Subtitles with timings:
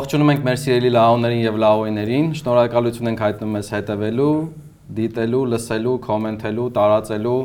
[0.00, 4.36] Ողջունում ենք մեր սիրելի լաոներին եւ լաոիներին։ Շնորհակալություն ենք հայտնում ես հետևելու,
[4.96, 7.40] դիտելու, լսելու, կոմենտելու, տարածելու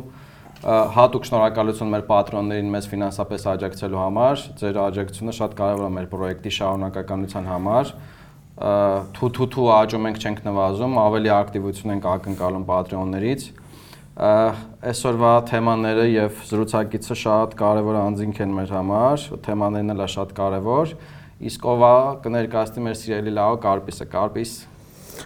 [0.95, 6.53] հատուկ շնորհակալություն մեր պատրոններին մեզ ֆինանսապես աջակցելու համար։ Ձեր աջակցությունը շատ կարևոր է մեր պրոյեկտի
[6.55, 7.91] շարունակականության համար։
[9.19, 13.45] Թութութու աճում ենք չենք նվազում, ավելի ակտիվություն ենք ակնկալում պատրոններից
[14.15, 20.93] այսօրվա թեմաները եւ զրուցակիցը շատ կարեւոր անձինք են մեր համար, թեմաներն էլ շատ կարեւոր։
[21.35, 24.51] Իսկ ովա կներկայացնի մեր սիրելի լավ Կարպիսը, Կարպիս։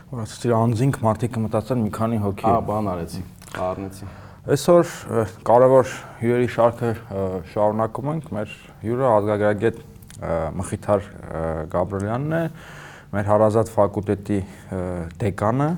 [0.09, 3.22] Որացի անձինք մարդիկ մտածեն մի քանի հոգի։ Ահա, բան արեցի,
[3.54, 4.09] խառնեցի։
[4.55, 4.94] Այսօր
[5.45, 6.90] կարևոր հյուրերի շարքը
[7.52, 9.80] շարունակում ենք։ Մեր հյուրը ազգագրագետ
[10.58, 11.08] Մխիթար
[11.77, 12.44] Գաբրելյանն է,
[13.14, 14.41] մեր հարազատ ֆակուլտետի
[15.22, 15.72] դեկանը,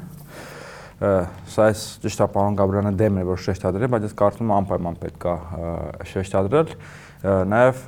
[1.52, 6.10] սա է պարոն Գաբրյանը դեմ է որ շեշտադրել, բայց ես կարծում եմ անպայման պետք է
[6.16, 6.76] շեշտադրել
[7.22, 7.82] նաև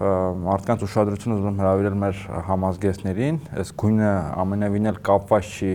[0.44, 4.10] մարդկանց ուշադրությունը ուզում հրավիրել մեր համազգեստներին, այս գույնը
[4.44, 5.72] ամենևին էլ կապված չի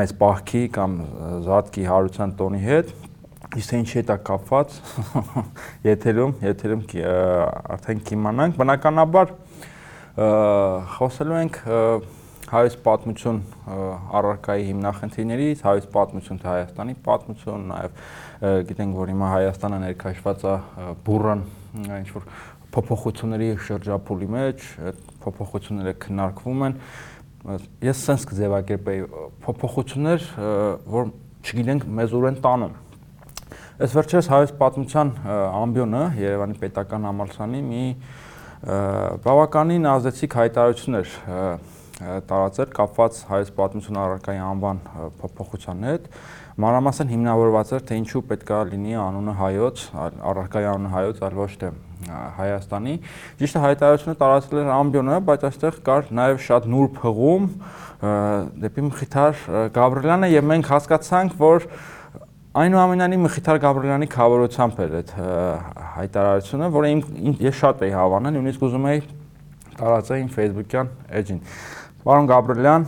[0.00, 0.98] մեծ պահքի կամ
[1.46, 2.92] զատկի հարության տոնի հետ,
[3.56, 4.76] իսկ ինչի հետ է կապված
[5.90, 6.84] եթերում, եթերում
[7.80, 9.34] արդեն կիմանանք, բնականաբար
[11.00, 11.60] խոսելու ենք
[12.50, 13.36] հայոց պատմություն
[14.18, 18.00] առարկայի հիմնախնդիրներից, հայոց պատմություն թե Հայաստանի պատմություն, նաև
[18.70, 20.54] գիտենք, որ հիմա Հայաստանը ներկայացված է
[21.06, 22.26] բուրըն ինչ որ
[22.74, 26.76] փոփոխությունների շրջափուլի մեջ, այդ փոփոխությունները քննարկվում են։
[27.86, 29.02] Ես sense կձևակերպեի
[29.46, 30.26] փոփոխություններ,
[30.94, 32.74] որ չգիտենք մեզ ուր են տանում։
[33.80, 35.10] Այս վերջերս հայոց պատմության
[35.56, 37.84] ամբիոնը Երևանի պետական համալսարանի մի
[39.24, 41.14] բավականին ազդեցիկ հայտարարություն էր
[42.28, 44.82] տարածել կապված հայոց պատմություն առարկայի անվան
[45.20, 46.10] փոփոխության հետ
[46.60, 51.70] մանրամասն հիմնավորված էր թե ինչու պետքա լինի անունը հայոց առարկայի անունը հայոց այլ ոչ թե
[52.40, 52.94] Հայաստանի
[53.40, 57.48] ճիշտ հայտարարությունը տարածել էր ամբիոնը բայց այստեղ կար նաև շատ նուրբ հղում
[58.64, 59.42] դեպի Մխիթար
[59.76, 61.66] Գաբրելյանը եւ մենք հասկացանք որ
[62.60, 65.12] այնուամենայնիվ Մխիթար Գաբրելյանի խավորությամբ էր այդ
[66.00, 66.94] հայտարարությունը որը
[67.44, 69.04] ես շատ էի հավանել նույնիսկ ուզում էի
[69.76, 70.90] տարածել իմ Facebook-յան
[71.20, 71.44] էջին
[72.00, 72.84] Պարոն Գաբրելյան,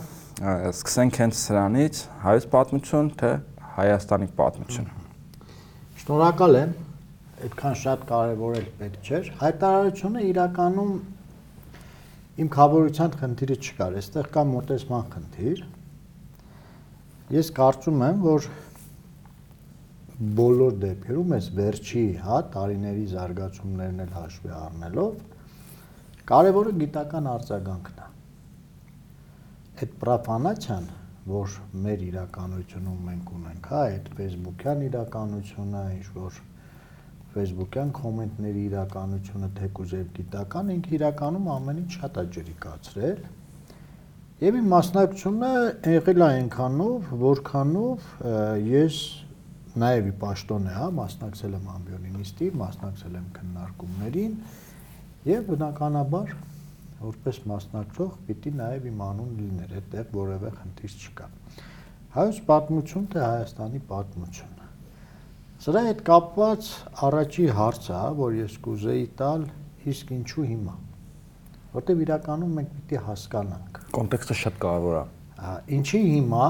[0.73, 3.33] սկսենք հենց սրանից, հայոց պատմություն թե
[3.77, 4.89] Հայաստանի պատմություն։
[6.03, 6.73] Շնորհակալ եմ,
[7.47, 10.93] այդքան շատ կարևորել պետք չէր։ Հայտարարությունը իրականում
[12.43, 15.65] իմ խավորության խնդիրը չկար, այստեղ կա մոտեցման խնդիր։
[17.33, 18.49] Ես կարծում եմ, որ
[20.43, 25.13] բոլոր դեպքերում այս վերջի, հա, տարիների զարգացումներն էլ հաշվի առնելով
[26.29, 28.11] կարևորը գիտական արձագանքն է
[29.83, 30.85] այդ պրոֆանացիան,
[31.29, 31.53] որ
[31.85, 36.41] մեր իրականությունում մենք ունենք, հա, այդ Facebook-յան իրականությունը, ինչ որ
[37.33, 43.23] Facebook-յան կոմենտների իրականությունը թեկուզ եւ գիտական, ինք իրականում ամեն ինչ շատ է ջրիկացրել։
[44.43, 45.51] Եվ իմ մասնակցությունը
[45.93, 48.09] եղել է այնքանով, որքանով
[48.73, 48.97] ես
[49.79, 54.35] նաև ի պաշտոն է, հա, մասնակցել եմ ամբիոնի նիստի, մասնակցել եմ քննարկումներին
[55.31, 56.35] եւ բնականաբար
[57.03, 61.29] որպես մասնակցող պիտի նաև իմ անուն լիներ, այդտեղ որևէ խնդիր չկա։
[62.13, 64.59] Հայոց պատմություն թե Հայաստանի պատմություն։
[65.63, 66.69] Սրա հետ կապված
[67.07, 69.45] առաջի հարցը, որ ես կուզեի տալ,
[69.93, 70.75] իսկ ինչու հիմա։
[71.73, 75.05] Որտեւ իրականում մենք պիտի հասկանանք։ Կոնտեքստը շատ կարևոր է։
[75.79, 76.49] ինչի հիմա,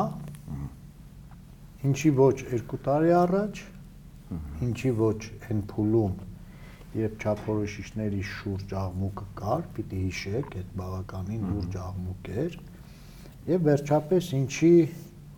[1.92, 3.62] ինչի ոչ 2 տարի առաջ,
[4.66, 5.18] ինչի ոչ
[5.48, 6.16] այն փուլում
[6.92, 12.56] երբ չափորոշիչների շուրջ աղմուկը կար, պիտի հիշեք, այդ բավականին լուրջ աղմուկ էր։
[13.48, 14.72] Եվ վերջապես ինչի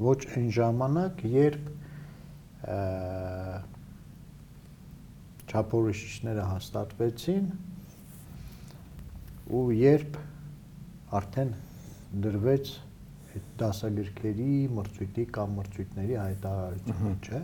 [0.04, 1.68] ոչ այն ժամանակ, երբ
[5.54, 7.46] չափորոշիչները հաստատվեցին
[9.54, 10.18] ու երբ
[11.20, 11.52] արդեն
[12.24, 12.72] դրվեց
[13.34, 17.40] այդ դասագրքերի մրցույթի կամ մրցույթների հայտարարությունը, չէ։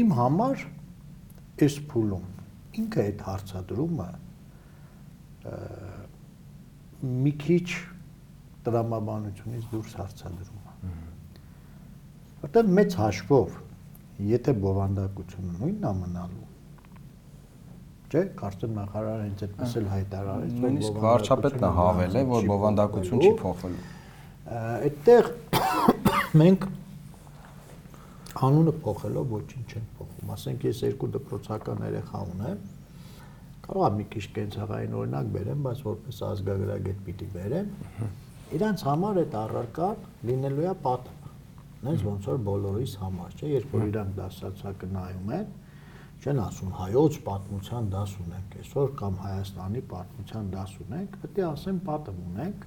[0.00, 0.64] Իմ համար
[1.64, 2.26] այս փուլում
[2.80, 4.08] ինքը այդ հարցադրումը
[7.06, 7.68] մի քիչ
[8.66, 10.92] տրամաբանությունից դուրս հարցադրում է։
[12.42, 13.56] Որտեղ մեծ հաշվով,
[14.30, 16.46] եթե բովանդակությունը նույնն է մնալու,
[18.06, 23.32] չէ, կարծեմ նախարարը հենց այդպես էլ հայտարարեց, նույնիսկ վարչապետն է հավել է, որ բովանդակություն չի
[23.42, 23.86] փոխվելու։
[24.56, 25.30] Այդտեղ
[26.42, 26.68] մենք
[28.36, 32.64] անունը փոխելով ոչինչ չեն փոխում։ Ասենք ես երկու դպրոցական երեխա ունեմ,
[33.66, 37.70] կարող եմ մի քիչ կենցաղային օրինակ բերեմ, բայց որպես ազգագրագետ պիտի բերեմ։
[38.56, 41.14] Իրանց համար այդ առարկան լինելու է պատը։
[41.86, 45.50] Նենց ոնց որ բոլորիս համար, չէ, երբ որ իրանք դասացակը նայում են,
[46.16, 51.80] չեն ասում հայոց պատմության դաս ունենք այսօր կամ Հայաստանի պատմության դաս ունենք, պետք է ասեն
[51.86, 52.64] պատմ ունենք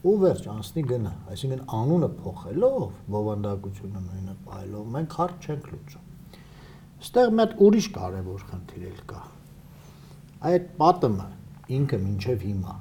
[0.00, 6.06] ու վերջ անցնի գնա, այսինքն անունը փոխելով, բովանդակությունը նույնը պայելով մենք հարց չենք լուծում։
[7.00, 9.20] Այստեղ մի հատ ուրիշ կարևոր խնդիր էլ կա։
[10.50, 11.28] Այդ պատմը
[11.76, 12.74] ինքը մինչև հիմա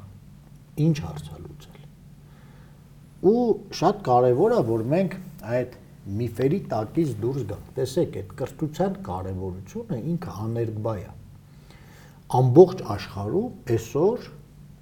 [0.86, 1.84] ինչ հարց է լուծել։
[3.30, 3.44] Ու
[3.80, 5.16] շատ կարևոր է, որ մենք
[5.60, 5.78] այդ
[6.20, 11.10] միֆերի տակից դուրս գանք։ Տեսեք, այդ կրթության կարևորությունը ինքը աներկբա է։
[12.40, 14.30] Ամբողջ աշխարհում այսօր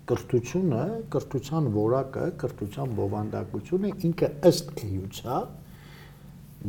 [0.07, 0.83] կրթությունը,
[1.13, 5.55] կրթության որակը, կրթության բովանդակությունը ինքը ըստ էության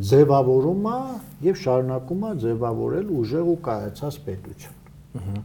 [0.09, 0.99] ձևավորում է
[1.49, 5.39] եւ շարունակում է ձևավորել ուժեղ ու կայացած պետություն։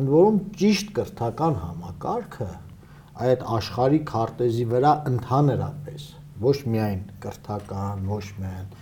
[0.00, 2.48] Ընդ որում ճիշտ կրթական համակարգը
[3.26, 6.06] այդ աշխարհի քարտեզի վրա ընդհանրապես
[6.42, 8.72] ոչ միայն կրթական, ոչ միայն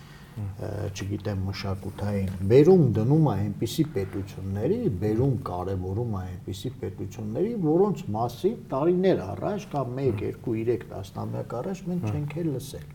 [0.91, 9.23] չգիտեմ մշակութային բերում դնում է այնպիսի պետությունների, բերում կարևորում է այնպիսի պետությունների, որոնց մասին տարիներ
[9.27, 12.91] առաջ կամ 1, 2, 3 տասնամյակ առաջ մենք չենք էլ լսել։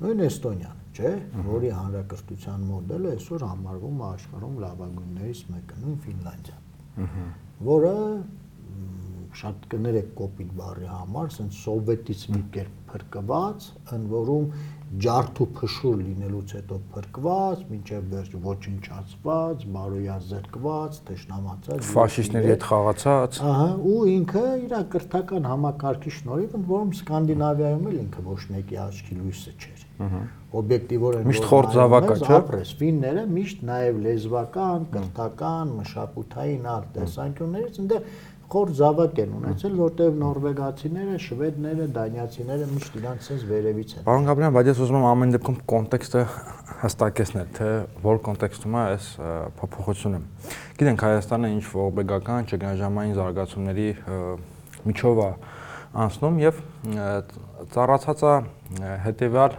[0.00, 1.14] Նույն Էստոնիան, չէ,
[1.46, 6.62] որի հանրակրթության մոդելը այսօր համարվում է աշխարհում լավագույններից մեկը, նույն Ֆինլանդիան,
[7.70, 7.96] որը
[9.40, 13.66] շատ կներեք կոպիտ բառի համար, ասեն սովետից մի կերպ փրկված,
[13.96, 14.48] ընդ որում
[14.90, 24.00] ջարդու փշուր լինելուց հետո փրկված, մինչև վերջ ոչնչացված, բարոյազրկված, թշնամացած, ֆաշիստների հետ խաղացած։ Ահա, ու
[24.14, 29.86] ինքը իր կրթական համակարգի շնորհիվ, ընդ որում Սկանդինավիայում էլ ինքը ոչ մեկի աչքի լույսը չէր։
[30.50, 38.08] Օբյեկտիվորեն միշտ խորտ զավակա, չէ՞։ Ապրես ֆինները միշտ նաև լեզվական, կրթական, մշակութային այլ տեսանկյուններից այնտեղ
[38.50, 44.54] խոր զավակ են ունեցել, որտեղ նորվեգացիները, շվեդները, դանիացիները միշտ իրանց sense վերևից են։ Պարոն Գաբրյան,
[44.56, 46.24] բայց ես ուզում եմ ամեն դեպքում կոնտեքստը
[46.80, 47.68] հստակեցնել, թե
[48.06, 49.06] որ կոնտեքստում է այս
[49.60, 50.20] փոփոխությունը։
[50.80, 53.88] Գիտենք Հայաստանը ինչ ողբեգական ճգնաժամային զարգացումների
[54.90, 55.30] միջով է
[56.00, 56.58] անցնում եւ
[57.74, 58.34] ծառացած է
[59.04, 59.56] հետեւյալ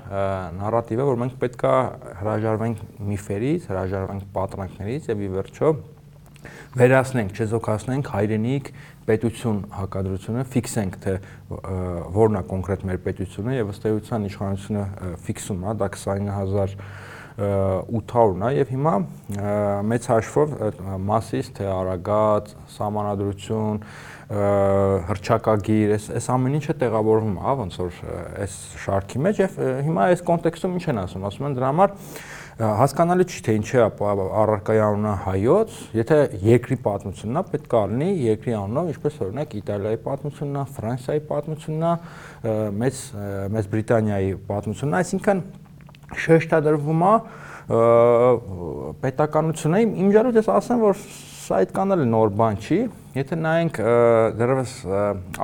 [0.58, 1.74] նարատիվը, որ մենք պետքա
[2.22, 5.74] հրաժարվենք միֆերից, հրաժարվենք պատրանքներից եւ ի վերջո
[6.80, 8.68] վերացնենք, չեզոքացնենք հայրենիք
[9.08, 11.16] պետություն հակադրությունը, ֆիքսենք թե
[12.16, 14.84] որն է կոնկրետ մեր պետությունը եւ ըստ էության իշխանությունը
[15.26, 16.78] ֆիքսում է, դա 29000
[17.42, 18.94] 800-ն է եւ հիմա
[19.88, 20.56] մեծ հաշվով
[21.08, 23.80] մասից թե արագած, սահմանադրություն,
[25.08, 28.02] հրճակագիր, այս այս ամեն ինչը տեղավորվում է, ոնց որ
[28.46, 29.58] այս շարքի մեջ եւ
[29.88, 31.96] հիմա այս կոնտեքստում ինչ են ասում, ասում են դրա համար
[32.62, 38.56] հասկանալի չի թե ինչի առարկայի անունը հայոց, եթե երկրի պատմությունն է, պետք է լինի երկրի
[38.60, 41.94] անունով, ինչպես օրինակ Իտալիայի պատմությունն է, Ֆրանսիայի պատմությունն է,
[42.82, 43.02] մեծ
[43.56, 45.44] մեծ Բրիտանիայի պատմությունն է, այսինքն
[46.22, 47.14] շեշտադրվում է
[49.02, 50.98] պետականությունը իմ ջարույց ես ասեմ որ
[51.42, 52.80] սա այդքան էլ նոր բան չի
[53.16, 53.78] եթե նայենք
[54.40, 54.74] դեռևս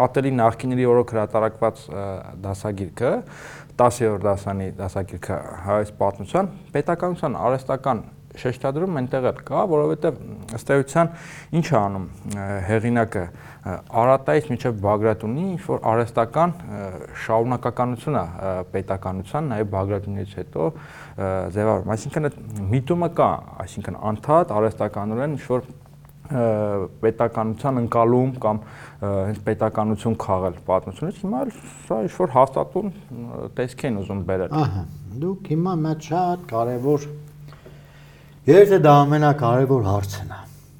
[0.03, 1.81] ատելի նախկիների օրոք հրատարակված
[2.43, 3.11] դասագիրքը
[3.77, 8.05] 10-րդ դասանի դասագիրքը հայոց պատմության պետականության արհեստական
[8.37, 10.17] շեշտադրում այնտեղ էլ կա, որովհետև
[10.57, 11.07] ըստ էության
[11.57, 12.05] ինչ է անում
[12.67, 13.23] հեղինակը
[14.01, 16.53] Արատայից մինչև Բագրատունի ինչ որ արհեստական
[17.23, 18.25] շարունակականություն է
[18.75, 20.69] պետականության, նաև Բագրատունից հետո
[21.57, 22.39] ձևավորում։ Այսինքն այդ
[22.77, 23.29] միտումը կա,
[23.65, 25.67] այսինքն անդադ արհեստականորեն ինչ որ
[26.27, 28.59] պետականության ընկալում կամ
[29.03, 31.43] հենց պետականություն քաղել պատմությունից հիմա
[31.87, 32.91] սա ինչ որ հաստատուն
[33.59, 34.83] տեսք են ուզում բերել։ Ահա,
[35.23, 37.07] դուք հիմա մեծ շատ կարևոր
[38.47, 40.37] Երբ դա ամենակարևոր հարցն է,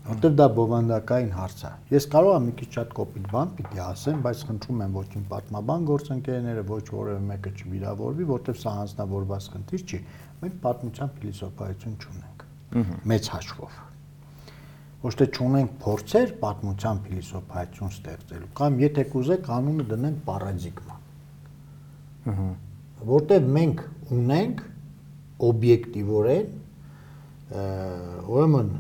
[0.08, 4.22] որտեղ դա բովանդակային հարց է։ Ես կարող եմ մի քիչ շատ կոպիտ բան պիտի ասեմ,
[4.24, 9.84] բայց խնդրում եմ ոչ իմ պատմաբան գործընկերները, ոչ որևէ մեկը չվիրավորվի, որտեղ սա հանձնավորված խնդիր
[9.84, 10.00] չի։
[10.46, 12.48] Մենք պատմության փիլիսոփայություն չունենք։
[13.12, 13.84] Մեծ հաշվով
[15.04, 20.96] ոչ թե ճունենք փորձեր պատմության փիլիսոփայություն ստեղծելու կամ եթե կուզեք անունը դնենք պարադիգմա
[22.34, 22.48] ըհը
[23.12, 23.84] որտեղ մենք
[24.18, 24.64] ունենք
[25.48, 26.48] օբյեկտիվորեն
[28.34, 28.72] ուրեմն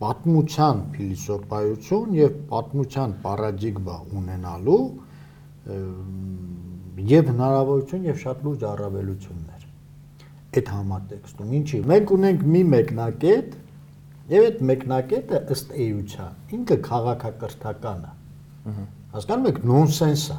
[0.00, 4.82] պատմության փիլիսոփայություն եւ պատմության պարադիգմա ունենալու
[7.10, 9.66] եւ հնարավորություն եւ շատ լուրջ առավելություններ
[10.60, 13.52] այդ համատեքստում ինչի մենք ունենք մի մեկնակետ
[14.30, 18.74] Եվ այդ մեկնակետը ըստ էության ինքը քաղաքակրթական է։
[19.14, 20.38] Հասկանում եք, նոնսենս է։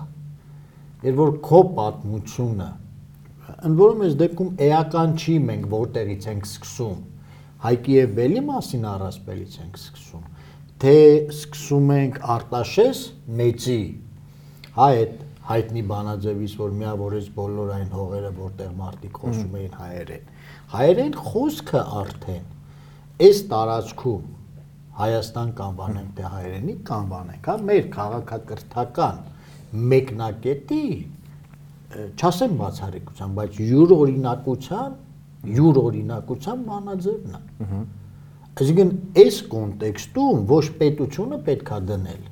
[1.07, 2.69] Երբ որ քո պատմությունը
[3.51, 7.01] ընդ որում այս դեպքում էական չի մենք որտեղից ենք սկսում։
[7.61, 10.23] Հայկի եւ Բելի մասին առասպելից ենք սկսում։
[10.81, 10.95] Թե
[11.35, 13.01] սկսում ենք Արտաշես
[13.41, 13.81] մեծի
[14.77, 15.19] հա այդ
[15.51, 20.27] հայտնի բանաձևից, որ միավորեց բոլոր այն հողերը, որտեղ մարդիկ խոսում էին հայերեն։
[20.71, 22.45] Հայերեն խոսքը արդեն
[23.21, 24.29] այս տարածքում
[25.01, 29.19] Հայաստան կանվանենք թե հայրենի կանվանենք, հա, մեր քաղաքակրթական
[29.91, 30.85] մեկնակետի
[31.91, 34.97] չասեմ բացառիկության, բայց յուր օրինակության,
[35.57, 37.41] յուր օրինակության բանաձևն է։
[38.51, 38.91] Այսինքն
[39.23, 42.23] այս կոնտեքստում ոչ պետությունը պետքա դնել,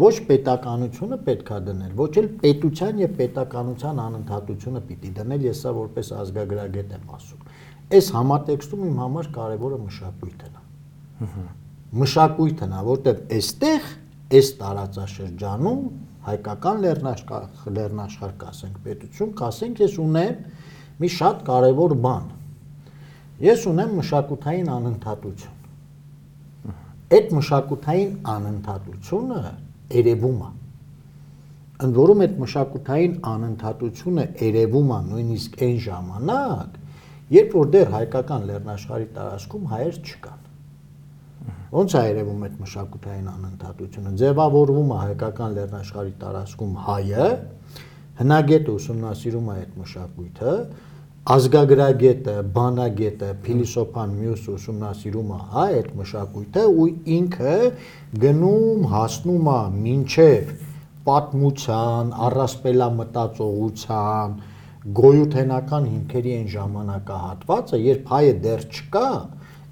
[0.00, 6.12] ոչ պետականությունը պետքա դնել, ոչ էլ պետության եւ պետականության անընդհատությունը պիտի դնել, ես սա որպես
[6.20, 7.48] ազգագրագետ եմ ասում։
[7.90, 11.30] Այս համատեքստում իմ համար կարևորը մշակույթն է։
[12.00, 13.88] Մշակույթն է, որտեղ այստեղ
[14.40, 15.80] այս տարածաշրջանում
[16.26, 20.34] հայկական լեռնաշխարհ լեռնաշխարհ կասենք պետություն, կասենք ես ունեմ
[21.00, 22.28] մի շատ կարևոր բան։
[23.40, 25.56] Ես ունեմ մշակութային անընդհատություն։
[27.10, 29.40] Այդ մշակութային անընդհատությունը
[29.96, 30.50] երևում է։
[31.80, 36.79] Ընդ որում այդ մշակութային անընդհատությունը երևում է նույնիսկ այն ժամանակ,
[37.30, 40.38] երբ որ դեռ հայկական լեռնաշխարհի տարածքում հայեր չկան։
[41.70, 47.26] Ոնց է երևում այդ մշակութային անընդհատությունը։ Ձևավորվում է հայկական լեռնաշխարհի տարածքում հայը,
[48.20, 50.54] հնագետը ուսումնասիրում է այդ մշակույթը,
[51.30, 57.54] ազգագրագետը, բանագետը, փիլիսոփան մյուս ուսումնասիրում է հա այդ մշակույթը ու ինքը
[58.24, 59.56] գնում հասնում է
[59.86, 60.50] մինչև
[61.06, 64.28] պատմության, առասպելամտածողության,
[64.80, 69.08] գոյութենական հիմքերի այն ժամանակահատվածը, երբ հայը դեռ չկա,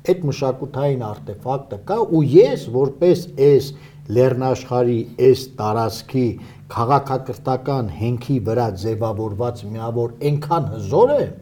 [0.08, 3.70] այդ մշակութային արտեֆակտը կա ու ես որպես այս
[4.18, 6.26] լեռնաշխարի այս տարածքի
[6.74, 11.34] քաղաքակրթական հենքի վրա ձևավորված միավոր այնքան հզոր եմ,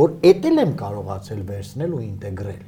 [0.00, 2.62] որ էտել եմ կարողացել վերցնել ու ինտեգրել։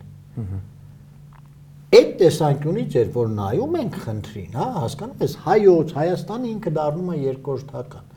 [1.95, 7.19] Այդ տեսանկյունից երբ որ նայում ենք խնդրին, հա, հասկանում ես, հայոց Հայաստանը ինքը դառնում է
[7.25, 8.09] երկրորդական։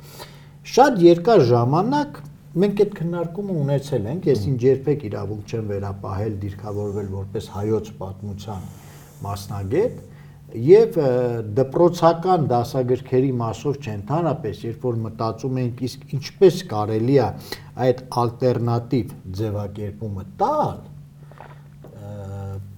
[0.68, 2.18] Շատ երկար ժամանակ
[2.58, 8.66] մենք այդ քննարկումը ունեցել ենք, ես ինձ երբեք իրավունք չեմ վերապահել դիրքավորվել որպես հայոց պատմության
[9.28, 10.02] մասնագետ,
[10.68, 10.98] եւ
[11.58, 17.28] դպրոցական դասագրքերի մասով չընդհանրապես, երբ որ մտածում ենք իսկ ինչպես կարելի է
[17.88, 20.78] այդ ալտերնատիվ ձևակերպումը տալ,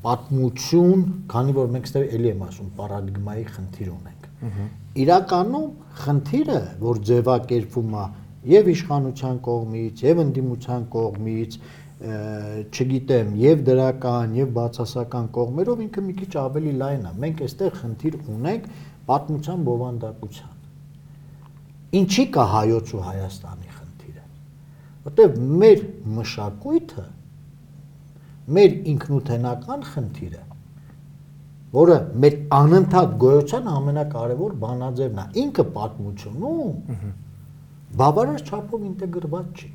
[0.03, 4.29] պատմություն, քանի որ մենք ստեղ էլի եմ ասում, պարադիգմայի խնդիր ունենք։
[4.99, 8.05] Իրականում խնդիրը, որ ձևակերպվում է
[8.49, 11.57] եւ իշխանության կողմից, եւ ընդդիմության կողմից,
[11.99, 18.15] չգիտեմ, եւ դրական, եւ բացասական կողմերով ինքը մի քիչ ավելի լայն է։ Մենք այստեղ խնդիր
[18.35, 18.69] ունենք
[19.09, 20.55] պատմության բովանդակության։
[21.99, 24.25] Ինչի կա հայոց ու Հայաստանի խնդիրը։
[25.09, 25.83] Որտեւ մեր
[26.19, 27.05] մշակույթը
[28.59, 30.43] մեր ինքնութենական խնդիրը,
[31.73, 37.11] որը մեր անընդհատ գոյության ամենակարևոր բանաձևն է, ինքը պատմությունում
[37.99, 39.69] բավարար չափով ինտեգրված չի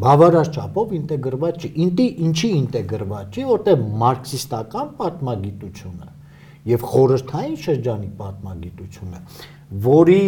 [0.00, 6.08] բավարար չափով ինտեգրված չի։ Ինտի ինչի ինտեգրված չի, որտեղ մարքսիստական պատմագիտությունը
[6.70, 9.20] եւ խորհրդային շրջանի պատմագիտությունը,
[9.86, 10.24] որի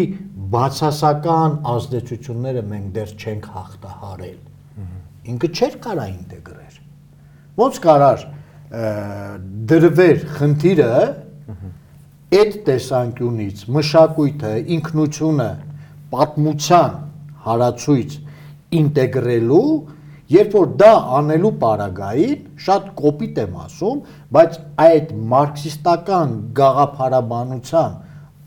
[0.53, 4.39] բացասական ազդեցությունները մենք դեռ չենք հաղթահարել։
[5.33, 6.79] Ինքը չէր կարա ինտեգրեր։
[7.63, 8.25] Ոնց կարար
[8.73, 10.93] դրվեր խնդիրը
[12.33, 15.49] այդ տեսանկյունից մշակույթը, ինքնությունը,
[16.13, 16.95] պատմության
[17.45, 18.15] հարացույց
[18.79, 19.67] ինտեգրելու,
[20.33, 24.01] երբ որ դա անելու պարագային շատ կոպիտ եմ ասում,
[24.33, 28.01] բայց այդ մարքսիստական գաղափարաբանության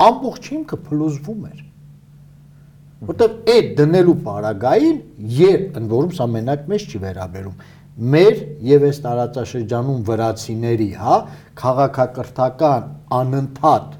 [0.09, 1.61] ամբողջ հիմքը փլուզվում էր։
[3.05, 4.99] Որտեղ այդ դնելու պարագային,
[5.37, 7.57] երբ ընդ որում սա մենակ մեզ չի վերաբերում,
[7.95, 11.19] մեր եւ այս տարածաշրջանում վրացիների, հա,
[11.61, 13.93] քաղաքակրթական անընդհատ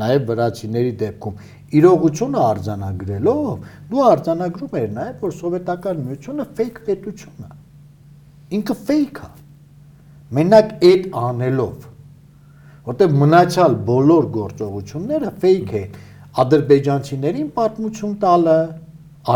[0.00, 1.36] նաև վրացիների դեպքում
[1.76, 7.50] իրողությունը արձանագրելով դու արձանագրում ես նաև որ սովետական միությունը ֆեյք պետություն է
[8.56, 9.30] ինքը ֆեյք է
[10.38, 11.86] մենակ այդ անելով
[12.86, 16.00] որտեղ մնացյալ բոլոր գործողությունները ֆեյք են
[16.44, 18.56] ադրբեջանցիներին պատմություն տալը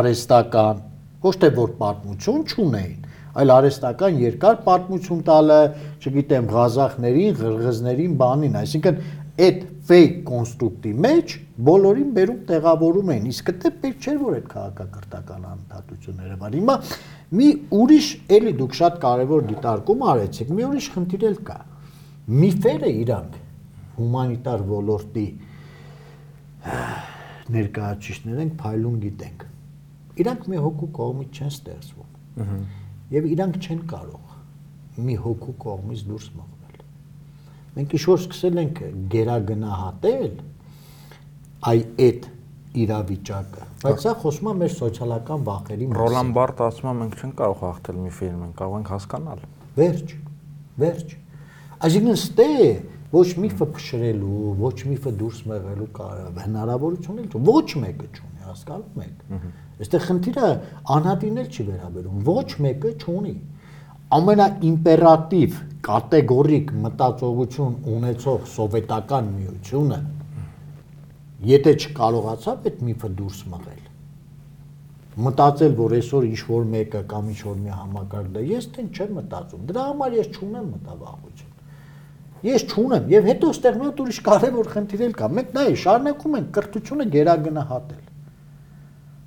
[0.01, 0.83] արեստական
[1.25, 3.00] ոչ թե որ պատմություն չունեին
[3.39, 5.59] այլ արեստական երկար պատմություն տալը,
[6.01, 9.03] չգիտեմ, ղազախներին, ղրղզներին, բանին, այսինքն
[9.41, 9.61] այդ
[9.91, 11.35] fake կոնստրուկտի մեջ
[11.67, 16.77] բոլորին բերում տեղավորում են։ Իսկ դա պետք չէր որ այդ քաղաքակրթական անընդհատությունները բան։ Հիմա
[17.41, 17.49] մի
[17.81, 21.59] ուրիշ էլի դուք շատ կարևոր դիտարկում արեցիք, մի ուրիշ խնդիր էլ կա։
[22.41, 23.39] Միֆերը իրանք
[24.01, 25.27] հումանիտար ոլորտի
[27.57, 29.49] ներկայացուցիչներ են, փայլուն գիտենք։
[30.21, 32.09] Իրանք մի հոգու կողմից չեն ստեղծվում։
[33.11, 36.83] Եվ իրանք չեն կարող մի հոգու կողմից դուրս մղել
[37.77, 38.81] մենք ինչ որ սկսել ենք
[39.15, 40.35] գերագնահատել
[41.71, 42.29] այ այդ
[42.81, 47.39] իրավիճակը բայց սա խոսում է մեր սոցիալական վախերի մասին Ռոլան Բարտ ասում է մենք չենք
[47.41, 49.47] կարող հաղթել մի ֆիլմ, մենք կարող ենք հասկանալ
[49.81, 50.19] վերջ
[50.81, 51.17] Վերջ։
[51.85, 52.47] Այսինքն ստե
[53.11, 55.89] ոչ միֆը փշրելու, ոչ միֆը դուրս մեղելու
[56.45, 59.25] հնարավորություն էլ ոչ մեկը չունի, հասկանում եք։
[59.81, 60.49] Այստեղ խնդիրը
[60.97, 63.37] անհատին էլ չի վերաբերում, ոչ մեկը չունի
[64.11, 69.99] ամենաիմպերատիվ կատեգորիկ մտածողություն ունեցող սովետական միությունը
[71.51, 73.87] եթե չկարողացավ այդ միֆը դուրս մղել
[75.29, 79.17] մտածել որ այսօր ինչ որ մեկը կամ ինչ որ մի համակարգ դա ես տեն չեմ
[79.21, 84.71] մտածում դրա համար ես չունեմ մտավախություն ես չունեմ եւ հետո ստեղ մի հատ ուրիշ կարևոր
[84.75, 88.10] խնդիր էլ կա մենք նայ շարունակում ենք կրթությունը գերագնահատել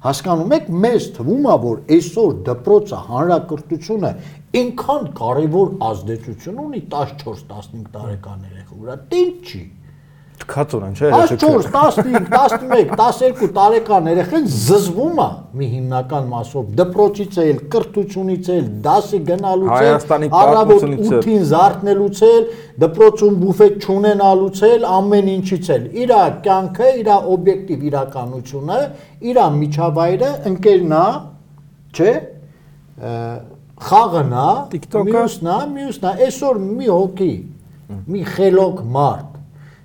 [0.04, 4.12] հասկանում եք մեզ թվում է որ այսօր դպրոցը հանրակրթությունը
[4.60, 9.83] այնքան կարևոր ազդեցություն ունի 14-15 տարեկան երեխա վրա, տեն չի։ Թքած
[10.78, 11.10] ունեն, չէ՞,
[11.42, 15.28] 14, 15, 11, 12 տարեկան երեխան զզվում է
[15.60, 22.48] մի հիմնական մասով դպրոցից էլ, կրթությունից էլ, դասի գնալուց էլ, առավոտ 8-ին զարթնելուց էլ,
[22.84, 26.16] դպրոցում բուֆետ չունենալուց էլ, ամեն ինչից էլ։ Իր
[26.48, 28.80] կյանքը, իր օբյեկտիվ իրականությունը,
[29.34, 31.06] իր միջավայրը ընկերնա,
[31.94, 32.14] չէ՞
[33.84, 37.34] խաղը նա, մյուսն է, մյուսն է, այսօր մի հոգի,
[38.14, 39.33] մի խելոք մարդ,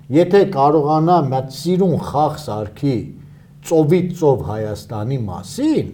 [0.09, 2.97] եթե կարողանա մի սիրուն խաղ սարքի
[3.69, 5.89] ծովից ծով Հայաստանի մասին,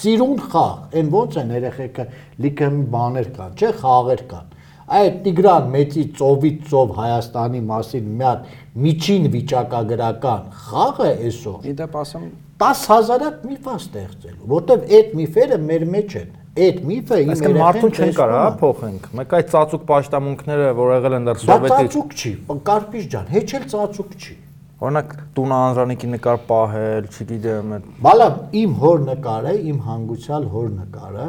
[0.00, 2.06] սիրուն խաղ, այն ոնց են երեխեքը
[2.44, 4.52] լիքը մի բաներ կան, չէ, խաղեր կան։
[5.00, 12.24] Այդ Տիգրան մեծի ծովից ծով Հայաստանի մասին մի հատ միջին վիճակագրական խաղը այսօր։ Իդեպ ասեմ
[12.60, 17.96] 10000-ක් միֆ է ստեղծելու, որտեվ այդ միֆերը մեր մեջ են այդ միֆը իմ երեխեն մարդուն
[17.96, 22.32] չեն կարա փոխենք։ Մեկ այդ ծածուկ պաշտամունքները, որ եղել են դեռ սովետի։ Դա ծածուկ չի,
[22.70, 24.36] Կարպիչ ջան, հեչ էլ ծածուկ չի։
[24.80, 28.28] Օրինակ տունը անրանիկի նկար պահել, չգիտեմ, այդ Բալա
[28.60, 31.26] իմ հոր նկարը, իմ հանգուցյալ հոր նկարը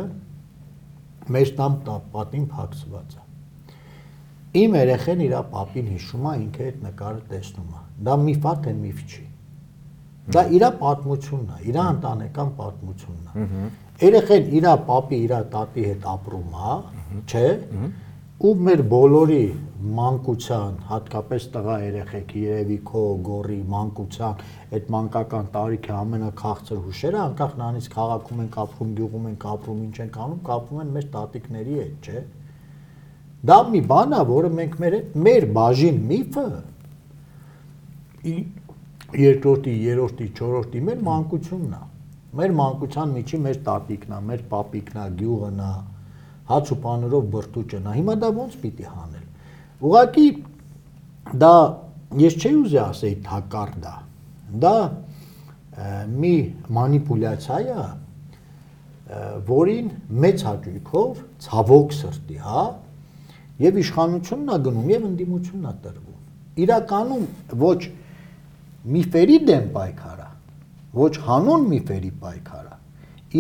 [1.36, 1.76] մեր տամ
[2.16, 3.26] պատին փակցված է։
[4.62, 8.74] Իմ երեխեն իր papին հիշում է, ինքը այդ նկարը տեսնում է։ Դա միֆ է, թե
[8.82, 9.22] միֆ չի։
[10.32, 13.46] Դա իր պատմությունն է, իր ընտանեկան պատմությունն է
[14.02, 16.78] երեխեն իր papi, իր տատի հետ ապրում է,
[17.30, 17.50] չէ՞։
[18.42, 19.44] Ու մեր բոլորի
[19.98, 24.42] մանկության, հատկապես տղա երեխեքի երևի քո գորի մանկության
[24.78, 30.12] այդ մանկական տարիքի ամենաքաղցր հուշերը անկախ նրանից քաղաքում են կապվում, գյուղում են կապվում, ինչ են
[30.18, 32.26] կանում, կապվում են մեր տատիկների հետ, չէ՞։
[33.52, 36.48] Դա մի բան է, որը մենք մեր մեր բաժին միֆը
[39.22, 41.91] երկրորդի, երրորդի, չորրորդի մեր մանկությունն է
[42.32, 45.72] Մեր մանկության միջի մեր տատիկն է, մեր պապիկն է, գյուղն է,
[46.52, 49.26] հաց ու պանրով բրտուճն է։ Հիմա դա ո՞նց պիտի հանել։
[49.82, 50.28] Ուղղակի
[51.42, 51.56] դա
[52.22, 53.96] ես չէի ուզի ասեի թակար դա։
[54.64, 54.76] Դա
[56.22, 56.34] մի
[56.78, 57.90] մանիպուլյացիա է,
[59.52, 59.92] որին
[60.24, 62.64] մեծ հաճույքով ցավոք սրտի, հա,
[63.62, 67.26] եւ իշխանությունն է գնում եւ ընդդիմությունն է տրվում։ Իրականում
[67.62, 67.80] ոչ
[68.96, 70.21] միֆերի դեմ պայքար
[70.98, 72.78] ոչ հանուն միֆերի պայքարա։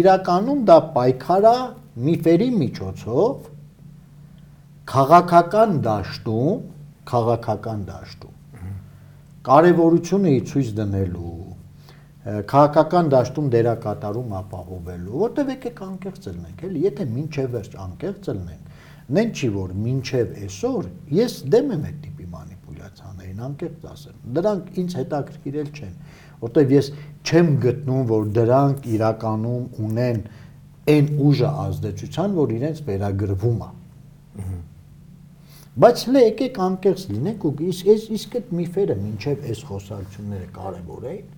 [0.02, 1.56] Իրականում դա պայքարա
[2.10, 3.50] միֆերի միջոցով
[4.92, 6.62] քաղաքական դաշտում,
[7.12, 8.38] քաղաքական դաշտում
[9.48, 11.30] կարևորությունը ցույց դնելու
[12.52, 18.76] քաղաքական դաշտում դերակատարում ապահովելու, որտեվ եկեք անկեղծ ելնենք, էլի, եթե ինչև վերջ անկեղծ ելնենք,
[19.18, 24.96] նեն չի որ ինչև այսօր ես դեմ եմ այդ տիպի մանիպուլյացիաներին, անկեղծ ասեմ։ Դրանք ինձ
[25.02, 25.96] հետաքրքիրել չեն,
[26.42, 26.90] որտեվ ես
[27.22, 30.22] չեմ գտնում, որ դրանք իրականում ունեն
[30.92, 33.70] այն ուժը ազդեցության, որ իրենց վերագրվում է։
[35.82, 41.06] Բայց հենց եկեք անկեղծ լինենք ու իսկ այս իսկ այդ միֆերը մինչև այս խոսակցությունները կարևոր
[41.12, 41.30] են։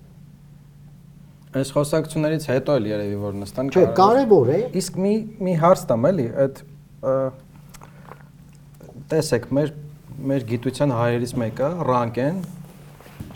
[1.54, 5.14] Այս խոսակցություններից հետո էլ երևի որ նստան Չէ, կարևոր է։ Իսկ մի
[5.46, 6.56] մի հարց տամ էլի, այդ
[9.14, 9.72] տեսեք մեր
[10.34, 12.36] մեր գիտության հայերից մեկը Ռանկեն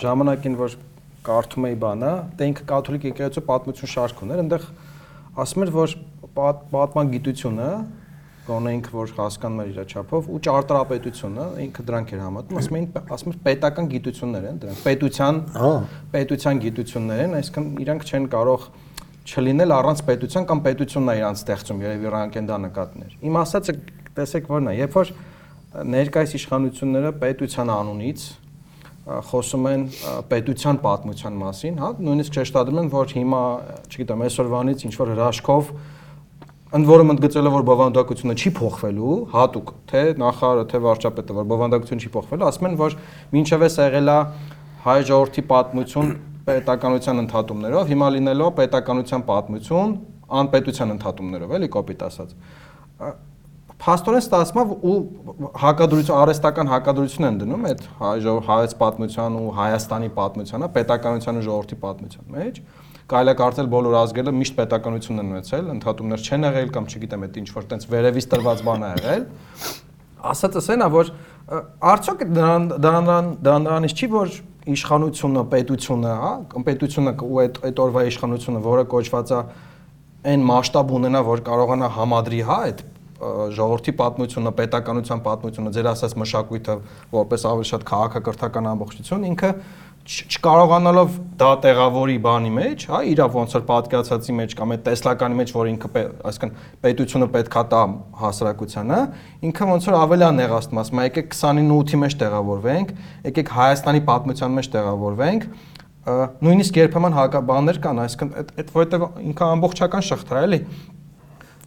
[0.03, 0.77] ժամանակին որ
[1.27, 4.69] կարդում էի բանը, դե ինքը կաթոլիկ եկեղեցու պատմություն շարք ուներ, այնտեղ
[5.43, 5.97] ասում էր, որ
[6.39, 7.71] պատման գիտությունը
[8.49, 12.87] գոնե ինքը որ հասկանում էր իր չափով ու ճարտարապետությունը ինքը դրանք էր համատում ասում էին
[13.17, 15.41] ասում էր պետական գիտություններ են դրանք պետության
[16.15, 18.67] պետության գիտություններ են այսինքն իրանք չեն կարող
[19.29, 23.75] չլինել առանց պետության կամ պետությունն է իրանք ստեղծում երևի ռանկեն դա նկատներ իմ ասածը
[24.17, 25.13] տեսեք որն է երբ որ
[25.93, 28.25] ներկայիս իշխանությունները պետության անունից
[29.09, 29.85] խոսում են
[30.29, 33.43] պետության պատմության մասին, հա, նույնիսկ շեշտադրում են, որ հիմա,
[33.89, 35.71] չգիտեմ, այսօրվանից ինչ որ հրաշքով
[36.69, 42.11] ընդ որում ընդգծելով որ բովանդակությունը չի փոխվելու, հատուկ, թե նախարարը, թե վարչապետը, որ բովանդակությունը չի
[42.19, 42.97] փոխվելու, ասում են, որ
[43.33, 44.19] մինչև էս եղել է
[44.85, 46.13] հայ ժողովրդի պատմություն
[46.49, 49.97] պետականության ընդհատումներով, հիմա լինելով պետականության պատմություն
[50.39, 52.37] անպետության ընդհատումներով, էլի կոպիտ ասած
[53.79, 54.97] փաստորեն ստացվում ու
[55.63, 57.85] հակադրություն արհեստական հակադրություն են դնում այդ
[58.49, 62.63] հայոց պատմության ու Հայաստանի պատմությանը, պետականության ու ժողովրդի պատմության մեջ
[63.09, 67.39] կարելի է կարծել բոլոր ազգերը միշտ պետականություն են ունեցել, ընդհատումներ չեն եղել կամ չգիտեմ, այդ
[67.41, 69.23] ինչ որ տենց վերևից տրված բան է եղել։
[70.29, 71.13] Ասածս այն է, որ
[71.89, 74.35] արդյոք դրան դրան դրանից չի որ
[74.69, 76.33] իշխանությունը, պետությունը, հա,
[76.69, 79.41] պետությունը ու այդ այդ օրվա իշխանությունը, որը կոչված է
[80.29, 82.83] այն մասշտաբ ունենա, որ կարողանա համադրի, հա, այդ
[83.19, 86.75] ժողովրդի պատմությունը, պետականության պատմությունը, ձեր ասած մշակույթը
[87.15, 89.51] որպես ավելի շատ քաղաքակրթական ամբողջություն, ինքը
[90.09, 95.51] չկարողանալով դա տեղավորի բանի մեջ, հա, իրա ոնց որ պատկերացածի մեջ կամ այդ տեսլականի մեջ,
[95.53, 96.55] որ ինքը, այսինքն
[96.87, 97.83] պետությունը պետքա տա
[98.23, 99.01] հասարակությանը,
[99.51, 99.99] ինքը ոնց որ
[100.39, 102.95] նեղաստում, ասում է, եկեք 29-ի մեջ տեղավորվենք,
[103.29, 105.49] եկեք Հայաստանի պատմության մեջ տեղավորվենք,
[106.09, 110.61] նույնիսկ երբեմն հակաբաններ կան, այսինքն այդ այդ որովհետև ինքը ամբողջական շղթա է, էլի։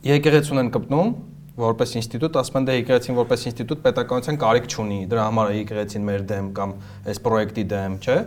[0.02, 1.12] Եկեղեցուն են կպնում,
[1.60, 6.06] որպես ինստիտուտ, ասում են դե եկեղեցին որպես ինստիտուտ պետականության կարիք չունի, դրա համար է եկեղեցին
[6.08, 6.76] մեր դեմ կամ
[7.12, 8.20] այս պրոյեկտի դեմ, չէ՞,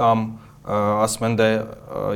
[0.00, 0.24] կամ
[0.70, 1.46] ասում են դե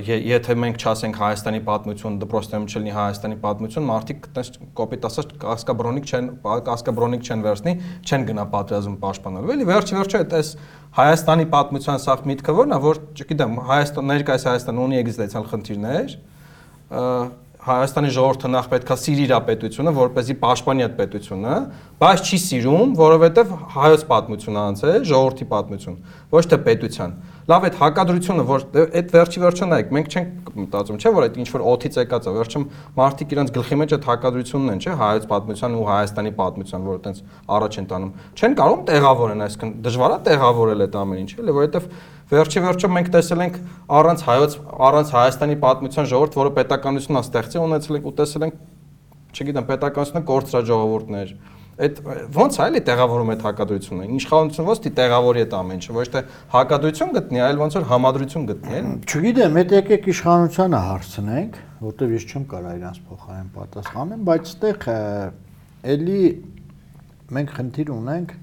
[0.04, 6.28] եթե մենք չասենք Հայաստանի պատմություն, դպրոցներում չլինի Հայաստանի պատմություն, մարդիկ այտենց կոպիտ ասած կասկաբրոնիկ չեն,
[6.68, 7.74] կասկաբրոնիկ չեն վերցնի,
[8.04, 10.50] չեն գնա պատրաստում պաշտպանելու։ Էլի վերջի վերջը այս
[10.94, 16.14] Հայաստանի պատմության սախ միտքը որն է, որ չգիտեմ, Հայաստան ներկայիս Հայաստանը ունի էգզիստենցիալ խնդիրներ,
[17.64, 21.54] Հայաստանի ժողովուրդը նախ պետքա սիրի իր պետությունը, որ เป զի պաշտպանի այդ պետությունը,
[22.02, 25.96] բայց չի սիրում, որովհետև հայոց պատմություն անց է, ժողովրդի պատմություն,
[26.34, 28.62] ոչ թե պետության։ Լավ այդ հակադրությունը, որ
[28.96, 32.32] այդ վերջի վերջը նայեք, մենք չենք մտածում, չէ՞ որ այդ ինչ որ օթից եկած է,
[32.38, 32.64] վերջում
[32.96, 37.20] մարդիկ իրենց գլխի մեջ այդ հակադրությունն են, չէ՞, հայոց պատմության ու Հայաստանի պատմության, որ այտենց
[37.52, 41.88] առաջ են տանում։ Չեն կարող տեղավորեն, այսինքն դժվար է տեղավորել այդ ամեն ինչը, էլի, որովհետև
[42.24, 43.56] Վերջի վերջո մենք տեսել ենք
[43.94, 44.54] առանց հայոց
[44.88, 48.56] առանց Հայաստանի պատմության ժողովուրդ, որը պետականությունն է ստեղծի, ունեցել ենք ու տեսել ենք,
[49.34, 51.34] չգիտեմ, պետականությունը կորցրա ժողովուրդներ։
[51.74, 51.96] Այդ
[52.38, 56.20] ո՞նց է էլի տեղավորում այդ հակադրությունը։ Իշխանությունը ո՞նց դի տեղավորի այդ ամեն ինչը, ոչ թե
[56.54, 62.26] հակադրություն գտնի, այլ ոնց որ համադրություն գտնի, էլի։ Չգիտեմ, այդ եկեք իշխանությանը հարցնենք, որտեվ ես
[62.30, 64.86] չեմ կարող իրանց փոխարեն պատասխանեմ, բայց այդտեղ
[65.94, 66.22] էլի
[67.34, 68.34] մենք խնդիր ունենք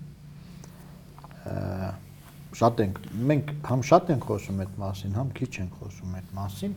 [2.61, 2.97] շատ ենք
[3.31, 6.73] մենք համ շատ ենք խոսում այդ մասին, համ քիչ ենք խոսում այդ մասին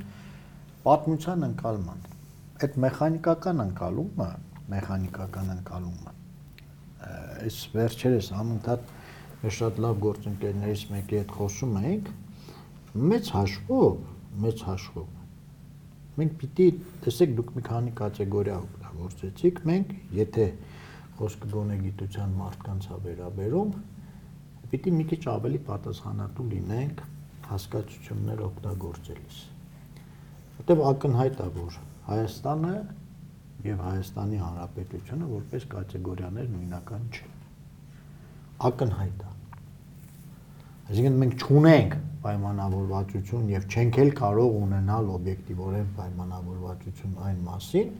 [0.87, 2.05] պատմության ընկալման
[2.65, 4.29] այդ մեխանիկական ընկալումը
[4.75, 6.14] մեխանիկական ընկալումը
[7.05, 8.93] այս վերջերս անընդհատ
[9.59, 12.13] շատ լավ գործընկերներից մեկի հետ խոսում ենք
[13.13, 13.97] մեծ հաշվով
[14.45, 16.69] մեծ հաշվով մենք պիտի
[17.05, 20.47] տեսեք դուք մի քանի կատեգորիա օգտագործեցիք մենք եթե
[21.19, 23.75] խոսքը գոնե գիտության մարդկանց է վերաբերում
[24.75, 27.03] պիտի մի քիչ ավելի պատասխանատու լինենք
[27.51, 29.37] հասկացություններ օգտագործելիս։
[30.59, 31.77] Որտեվ ակնհայտ է, որ
[32.09, 32.73] Հայաստանը
[33.65, 37.37] եւ Հայաստանի Հանրապետությունը որպես կատեգորիաներ նույնական չեն։
[38.71, 39.31] Ակնհայտ է։
[40.85, 47.97] Այսինքն մենք չունենք պայմանավորվածություն եւ չենք էլ կարող ունենալ օբյեկտիվորեն պայմանավորվածություն այն մասին,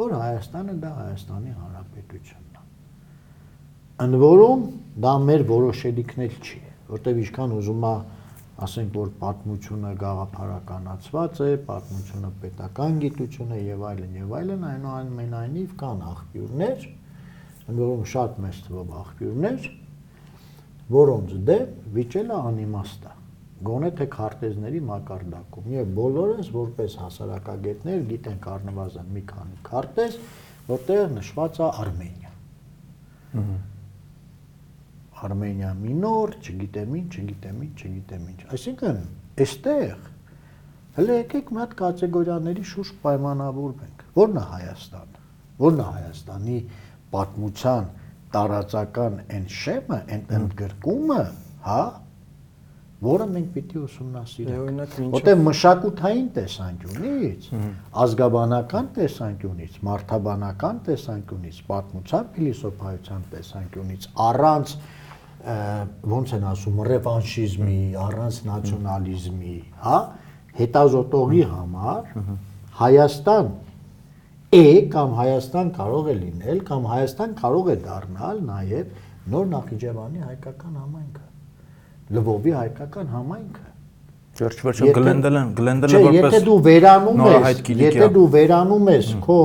[0.00, 2.42] որ Հայաստանը դա Հայաստանի Հանրապետություն
[4.02, 4.62] ընդ որում
[5.04, 7.92] դա մեր որոշելիքն չի, որտեվ ինչքան ուզում է
[8.60, 16.04] ասենք որ պատմությունը գաղափարականացված է, պատմությունը պետական գիտություն է եւ այլն եւ այլն, այնուամենայնիվ կան
[16.10, 16.84] աղբյուրներ,
[17.80, 19.66] որում շատ մեծ թվով աղբյուրներ,
[20.92, 23.16] որոնց դեմ վիճելը անիմաստ է
[23.62, 30.16] գոնե թե քարտեզների մակարդակում եւ բոլորս որպես հասարակագետներ գիտենք առնվազն մի քանի քարտեզ,
[30.72, 32.32] որտեղ նշված է Արմենիա։
[33.42, 33.60] Ահա
[35.22, 39.00] Արմենիա մինոր, չգիտեմ ինչ, չգիտեմ ինչ, չգիտեմ ինչ։ Այսինքն,
[39.42, 40.06] այստեղ
[40.98, 45.22] հələ եկեք մի հատ կատեգորիաների շուրջ պայմանավորվենք։ Որն է Հայաստանը։
[45.62, 46.58] Որն է Հայաստանի
[47.12, 47.90] պատմության
[48.32, 51.22] տարածական այն շեմը, այն ընդգրկումը,
[51.66, 51.82] հա,
[53.02, 57.48] որը մենք պիտի ուսումնասիրենք։ Որտեղ մշակութային տեսանկյունից,
[58.02, 64.76] ազգաբանական տեսանկյունից, մարդաբանական տեսանկյունից, պատմության փիլիսոփայության տեսանկյունից առանց
[65.42, 69.98] ոնց են ասում ռևանշիզմի, առանց նացիոնալիզմի, հա,
[70.58, 72.12] հետազոտողի համար
[72.78, 73.48] Հայաստան
[74.52, 78.94] է կամ Հայաստան կարող է լինել կամ Հայաստան կարող է դառնալ նաև
[79.32, 81.26] նոր Նախիջևանի հայկական համայնքը
[82.16, 83.68] Լվովի հայկական համայնքը
[84.42, 89.40] Վերջ-վերջը Գլենդելն Գլենդելը որպես Եթե դու վերանում ես, եթե դու վերանում ես քո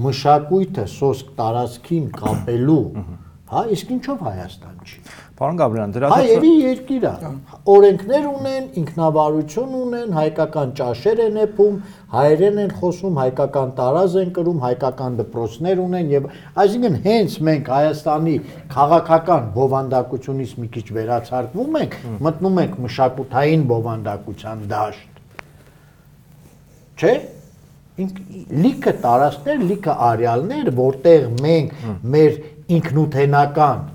[0.00, 2.84] մշակույթը սոսկ տարածքին կապելու
[3.50, 5.00] Հա, իսկ ինչով Հայաստան չի։
[5.40, 7.28] Պարոն Գաբրիելյան, դրա Հայերի երկիր է։
[7.72, 11.76] Օրենքներ ունեն, ինքնավարություն ունեն, հայկական ճաշեր են եփում,
[12.12, 16.26] հայերեն են խոսում, հայկական տարազ են կրում, հայկական դպրոցներ ունեն եւ
[16.60, 18.34] այսինքն հենց մենք Հայաստանի
[18.74, 21.96] քաղաքական բովանդակությունից մի քիչ վերացարկվում ենք,
[22.28, 25.22] մտնում ենք մշակութային բովանդակության դաշտ։
[27.00, 27.14] Չէ՞։
[28.00, 28.20] Ինք
[28.60, 32.38] լիքը տարածքներ, լիքը արյալներ, որտեղ մենք մեր
[32.76, 33.88] ինքնութենական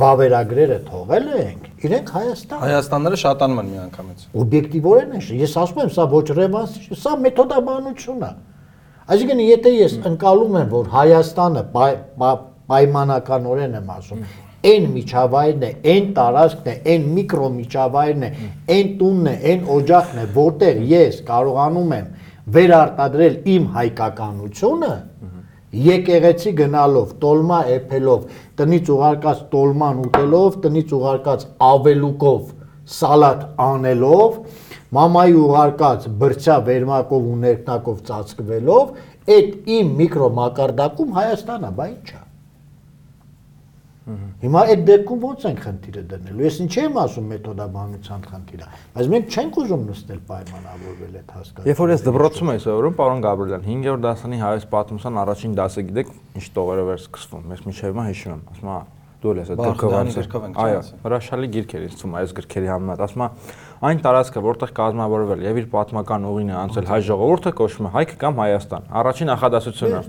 [0.00, 6.06] վավերագրերը թողել ենք, իրենք Հայաստան։ Հայաստանները շատանում են միանգամից։ Օբյեկտիվորեն է, ես ասում եմ, սա
[6.12, 8.30] ոչ ռևանս, սա մեթոդաբանություն է։
[9.12, 12.40] Այսինքն, եթե ես ընկալում եմ, որ Հայաստանը պայ- պա-
[12.72, 14.24] պայմանականորեն եմ ասում,
[14.72, 18.30] այն միջավայրն է, այն տարածքն է, այն միկրոմիջավայրն է,
[18.72, 22.06] այն տունն է, այն օջախն է, որտեղ ես կարողանում եմ
[22.56, 24.92] վերարտադրել իմ հայկականությունը,
[25.72, 28.24] եկեղեցի գնալով, տոլմա էփելով,
[28.60, 32.42] տնից ուղարկած տոլման ուտելով, տնից ուղարկած ավելուկով
[32.96, 34.36] սալատ անելով,
[34.92, 38.92] մամայի ուղարկած բրծա վերմակով ու ներքնակով ծածկվելով,
[39.38, 42.21] այդ իմ միկրոմակարդակում Հայաստանա, բա ի՞նչ է։
[44.02, 49.36] Հիմա այդ դեպքում ո՞նց ենք խնդիրը դնելու։ Ես ինչ եմ ասում մեթոդաբանության խնդիրը, բայց մենք
[49.36, 54.02] չենք ուզում նստել պայմանավորվել այդ հասկացումը։ Երբ որ ես դպրոցում էի սովորում, պարոն Գաբրիելյան, 5-րդ
[54.02, 56.10] դասանի հայոց պատմության առաջին դասը գիտեք,
[56.42, 58.90] ինչ տողերով էր սկսվում։ Ես միջև հիմա հիշում եմ, ասում եմ,
[59.22, 59.92] դու ես այդ գրքով
[60.62, 63.36] Այո, հրաշալի գիրք էր ինձ թվում, այս գրքերի համեմատ, ասում եմ,
[63.86, 68.16] այն տարածքը, որտեղ կազմավորվել եւ իր պատմական ուղին է անցել հայ ժողովուրդը, կոչվում է Հայք
[68.18, 70.02] կամ Հայաստան։ Առաջին նախադասությունը։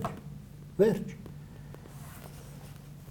[0.82, 1.20] Վերջ։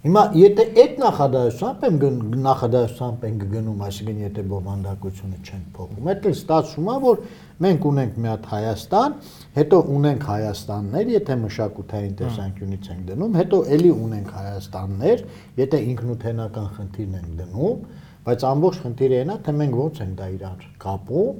[0.03, 1.97] Հիմա եթե այդ նախադասությամբ եմ
[2.43, 7.21] նախադասությամբ ենք գնում, այսինքն եթե բովանդակությունը չենք փոխում, այդ էլ ստացվում է, որ
[7.63, 9.15] մենք ունենք մի հատ Հայաստան,
[9.55, 15.23] հետո ունենք Հայաստաններ, եթե մշակութային տեսանկյունից ենք դնում, հետո էլի ունենք Հայաստաններ,
[15.63, 17.87] եթե ինքնութենական խնդիրն ենք դնում,
[18.27, 21.39] բայց ամբողջ խնդիրը այն է, թե մենք ո՞նց ենք դա իրար կապում,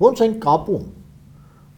[0.00, 0.88] ո՞նց ենք կապում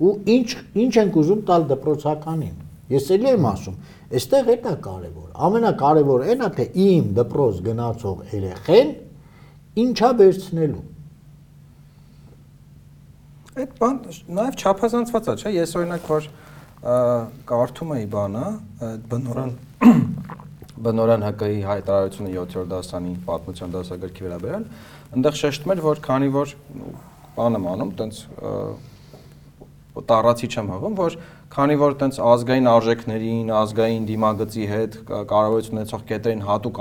[0.03, 0.49] ու ինչ
[0.83, 2.57] ինչ ենք ուզում տալ դպրոցականին։
[2.93, 3.77] Ես էլի եմ ասում,
[4.13, 8.93] այստեղ էտա կարևոր։ Ամենակարևորը այն է, թե իմ դպրոց գնացող երեխեն
[9.83, 10.83] ինչա վերցնելու։
[13.53, 13.99] Այդ բան
[14.39, 16.29] նաև չափազանցված է, չէ՞։ Ես օրինակ որ
[17.53, 18.45] կարդում էի բանը,
[18.89, 19.53] այդ բնորեն
[20.83, 24.65] բնորեն ՀԿ-ի հայտարարությունը 7-րդ դասանի պատմության դասագրքի վերաբերյալ,
[25.13, 26.95] այնտեղ շեշտում էր, որ քանի որ ու,
[27.37, 28.23] բան եմ անում, տենց
[30.09, 31.17] տարածի չեմ հղում, որ
[31.53, 36.79] քանի որ տենց ազգային արժեքներին, ազգային դիմագծի հետ կա- կարողություն ունեցող կետերին հատուկ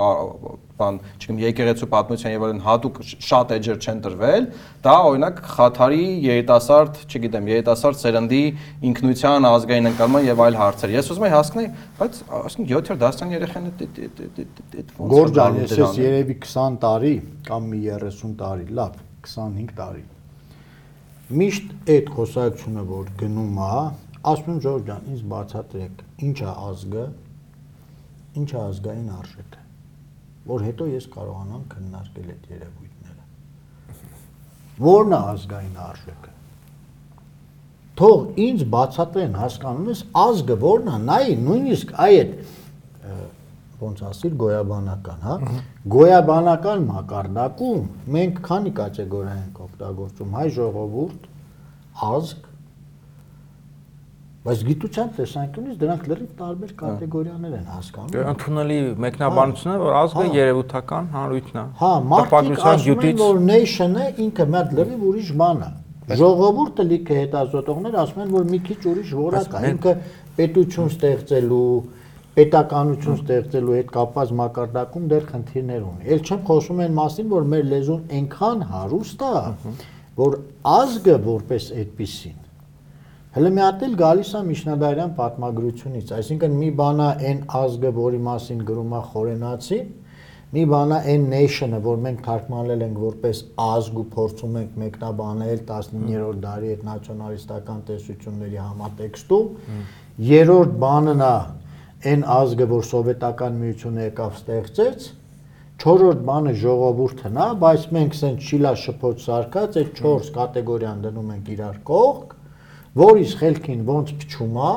[0.80, 4.46] բան, չգիտեմ, եկեղեցու պատմության եւ այլն հատուկ շատ էջեր չեն տրվել,
[4.86, 8.40] դա օրինակ խաթարի երիտասարդ, չգիտեմ, երիտասարդ սերնդի
[8.88, 11.68] ինքնության, ազգային ընկալման եւ այլ հարցեր։ Ես ուզում եմ հասկանալ,
[12.00, 16.38] բայց ասենք 7-րդ դասան երեխան այդ այդ այդ այդ ոնց է Գորջան, ես ես երևի
[16.48, 17.14] 20 տարի
[17.52, 18.96] կամ մի 30 տարի, լավ,
[19.28, 20.02] 25 տարի։
[21.32, 23.76] Միշտ այդ խոսակցությունը որ գնում է,
[24.22, 27.04] ասում եմ Ժորժ ջան, ինձ բացատրեք, ինչ է ազգը,
[28.42, 29.62] ինչ է ազգային արժեքը,
[30.52, 33.24] որ հետո ես կարողանամ քննարկել այդ երևույթները։
[34.86, 36.30] Որն է ազգային արժեքը։
[38.02, 42.32] Թող ինձ բացատրեն, հասկանում ես, ազգը որն է, նայ նույնիսկ այ այդ
[43.82, 45.34] ոնց ասիր գոյաբանական, հա։
[45.92, 47.80] Գոյաբանական մակարդակում
[48.14, 51.26] մենք քանի կատեգորիա ենք օգտագործում՝ հայ ժողովուրդ,
[52.08, 52.51] ազգ,
[54.42, 60.32] բայց գիտության տեսանկյունից դրանք լրիվ տարբեր կատեգորիաներ են հասկանում։ Դե Ընդունելի մեկնաբանությունը, որ ազգը Հա։
[60.38, 65.70] երևութական հանրույթն է։ Հա, մարդիկ ասում են, որ nation-ը ինքը հատ լրիվ ուրիշ բան է։
[66.22, 69.94] Ժողովուրդը լիքը հետազոտողներ ասում են, որ մի քիչ ուրիշ որակ է, ինքը
[70.42, 71.70] պետություն ստեղծելու,
[72.42, 77.66] պետականություն ստեղծելու հետ կապված մակարդակում դեռ խնդիրներ ունի։ Էլ չեմ խոսում այն մասին, որ մեր
[77.72, 79.34] լեզուն այնքան հարուստ է,
[80.18, 80.38] որ
[80.72, 82.41] ազգը որպես այդպեսին
[83.32, 88.58] Հələ մի հատ էլ գալիս է Միշնադարյան պատմագրությունից, այսինքն մի բանա այն ազգը, որի մասին
[88.68, 89.86] գրում է Խորենացին,
[90.52, 96.42] մի բանա այն nation-ը, որ մենք թարգմանել ենք որպես ազգ ու փորձում ենք մեկնաբանել 19-րդ
[96.44, 99.48] դարի այդ նացիոնալիստական տեսությունների համատեքստում,
[100.28, 101.32] երրորդ բանն է
[102.12, 105.10] այն ազգը, որ սովետական միությունը եկավ ստեղծեց,
[105.82, 111.48] Չորրորդ բանը ժողովուրդն է, բայց մենք սենց շիլա շփոթ սարկած այդ 4 կատեգորիան դնում ենք
[111.56, 112.36] իրար կողք,
[112.98, 114.72] որից խելքին ոնց փչում է,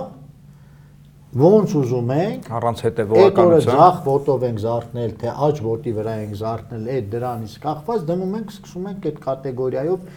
[1.36, 6.13] ոնց ուզում ենք, առանց այդ օրը հետևողականության ձախ ոտով ենք զարթնել, թե աջ ոտի վրա
[6.23, 10.08] ենք զարթնել, այդ դրանից կախված դնում ենք, սկսում ենք այդ կատեգորիայով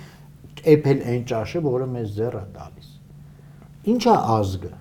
[0.78, 2.88] էփել այն ճաշը, որը մեզ ձեռ է տալիս։
[3.88, 4.72] Ինչ է ազգը։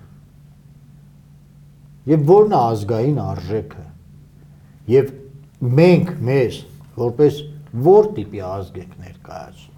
[2.08, 3.88] Եվ ո՞րն է ազգային արժեքը։
[4.88, 5.10] եւ
[5.60, 6.60] մենք մեզ
[6.98, 7.40] որպես
[7.84, 9.76] որ տիպի ազգ եք ներկայացնում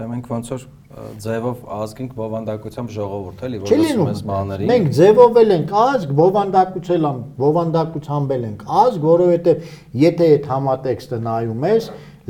[0.00, 5.52] Դե մենք ոնց որ ձևով ազգինք բովանդակությամբ ժողովուրդ էլի, որ լինում։ ես բաների։ Մենք ձևովել
[5.54, 7.06] ենք ազգ, բովանդակուցել
[7.38, 9.68] բովանդակությամբ ենք ազգ, որովհետև
[10.02, 11.86] եթե այդ համատեքստը նայում ես,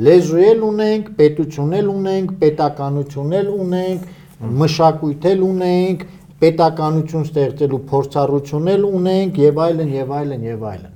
[0.07, 4.05] լեզու էլ ունենք, պետություն էլ ունենք, պետականություն էլ ունենք,
[4.61, 6.05] մշակույթ էլ ունենք,
[6.41, 10.95] պետականություն ստեղծելու փորձառություն էլ ունենք եւ այլն եւ այլն եւ այլն։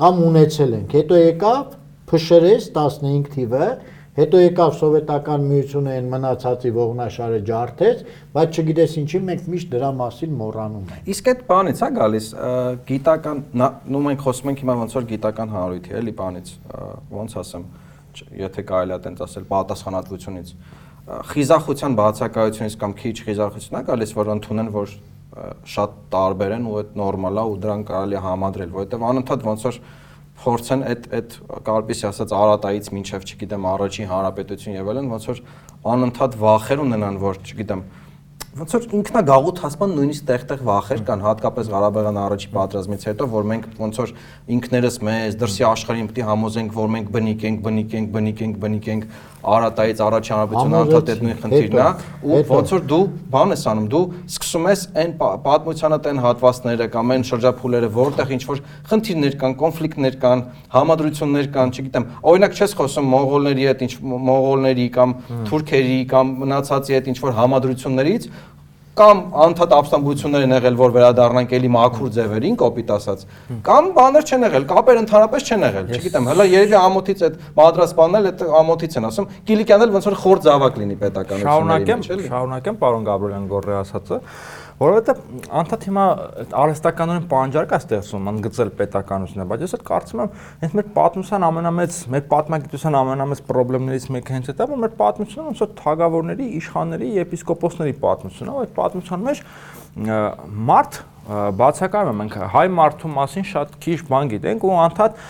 [0.00, 1.64] Կամ ունեցել ենք։ Հետո եկավ
[2.10, 3.66] փշրես 15 թիվը,
[4.20, 8.02] հետո եկավ սովետական միությունը այն մնացածի ողնաշարը ջարդեց,
[8.36, 12.50] բայց չգիտես ինչի մենք միշտ դրա մասին մոռանում ենք։ Իսկ այդ բանից է գալիս ը,
[12.90, 16.52] գիտական նու մենք խոսում ենք հիմա ոնց որ գիտական հանրույթի էլի բանից
[17.20, 17.64] ոնց ասեմ
[18.40, 20.54] եթե կարելի է տենց ասել պատասխանատվությունից
[21.30, 24.92] խիզախության բացակայությունից կամ քիչ խիզախությունն է գալիս որ ընդունեն որ
[25.70, 29.78] շատ տարբեր են ու այդ նորմալ է ու դրան կարելի համադրել որովհետև անընդհատ ոնց որ
[30.40, 31.34] փորձեն այդ այդ
[31.66, 35.42] կարպիսի ասած արատայից մինչև չգիտեմ առաջի հանրապետություն եւ այլն ոնց որ
[35.94, 37.82] անընդհատ վախեր ունենան որ չգիտեմ
[38.60, 44.00] ոնց որ ինքնագաղութացման նույնիսկ տեղ-տեղ վախեր կան հատկապես Ղարաբաղյան առաջի պատերազմից հետո որ մենք ոնց
[44.02, 44.12] որ
[44.56, 48.90] ինքներս մեզ դրսի աշխարհին է համոզենք որ մենք բնիկ ենք բնիկ ենք բնիկ ենք բնիկ
[48.90, 49.06] ենք
[49.40, 51.84] արատայից առաջի հանրապետությունը անդադ այդ նույն խնդիրն է
[52.20, 52.98] ու Հետո։ ոնց որ դու
[53.32, 58.34] բան ես անում դու սկսում ես այն պա- պատմությանդ այն հատվածները կամ այն շրջափուլերը որտեղ
[58.36, 60.44] ինչ որ խնդիրներ կան կոնֆլիկտներ կան
[60.76, 63.92] համադրություններ կան չգիտեմ օրինակ չես խոսում մոնղոլների հետ ինչ
[64.28, 65.16] մոնղոլների կամ
[65.48, 68.28] թուրքերի կամ մնացածի հետ ինչ որ համադրություններից
[69.00, 73.24] կամ անդադ ապստամբություններ են եղել, որ վերադառնանք էլի մաքուր ձևերին, կոպիտ ասած,
[73.66, 78.30] կամ բաներ չեն եղել, կապեր ընդհանրապես չեն եղել, չգիտեմ, հələ երևի ամոթից այդ մադրասպանն էլ
[78.30, 82.28] այդ ամոթից են ասում, Կիլիկյանն էլ ոնց որ խոր զավակ լինի պետականությունների Շարունակեմ, մեջ, էլի։
[82.30, 84.20] շարունակեմ պարոն Գաբրելյան Գորրե ասածը,
[84.80, 85.18] որովհետեւ
[85.60, 86.04] անդադ հիմա
[86.60, 90.30] արհեստականորեն պահանջար կա ստեղծում ընդգծել պետականությունը, բայց ես այդ կարծում եմ,
[90.62, 93.42] հենց մեր պատմության ամենամեծ, մեր պատմագիտության ամենամեծ
[93.90, 98.56] խնդիրներից մեկը հենց դա է, որ մեր պատմությունը ոնց որ թագավորների, իշխանների, եպիսկոպոսների պատմությունն է,
[98.60, 99.42] այդ պատմության մեջ
[100.70, 100.98] մարդ
[101.60, 105.20] բացակայում է մենք հայ մարդու մասին շատ քիչ բան գիտենք ու անդադ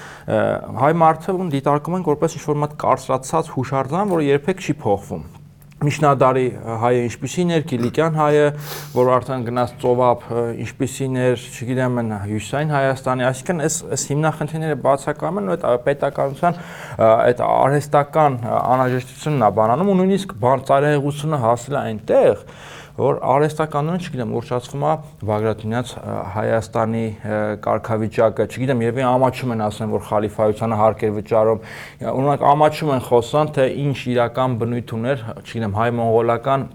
[0.80, 5.39] հայ մարդը դիտարկում ենք որպես ինչ-որ մատ կարծրացած հուշարձան, որը երբեք չի փոխվում։
[5.80, 6.42] Միշնադարի
[6.80, 8.48] հայը ինչպիսին էր, Կիլիկյան հայը,
[8.92, 14.76] որ արդեն գնաց ծովափ, ը, ինչպիսին էր, չգիտեմ, այն հյուսային Հայաստանի, այսինքն այս այս հիմնախնդիրները
[14.84, 16.60] բացակայում են ու այդ պետականության
[17.08, 22.44] այդ արհեստական անհրաժեշտությունն է բանանում ու նույնիսկ բան ծայրահեղությունը հասել է այնտեղ,
[23.00, 24.92] որ արհեստականորեն, չգիտեմ, ուռճացվում է
[25.30, 27.04] Բագրատունյաց ը, Հայաստանի
[27.64, 31.64] կարգավիճակը, չգիտեմ, եւ ամաչում են ասեն, որ խալիֆայությանը հարկ էր վճարում։
[32.10, 36.68] Օրինակ ամաչում են խոսան, թե ինչ իրական բնույթ ուներ, չգիտեմ, հայ-մոնղոլական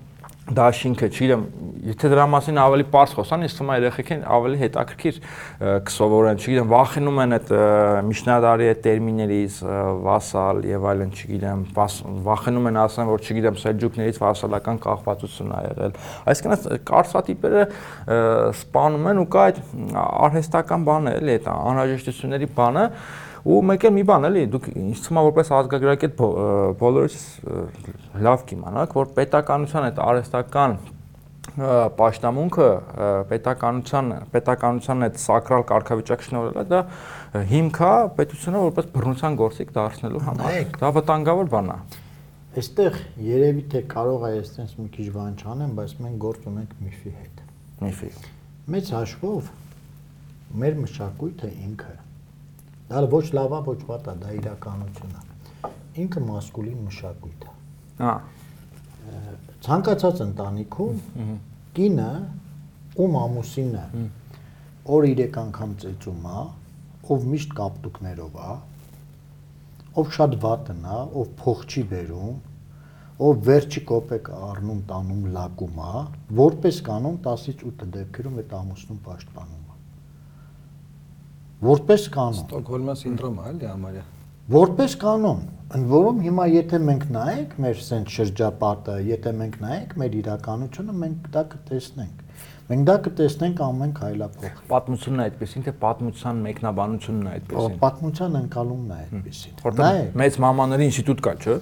[0.45, 1.43] դաշինքը, չգիտեմ,
[1.89, 5.17] եթե դրա մասին ավելի པարզ խոսան, ինձ թվում է երեխեքին ավելի հետաքրքիր
[5.87, 7.53] կսովորեն, չգիտեմ, վախենում են այդ
[8.11, 9.57] միջնադարի այդ տերմիններից,
[10.05, 11.65] վասալ եւ այլն, չգիտեմ,
[12.29, 18.19] վախենում են ասեն, որ չգիտեմ, սելջուկներից վասալական կախվածություն ա եղել։ Այսինքն այս կարծրատիպերը ը,
[18.53, 19.61] սպանում են ու կա այդ
[20.05, 22.85] արհեստական բանը, էլի, այդ անհրաժեշտությունների բանը,
[23.45, 26.45] ու մեկ էլ մի բան էլի դուք ինձ թվում է որպես ազգագրագետ բո- ը,
[26.81, 27.63] բոլորից ը,
[28.25, 30.77] լավ կիմանաք որ պետականության այդ արհեստական
[31.55, 32.67] պաշտամունքը
[33.29, 40.23] պետականության պետականության այդ սակրալ կարգավիճակ շնորհելը դա ը, հիմք է պետությունը որպես բռնության գործիք դարձնելու
[40.25, 41.77] համար դա վտանգավոր բան է
[42.55, 42.97] Այստեղ
[43.29, 47.41] երևի թե կարող է այստենց մի քիչ բան չանեմ, բայց մենք գործ ունենք միֆի հետ։
[47.83, 48.11] միֆի
[48.75, 49.49] Մեծ հաշվով
[50.61, 51.95] մեր մշակույթը ինքը
[52.89, 55.23] դա ոչ լավա, ոչ վատա, դա իրականություն է։
[56.05, 57.53] Ինքը մասկուլին մշակույթ է։
[58.03, 58.15] հա
[59.65, 60.97] Ցանկացած ընտանիքում
[61.77, 62.11] կինը
[63.01, 63.83] ում ամուսինը
[64.95, 66.41] օր 3 անգամ ծեծում է,
[67.15, 68.55] ով միշտ կապտուկներով է,
[70.01, 72.35] ով շատ վատն է, ով փող չի բերում,
[73.25, 76.03] ով վերջի կոպեկ առնում տանում լակում է,
[76.41, 79.64] որպես կանոն 10-ից 8 դեպքերում այդ ամուսնում պաշտպանում է։
[81.63, 84.01] Որպես կանոն Ստոկհոլմյան սինդրոմը էլի համարյա։
[84.55, 85.37] Որպես կանոն,
[85.75, 91.29] ընդ որում հիմա եթե մենք նայենք մեր սենց շրջապատը, եթե մենք նայենք մեր իրականությունը, մենք
[91.35, 92.19] դա կտեսնենք։
[92.65, 98.93] Մենք դա կտեսնենք ամեն քայլափոխ։ պատմությունն է այդպեսին թե պատմության մեկնաբանությունն է այդպեսին Պատմության ընկալումն
[98.95, 101.57] է այդպեսին։ որտեղ Նայեք, մեծ մամաների ինստիտուտ կա չէ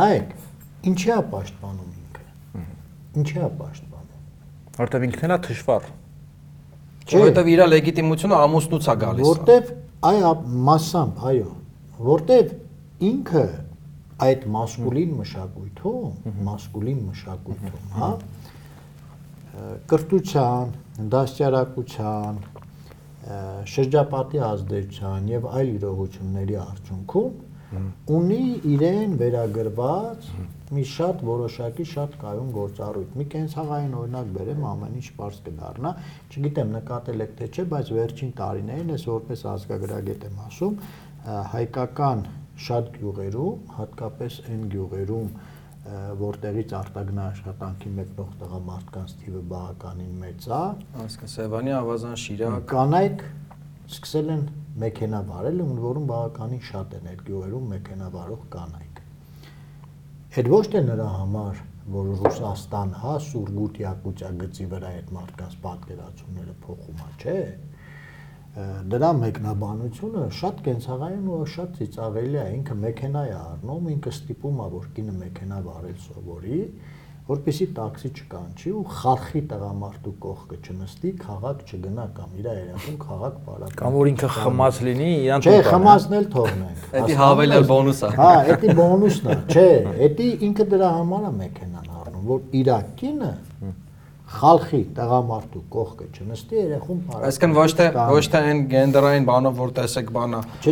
[0.00, 0.34] նայեք,
[0.86, 2.26] ինչի է պաշտպանում ինքը։
[3.16, 4.06] Ինչի է պաշտպանում։
[4.76, 5.90] որտեղ ինքն էլ է թշվառ
[7.06, 9.68] Որովհետև իր լեգիտիմությունը ամուսնուց է գալիս։ որտեվ
[10.10, 10.16] այ
[10.66, 11.50] մասամբ, այո,
[12.06, 12.50] որտեվ
[13.10, 13.44] ինքը
[14.26, 18.10] այդ մասկուլին մշակույթում, մասկուլին մշակույթում, հա,
[19.92, 20.74] կրթության,
[21.14, 22.40] դաստիարակության,
[23.70, 27.32] շրջապատի ազդեցության եւ այլ իրողությունների արդյունքում
[28.16, 28.42] ունի
[28.72, 30.28] իրեն վերագրված
[30.74, 35.92] մի շատ որոշակի շատ կայուն գործառույթ։ Մի կենցաղային օրինակ բերեմ, ամեն ինչ པարզ կդառնա։
[36.32, 40.80] Չգիտեմ նկատել եք թե չէ, բայց վերջին տարիներին ես որպես ազգագրագետ եմ ասում,
[41.54, 42.24] հայկական
[42.66, 45.30] շատ գյուղերում, հատկապես այն գյուղերում,
[46.18, 50.62] որտեղից արտագնա աշխատանքի մեկնող տղամարդկանց թիվը բավականին մեծ է,
[50.96, 53.22] Հասկա Սևանի ավազան Շիրակ կանայք
[53.92, 54.42] սկսել են
[54.82, 58.85] մեքենա վարել, ում որում բավականին շատ են այդ գյուղերում մեքենա վարող կանայք։
[60.36, 66.56] Այդ ոչ թե նրա համար, որ Ռուսաստան հա Սուրգուտ Յակուտիա գծի վրա այդ մարդկանց պատկերացումները
[66.66, 67.36] փոխում է, չէ։
[68.92, 74.68] Դրա մեկնաբանությունը շատ կենցաղային ու շատ ծիծաղելի է, ինքը մեքենա է առնում, ինքը ստիպում է,
[74.76, 76.60] որ կինը մեքենա վարել սովորի,
[77.26, 83.72] որպեսի տաքսի չկանչի ու խարխի տղամարդու կողքը չնստի, քաղաք չգնա կամ իր երախում քաղաք բարակ։
[83.80, 88.04] Կամ որ ինքը խմած լինի, իրան Չէ, տուն տան, խմածն էլ թողնենք։ Էդի հավելյալ բոնուս
[88.06, 89.66] է։ Հա, էդի բոնուսն է, չէ,
[90.06, 92.72] էդի ինքը դրա համար է մեքենան առնում, որ իր
[93.02, 93.32] կինը
[94.36, 99.70] խալխի տղամարդու կողքը չնստի երախում բարակ։ Այսինքն ոչ թե ոչ թե այն գենդերային բանով որ
[99.76, 100.10] տեսեք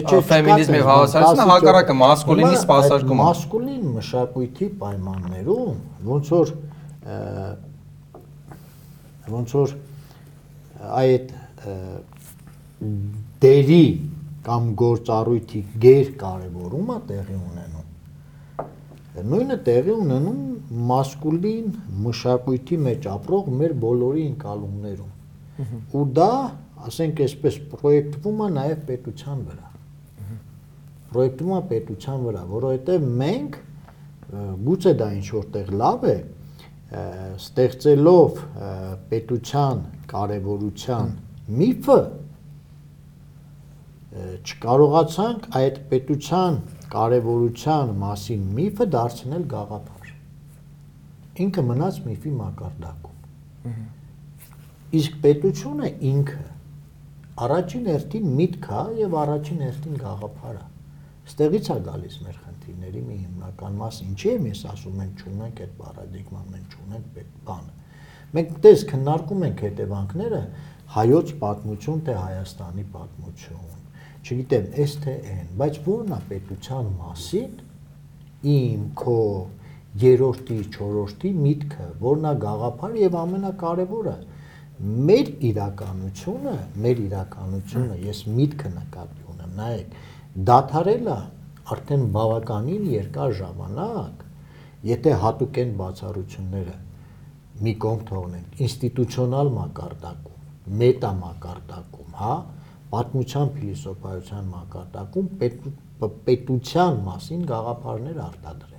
[0.05, 5.77] չէ, ֆեմինիզմի չկա հավասարությունը հակառակը մասկուլինի այդ Մասկուլին մշակույթի պայմաններում
[6.11, 6.53] ոնց որ
[9.35, 9.77] ոնց որ
[11.05, 11.33] այդ
[13.45, 13.85] դերի
[14.45, 17.84] կամ գործառույթի գեր կարևորումը տեղի ունենում
[19.15, 20.41] նույնը տեղի ունենում
[20.91, 21.69] մասկուլին
[22.07, 26.33] մշակույթի մեջ ապրող մեր բոլորի ընկալումներում ու դա
[26.89, 29.71] ասենք այսպես պրոյեկտվում է նաև պետության վրա
[31.15, 33.59] պրոյեկտում է պետության վրա, որովհետև մենք
[34.67, 36.15] գուցե դա ինչ որտեղ լավ է,
[37.39, 38.41] ստեղծելով
[39.13, 41.13] պետության կարևորության
[41.61, 41.99] միֆը
[44.51, 46.59] չկարողացանք այդ պետության
[46.95, 50.13] կարևորության մասին միֆը դարձնել գաղափար։
[51.45, 53.79] Ինքը մնաց միֆի մակարդակում։
[55.01, 56.45] Իսկ պետությունը ինքը
[57.45, 60.67] առաջին հերթին միտք է եւ առաջին հերթին գաղափար է։
[61.25, 65.73] Ստեղից է գալիս մեր խնդիրների մի հիմնական մաս։ Ինչի՞ եմ ես ասում, մենք չունենք այդ
[65.81, 67.73] պարադիգման, մենք չունենք այդ բանը։
[68.35, 70.43] Մենք դες քննարկում ենք հետևանքները
[70.95, 73.74] հայոց պատմություն թե Հայաստանի պատմություն։
[74.25, 77.51] Չգիտեմ, էս թե այն, բայց ո՞րն է պետության մասին
[78.55, 79.19] իմ քո
[80.05, 84.15] երրորդի, չորրորդի միտքը, որն է գաղափար եւ ամենակարևորը
[85.11, 86.55] մեր իրականությունը,
[86.85, 89.93] մեր իրականությունը, ես միտքը նկատի ունեմ, նայեք,
[90.51, 91.19] դաթարելը
[91.75, 94.25] արդեն բավականին երկար ժամանակ,
[94.89, 96.75] եթե հատուկ են բացառությունները
[97.65, 100.43] մի կողմ թողնենք, ինստիտուցիոնալ մակարդակում,
[100.81, 102.35] մետա մակարդակում, հա,
[102.95, 105.69] պատմության փիլիսոփայության մակարդակում պետ,
[106.31, 108.75] պետության մասին գաղափարներ արտադրել։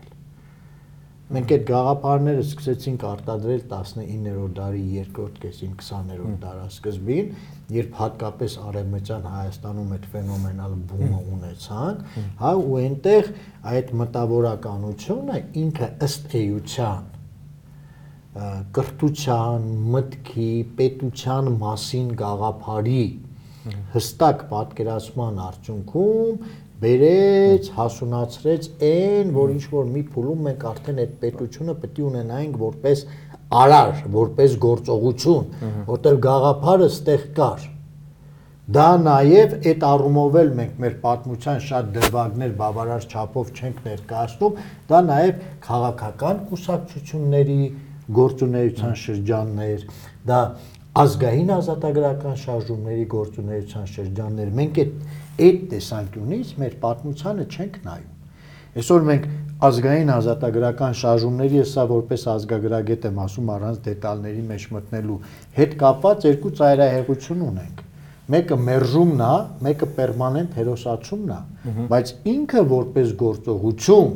[1.25, 7.31] Մենք այդ գաղափարները սկսեցինք արտադրել 19-րդ դարի երկրորդ կեսին 20-րդ դարասկզբին,
[7.77, 12.05] երբ հատկապես արևմտյան Հայաստանում այդ ֆենոմենալ բումը ունեցանք,
[12.43, 13.33] հա ու այնտեղ
[13.73, 17.11] այդ մտավորականությունը ինքը ըստ էության
[18.75, 23.03] կրթության, մտքի, պետության մասին գաղափարի
[23.95, 26.39] հստակ պատկերացման արդյունքում
[26.81, 32.57] բերեց, հասունացրեց այն, որ ինչ որ մի փուլում մենք արդեն այդ պետությունը պետք է ունենայինք
[32.65, 33.05] որպես
[33.61, 35.47] արար, որպես գործողություն,
[35.87, 37.65] որտեղ գաղափարը ստեղ կար։
[38.75, 44.55] Դա նաև այդ առումով էլ մենք մեր պատմության շատ դրվագներ բավարար չափով չենք ներկայացնում,
[44.89, 47.59] դա նաև քաղաքական կուսակցությունների
[48.15, 49.85] գործունեության շրջաններ,
[50.25, 50.39] դա
[50.95, 54.91] ազգային ազատագրական շարժումների գործունեության շրջաններ։ Մենք այդ
[55.45, 58.13] այդ տեսանկյունից մեր պատմությանը չենք նայում։
[58.79, 59.25] Այսօր մենք
[59.65, 65.17] ազգային ազատագրական շարժումների հեսա որպես ազգագրագետ եմ ասում առանց դետալների մեջ մտնելու
[65.59, 67.83] հետ կապված երկու ծայրահեղություն ունենք
[68.35, 69.33] մեկը մերժումն է,
[69.67, 71.39] մեկը պերմանենտ հերոսացումն է,
[71.91, 74.15] բայց ինքը որպես գործողություն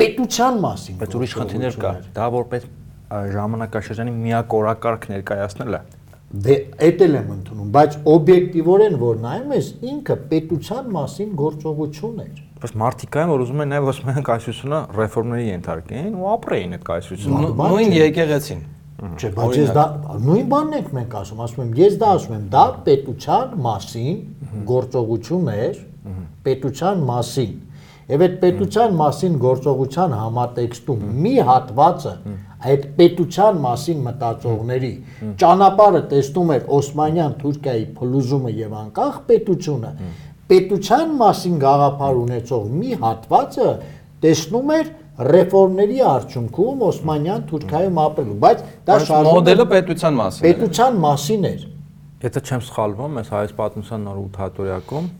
[0.00, 2.68] պետության մասին բայց ուրիշ խնդիրներ կա։ Դա որպես
[3.10, 5.80] ժամանակաշրջանի միակորակարգ ներկայացնել է։
[6.30, 6.56] Դե
[6.86, 12.74] էդ էլ եմ ընդունում, բայց օբյեկտիվորեն որ նայում ես, ինքը պետության մասին գործողություն էր։ Բայց
[12.82, 17.96] մարդիկ կային, որ ուզում են նաև են կայսությունը ռեֆորմների ենթարկեն ու ապրեին այդ կայսությունը։ նույն
[17.98, 18.62] եկեղեցին
[19.00, 19.84] Չէ, բայց ես դա
[20.20, 24.18] նույն բանն ենք մենք ասում, ասում եմ, ես դա ասում եմ, դա պետության մասին
[24.68, 25.78] գործողություն էր,
[26.44, 27.54] պետության մասին։
[28.10, 32.14] Եվ այդ պետության մասին գործողության համատեքստում մի հատվածը
[32.60, 34.92] այդ պետության մասին մտածողների
[35.40, 39.92] ճանապարհը տեսնում էր Օսմանյան Թուրքիայի փլուզումը եւ անկախ պետությունը
[40.50, 43.68] պետության մասին գաղափար ունեցող մի հատվածը
[44.24, 44.90] տեսնում էր
[45.30, 51.66] ռեֆորմների արդյունքում Օսմանյան Թուրքիայում ապրելու, բայց դա շարժումը մոդելը պետության մասին է։ պետության մասին էր։
[52.24, 55.10] Եթե չեմ սխալվում, այս հայոց պատմության նոր ութաթորյակում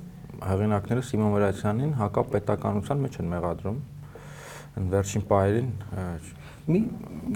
[0.50, 3.78] հեղինակները Սիմոն Վերացյանին հակապետականության մեջ են մեղադրում։
[4.80, 5.70] Ընդ վերջին պահերին
[6.70, 6.80] Մի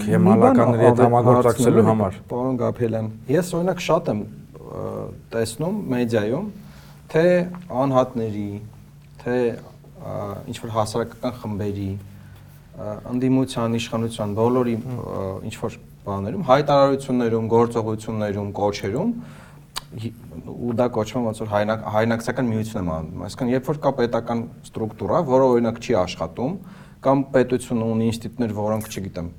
[0.05, 4.21] Քեմալականների հետ համագործակցելու համար։ Պարոն Գաբրիելյան, ես օրինակ շատ եմ
[5.35, 6.49] տեսնում մեդիայում,
[7.13, 7.23] թե
[7.85, 8.49] անհատների,
[9.23, 9.37] թե
[10.51, 11.89] ինչ որ հասարակական խմբերի,
[13.15, 14.75] ընդդիմության, իշխանության բոլորի
[15.47, 19.13] ինչ որ բաներում, հայտարարություններում, գործողություններում, կոչերում
[19.95, 24.41] ու դա կոչվում ոնց որ հայնակ հայնակցական միություն եմ անում։ Այսինքն, երբ որ կա պետական
[24.67, 26.57] ստրուկտուրա, որը օրինակ չի աշխատում,
[27.05, 29.29] կամ պետությունը ունի ինստիտուտներ, որոնք, չգիտեմ,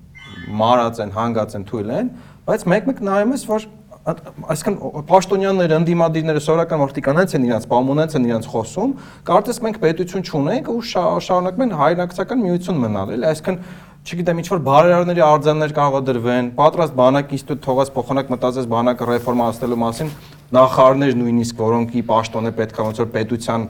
[0.60, 2.12] մարած են, հանգած են, թույլ են,
[2.46, 3.66] բայց մեկ-մեկ նայում ես, որ
[4.06, 8.92] այսինքն պաշտոնյանները, ընդդիմադիրները սովորական մարտիկանից են իրաց, պամունից են իրաց խոսում,
[9.26, 13.58] կարծես մենք պետություն չունենք ու շա- շարունակում են հայնակցական միություն մնալ, էլի, այսինքն
[14.06, 19.78] չգիտեմ, ինչ որ բարերարների արձաններ կարող դրվեն, պատրաստ բանակ ինստիտուտ թողած փոխանակ մտածես բանակը ռեֆորմացնելու
[19.82, 20.12] մասին,
[20.54, 23.64] նախարարներ նույնիսկ, որոնք ի պաշտոն է պետք է ոնց որ պետության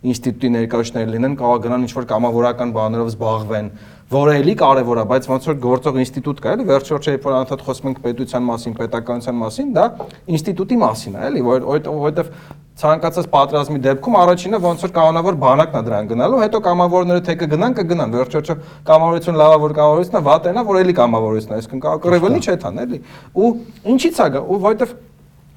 [0.00, 3.66] ինստիտուտի ներկայացուցիչներ լինեն, կարող է գնան ինչ որ կամավորական բաներով զբաղվեն,
[4.10, 7.64] որը էլի կարևոր է, բայց ոնց որ գործող ինստիտուտ կա, էլի վերջորդ երբ որ անդադ
[7.66, 9.84] խոսում ենք պետության մասին, պետականության մասին, դա
[10.40, 12.32] ինստիտուտի մասին է, էլի, որ որովհետև
[12.80, 17.74] ցանկացած պատրաստի դեպքում առաջինը ոնց որ կանոնավոր բանակն է դրան գնալու, հետո կամավորները թե կգնան,
[17.76, 18.56] կգնան, վերջորջը
[18.88, 23.02] կամավորություն լավա որ կամավորությունն է, վատենա, որ էլի կամավորությունն է, այսինքն կռևելի չէ թան, էլի։
[23.36, 23.50] Ու
[23.90, 24.94] ինչի՞ց է գա, ու որովհետև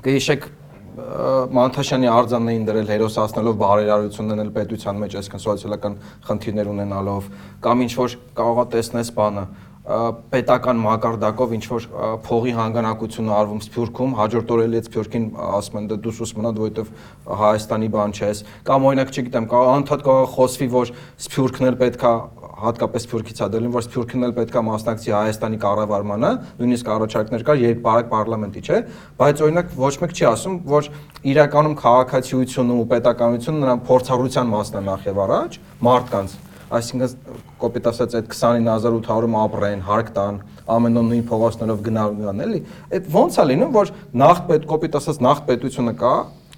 [0.04, 0.50] կհիշեք
[0.94, 5.96] Մանթաշյանի արձանն էին դրել հերոսացնելով բարերարություն անել պետության մեջ, այսինքն սոցիալական
[6.28, 7.30] խնդիրներ ունենալով,
[7.66, 9.46] կամ ինչ որ կարողա տեսնես բանը
[9.84, 11.88] պետական մակարդակով ինչ որ
[12.24, 16.94] փողի հանգանակությունը արվում Սփյուռքում, հաջորդ օրը էլի Սփյուռքին ասում են դե դու սուս մնա, որովհետև
[17.44, 20.94] Հայաստանի բան չես, կամ օրինակ չգիտեմ, կարող անդադ կարող խոսվի, որ
[21.28, 22.14] Սփյուռքն էլ պետքա
[22.54, 26.32] հատկապես Սփյուռքից է դելին, որ Սփյուռքն էլ պետքա մասնակցի Հայաստանի կառավարմանը,
[26.62, 28.80] նույնիսկ առաջարկներ կար երբ բարակ պարլամենտի, չէ,
[29.20, 30.90] բայց օրինակ ոչ մեկ չի ասում, որ
[31.34, 36.42] իրականում քաղաքացիությունը ու պետականությունը նրան փորձառության մասն է նախ եւ առաջ մարդկանց
[36.74, 40.40] այսինքն կոպիտ ասած այդ 29800-ում ապրեն, հարկ տան,
[40.74, 42.62] ամեն օր նույն փողոցներով գնալ գան, էլի։
[42.98, 43.92] Այդ ո՞նց է լինում, որ
[44.24, 46.14] նախ պետ կոպիտ ասած նախ պետությունը կա,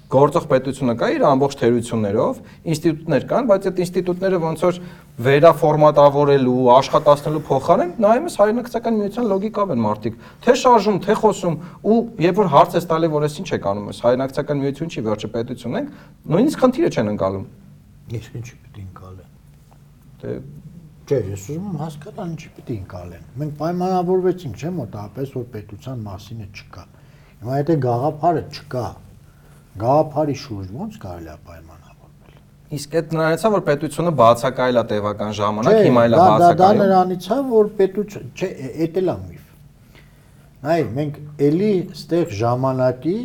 [0.06, 2.36] գործող պետությունը կա իր ամբողջ թերություններով,
[2.72, 4.78] ինստիտուտներ կան, բայց այդ ինստիտուտները ոնց որ
[5.26, 11.98] վերաֆորմատավորելու, աշխատացնելու փոխարեն նայում ես հայրենակցական միության լոգիկավ են մարդիկ, թե շարժում, թե խոսում ու
[12.26, 15.32] երբ որ հարց ես տալի, որ ես ինչ եք անում, ես հայրենակցական միություն չի, վերջը
[15.34, 15.90] պետություն ենք,
[16.36, 17.46] նույնիսկ խնդիրը չեն ընկալում։
[18.16, 19.34] Իսկ ինչի պիտի ընկալեն։
[20.22, 20.38] Դե
[21.06, 26.46] Չէ, ես ուզում եմ հասկանալ ինչի պիտի ընկալեն։ Մենք պայմանավորվեցինք, չէ՞ մոտավորապես, որ պետության մասինը
[26.50, 26.82] չկա։
[27.36, 28.82] Հիմա եթե գաղափարը չկա,
[29.80, 32.36] գաղափարի շուրջ ո՞նց կարելի է պայմանավորվել։
[32.76, 36.70] Իսկ այդ նրանից է որ պետությունը բացակայել է տևական ժամանակ, հիմա էլ է դա դա
[36.80, 38.48] նրանից է, որ պետություն, չէ,
[38.86, 39.44] էդ էլ է միֆ։
[40.66, 43.16] Նայ, մենք էլի ստեղ ժամանակի,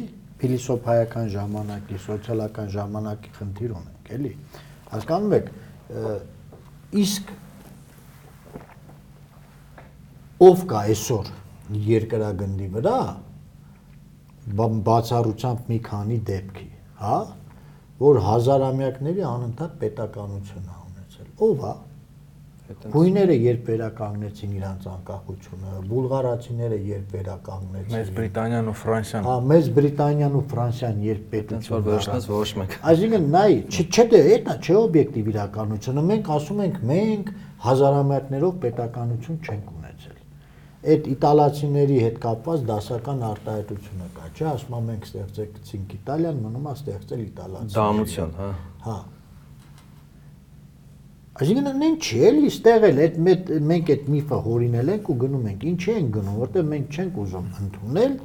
[0.41, 4.31] փիլիսոփայական ժամանակի, սոցիալական ժամանակի խնդիր ունենք, էլի։
[4.91, 5.49] Հասկանում եք,
[7.01, 7.33] իսկ
[10.41, 11.27] ով կա այսօր
[11.91, 12.97] երկրագնդի վրա
[14.57, 16.67] բացառությամբ մի քանի դեպքի,
[17.01, 17.19] հա,
[18.01, 21.73] որ հազարամյակների անընդհատ պետականություն է ունեցել։ Ո՞վ է։
[22.71, 30.37] Հույները երբ վերականգնեցին իրանց անկախությունը, բուլղարացիները երբ վերականգնեցին։ Մեծ Բրիտանիան ու Ֆրանսիան Հա, մեծ Բրիտանիան
[30.39, 34.77] ու Ֆրանսիան երբ Այնց որ պետություն վերջնաց ոչ մեկ։ Այսինքն նայ, չէ, դե դա չէ
[34.81, 37.35] օբյեկտիվ իրականությունը։ Մենք ասում ենք, մենք
[37.67, 39.80] հազարամյակներով պետականություն չենք ունեցել։
[40.81, 46.73] Այդ իտալացիների հետ կապված դասական արտահայտությունը կա, չէ, ասում եմ մենք ստեղծեցինք Իտալիան, մնում է
[46.79, 48.47] ստեղծել իտալացիները։ Դամություն, հա։
[48.85, 48.95] Հա։
[51.41, 53.19] Այսինքն նեն չի էլի ստեղ էլ այդ
[53.69, 57.47] մենք այդ միֆը հորինել ենք ու գնում ենք։ Ինչի ենք գնում, որտեղ մենք չենք ուզում
[57.61, 58.17] ընդունել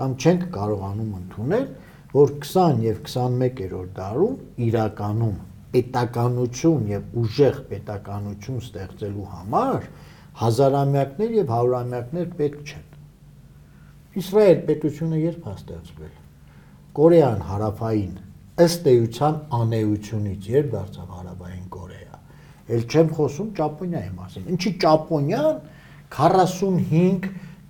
[0.00, 1.64] կամ չենք կարողանում ընդունել,
[2.10, 4.36] որ 20 եւ 21-րդ դարում
[4.66, 5.38] իրականում
[5.74, 9.84] պետականություն եւ ուժեղ պետականություն ստեղծելու համար
[10.40, 12.86] հազարամյակներ եւ հարյուրամյակներ պետք չեն։
[14.20, 16.14] Իսրայել պետությունը երբ է ստեղծվել։
[17.00, 18.14] Կորեան հարավային
[18.64, 22.18] ըստ էության անեությունից երբ դարձավ հարավային Կորեա։
[22.70, 25.60] Էլ չեմ խոսում Ճապոնիայի մասին։ Ինչի Ճապոնիան
[26.16, 27.28] 45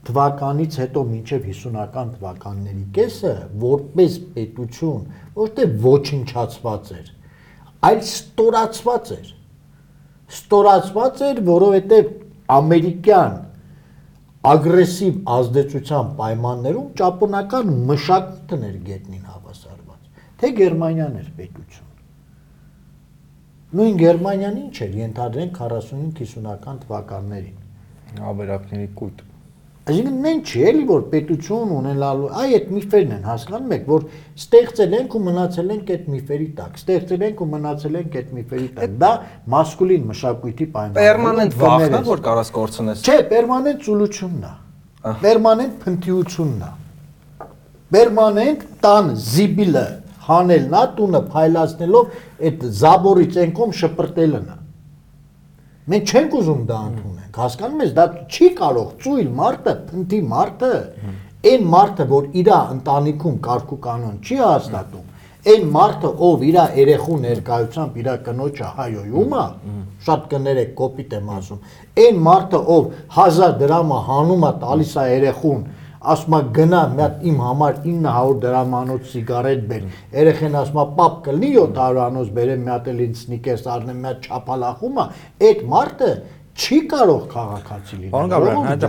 [0.09, 3.33] թվականից հետո մինչև 50-ական թվականների կեսը
[3.65, 5.03] որպես պետություն
[5.37, 7.11] որտե ոչնչացված էր,
[7.91, 9.29] այլ ստորացված էր։
[10.31, 12.11] Ստորացված էր, որովհետև
[12.57, 13.38] ամերիկյան
[14.51, 21.90] ագրեսիվ ազդեցության պայմաններում ճապոնական մշակույթն էր գետնին հավասարված թե Գերմանիան էր պետություն
[23.80, 27.61] նույն Գերմանիան ինչ էր ենթադրենք 45-50-ական թվականներին
[28.30, 29.20] Աբերակների կույտ։
[29.89, 34.03] Այսինքն նեն չի էլի որ պետություն ունենալու, այ այդ միֆերն են հասկանում եք, որ
[34.41, 38.68] ստեղծել ենք ու մնացել ենք այդ միֆերի տակ, ստեղծել ենք ու մնացել ենք այդ միֆերի
[38.76, 39.11] տակ։ Դա
[39.55, 44.53] մասկուլին մշակույթի պայմաններ։ Պերմանենտ վախն է, որ կարաս կորցնես։ Չէ, պերմանենտ ծուլությունն է։
[45.24, 46.70] Պերմանենտ փնթիությունն է։
[47.91, 49.87] Պերմանենտ տան զիբիլը
[50.28, 52.12] հանելն է, տունը փայլացնելով
[52.51, 54.59] այդ զաբորի ցենկում շպրտելն է։
[55.91, 56.81] Մենք չենք ուզում դա
[57.31, 60.72] ընդունենք։ Հասկանում ես, դա չի կարող ծույլ մարդը, փնթի մարդը,
[61.51, 65.07] այն մարդը, որ իր ընտանիքում կարգու կանոն չի հաստատում,
[65.51, 69.45] այն մարդը, ով իր երեխու ներկայությամբ իր կնոջը հայոյում է,
[70.05, 71.61] շատ կներեք կոպիտ եմ ասում,
[72.05, 75.62] այն մարդը, ով 1000 դրամը հանում է տալիս է երեխուն,
[76.01, 79.83] ասում է գնա մի հատ իմ համար 900 դրամանոց սիգարետ բեր։
[80.16, 84.09] Երեխեն ասում է պապ կլինի 700 անոց բերեմ մի հատ էլ ինձ սնիկերս առնեմ մի
[84.09, 85.05] հատ չափալախում է,
[85.51, 86.11] այդ մարդը
[86.57, 88.86] չի կարող քաղաքացի լինել։ Պարոն Գաբրիել, այդ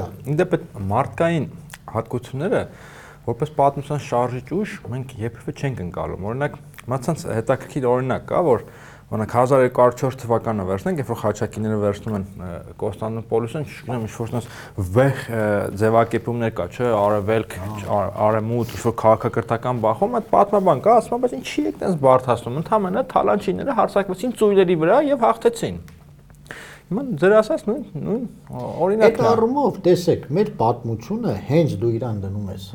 [0.92, 1.46] մարդկային
[1.92, 2.62] հատկությունները
[3.22, 6.56] որպես պատմության շարժիչ ուժ մենք երբևէ չենք ընկալում։ Օրինակ,
[6.92, 8.64] մացանց հետաքրքիր օրինակ կա, որ
[9.12, 12.52] օրինակ 1204 թվականը վերցնենք, երբ որ խաչակիները վերցնում են ը,
[12.82, 14.48] Կոստանդնուպոլիսը, չգիտեմ, ինչ որ այնպես
[14.96, 15.20] վեհ
[15.82, 17.56] ձևակերպումներ կա, չէ, արևելք,
[17.92, 21.98] ար- արևմուտք, ինչ որ քաղաքակրթական բախում, այդ պատմաբան կա, ասում է, բայց ինչի եք տես
[22.08, 25.76] բարթացնում, ընդհանրապես թալանչիները հարձակվեցին ծույլերի վրա եւ հաղթեցին։
[26.92, 32.18] Հիմա ձեր ասած նույն նույն Այդ օրինակն է։ առումով տեսեք, մեր պատմությունը հենց դու իրան
[32.26, 32.66] դնում ես։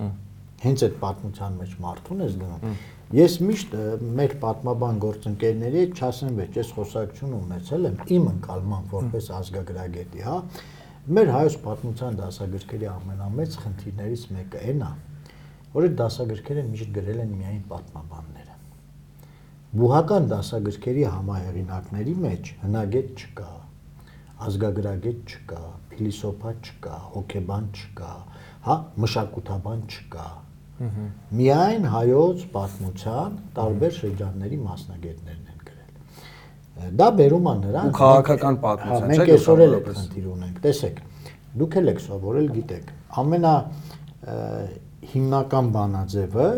[0.63, 2.79] Հենց այդ պատմության մեջ մարդուն ես դնում։
[3.17, 3.75] Ես միշտ
[4.17, 10.39] մեր պատմաբան գործընկերների հետ չասեմ, բայց ես խոսակցություն ունեցել եմ իմ ընկալման որպես ազգագրագետի, հա։
[11.07, 14.91] Մեր հայոց պատմության դասագրքերի ամենամեծ խնդիրներից մեկը այն է,
[15.77, 18.57] որ այդ դասագրքերը միշտ գրել են միայն պատմաբանները։
[19.77, 23.53] Բուհական դասագրքերի համահեղինակների մեջ հնագետ չկա,
[24.47, 25.61] ազգագրագետ չկա,
[25.93, 28.11] փիլիսոփա չկա, հոգեբան չկա,
[28.67, 30.27] հա, մշակութաբան չկա։
[31.41, 39.07] Միայն հայոց պատմության տարբեր շրջանների մասնագետներն են գրել։ Դա բերում է նրան Ու քաղաքական պատմության,
[39.07, 41.01] չէ՞, Մենք այսօր էլ գլխավորապես։ խնդիր ունենք։ Տեսեք,
[41.57, 42.91] դուք էլ եք սովորել, գիտեք,
[43.25, 43.55] ամենա
[45.17, 46.49] հիմնական բանաձևը,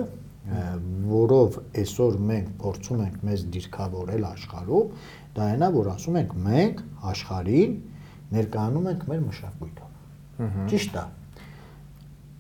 [0.48, 4.92] որով այսօր մենք փորձում ենք մեզ դիրքավորել աշխարհում,
[5.38, 6.82] դա այն է, որ ասում ենք մենք
[7.12, 7.78] աշխարհին
[8.38, 11.06] ներկայանում ենք մեր մշակույթով։ Ճիշտ է։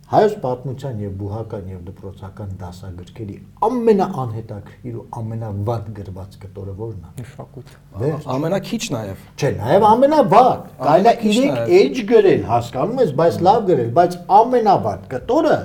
[0.08, 3.34] Հայոց պատմության եւ բուհական եւ դպրոցական դասագրքերի
[3.66, 10.88] ամենաանհետաքրքիր ու ամենավատ գրված կտորը ո՞րն է։ Մշակույթ։ Վերջ։ Ամենակիչ նաեւ։ Չէ, նաև ամենավատ։ Կարելի
[10.88, 15.58] է Ամենաքիչ 3 նաև։ edge գրել, հասկանում ես, բայց լավ գրել, բայց ամենավատ կտորը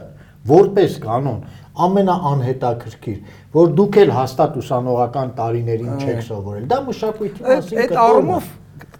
[0.44, 1.40] որպես կանոն
[1.74, 3.18] ամենաանհետաքրքիր,
[3.54, 8.04] որ դուք էլ հաստատ ուսանողական տարիներին չեք սովորել։ Դա մշակույթի Այդ մասին այդ կտորն է։
[8.04, 8.52] առումով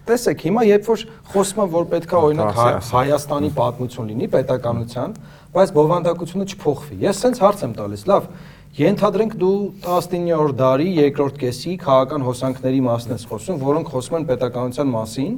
[0.04, 1.04] տեսեք, հիմա երբ որ
[1.34, 5.14] խոսում եմ, որ պետքա օրինակ Հայ- ասի։ Հայաստանի պատմություն լինի պետականության,
[5.54, 8.28] բայց բովանդակությունը չփոխվի։ Ես սենց հարց եմ տալիս, լավ,
[8.74, 9.54] ենթադրենք դու
[9.86, 15.34] 19-րդ դարի երկրորդ կեսի քաղաքական հոսանքների մասն ես խոսում, որոնք խոսում են պետականության մասին,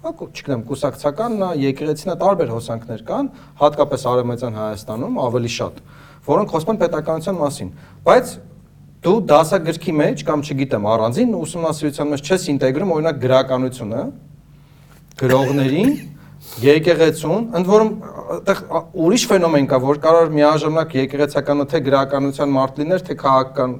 [0.00, 3.26] հա, կու- չգիտեմ, կուսակցական եկեղեցինա տարբեր հոսանքներ կան,
[3.62, 5.74] հատկապես արևմտյան Հայաստանում ավելի շատ,
[6.30, 7.70] որոնք խոսում են պետականության մասին,
[8.06, 8.32] բայց
[9.00, 14.02] դու դասագրքի մեջ կամ չգիտեմ առանձին ուսումնասիրության մեջ չես ինտեգրում օրինակ գրականությունը
[15.20, 15.94] գրողներին
[16.64, 17.90] եկեղեցուն ընդ որում
[18.34, 18.60] այդտեղ
[19.04, 23.74] ուրիշ ֆենոմեն կա որ կարող միաժամանակ եկեղեցականը թե գրականության մարդ լիներ թե քաղաքական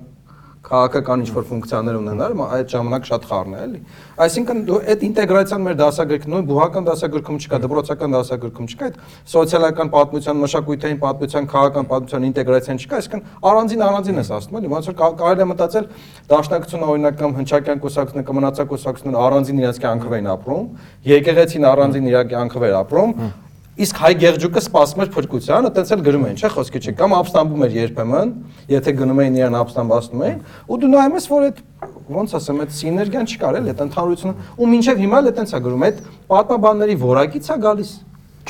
[0.61, 3.79] քաղաքական ինչ-որ ֆունկցիաներ ունենար, մա այդ ժամանակ շատ խառն է, էլի։
[4.21, 4.59] Այսինքն
[4.91, 8.99] այդ ինտեգրացիան մեր դասագրքում, նույն բուհական դասագրքում չկա, դպրոցական դասագրքում չկա, այդ
[9.33, 14.91] սոցիալական պատմության, մշակութային պատմության, քաղաքական պատմության ինտեգրացիան չկա, այսինքն առանձին առանձին ես ասում, էլի, ոնց
[14.91, 15.87] որ կա- կարելի է մտածել
[16.29, 20.67] դաշնակցությունը օրինակ կամ հնչակյան կուսակցությունը կամ մնացակ կուսակցությունը առանձին իրենց կյանքով էին ապրում,
[21.11, 23.15] եկեղեցին առանձին իր կյանքով էր ապրում,
[23.81, 27.65] Իսկ հայ գեղջուկը սպասում էր փրկության, այտենց էլ գրում էին, չէ՞ խոսքի չի, կամ ապստամբում
[27.65, 28.33] էր երբեմն,
[28.75, 31.63] եթե գնում էին իրան ապստամբացնում էին, ու դու նայում ես, որ այդ
[32.11, 35.85] ոնց ասեմ, այդ սիներգիան չկար էլ, այդ ընդհանրությունը, ու մինչև հիմա էլ այտենց է գրում,
[35.89, 36.01] այդ
[36.31, 37.93] պատմաբանների որակից է գալիս։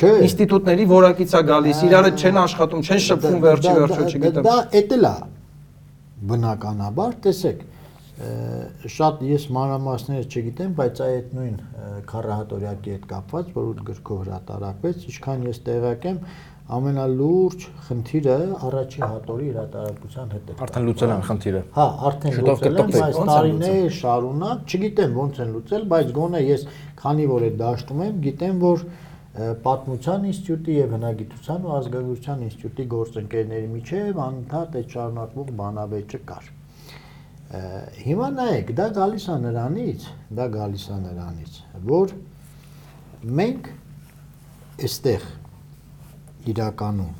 [0.01, 4.55] Չէ։ Ինստիտուտների որակից է գալիս, իրար հետ չեն աշխատում, չեն շփվում վերջի վերջո, չգիտեմ։ Դա
[4.81, 5.15] էտել է
[6.31, 7.59] բնականաբար, տեսեք,
[8.21, 11.55] շատ ես մանրամասները չգիտեմ, բայց այդ նույն
[12.11, 16.19] քարահատորյակի հետ կապված, որ ուտ գրքով հրատարակվեց, ինչքան ես տեղյակ եմ,
[16.71, 18.35] ամենալուրջ խնդիրը
[18.67, 23.89] առաջի հատորի հրատարակության հետ է։ Արդեն լուծել են խնդիրը։ Հա, արդեն լուծել են, բայց տարիներ
[23.97, 26.65] շարունակ, չգիտեմ ոնց են լուծել, բայց գոնե ես
[27.01, 28.87] քանի որ այդ դաշտում եմ, գիտեմ որ
[29.65, 36.60] պատմության ինստիտուտի եւ հնագիտության ու ազգագրության ինստիտուտի գործընկերների միջև անընդհատ այդ շարունակվող բանավեճը կար։ Ա,
[37.51, 40.05] Հիմա նայեք, դա գալիս է նրանից,
[40.37, 41.57] դա գալիս է նրանից,
[41.89, 42.13] որ
[43.41, 43.67] մենք
[44.87, 45.25] այստեղ
[46.51, 47.17] իրականում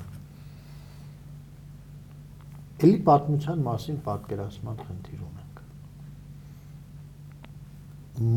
[2.82, 5.59] էլի պատմության մասին պատկերացման խնդիր ունենք։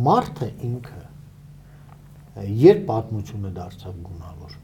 [0.09, 1.03] Մարդը ինքը
[2.64, 4.57] երբ պատմությունը դարձավ գունավոր,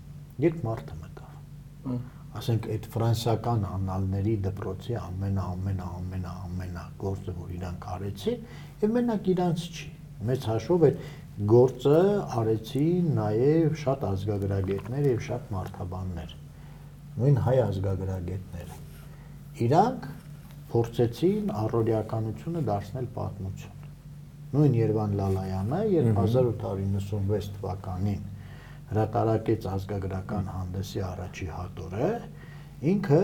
[0.45, 2.01] երբ մարդը մտավ։
[2.39, 8.45] Ասենք այդ ֆրանսիական անալների դպրոցի ամենա ամենա ամենա ամենա գործը, որ իրանք արեցին,
[8.85, 9.89] եւ մենակ իրանց չի։
[10.31, 11.03] Մեծ հաշվով այդ
[11.55, 11.99] գործը
[12.43, 16.39] արեցին նաև շատ ազգագրագետներ եւ շատ մարդաբաններ։
[17.19, 18.81] Նույն հայ ազգագրագետները։
[19.67, 20.09] Իրանք
[20.71, 23.79] փորձեցին առօրյականությունը դարձնել պատմություն
[24.51, 28.23] նույն Երևան Լալայանը, երբ 1896 թվականին
[28.91, 32.09] հրատարակեց ազգագրական հանդեսի առաջի հատորը,
[32.91, 33.23] ինքը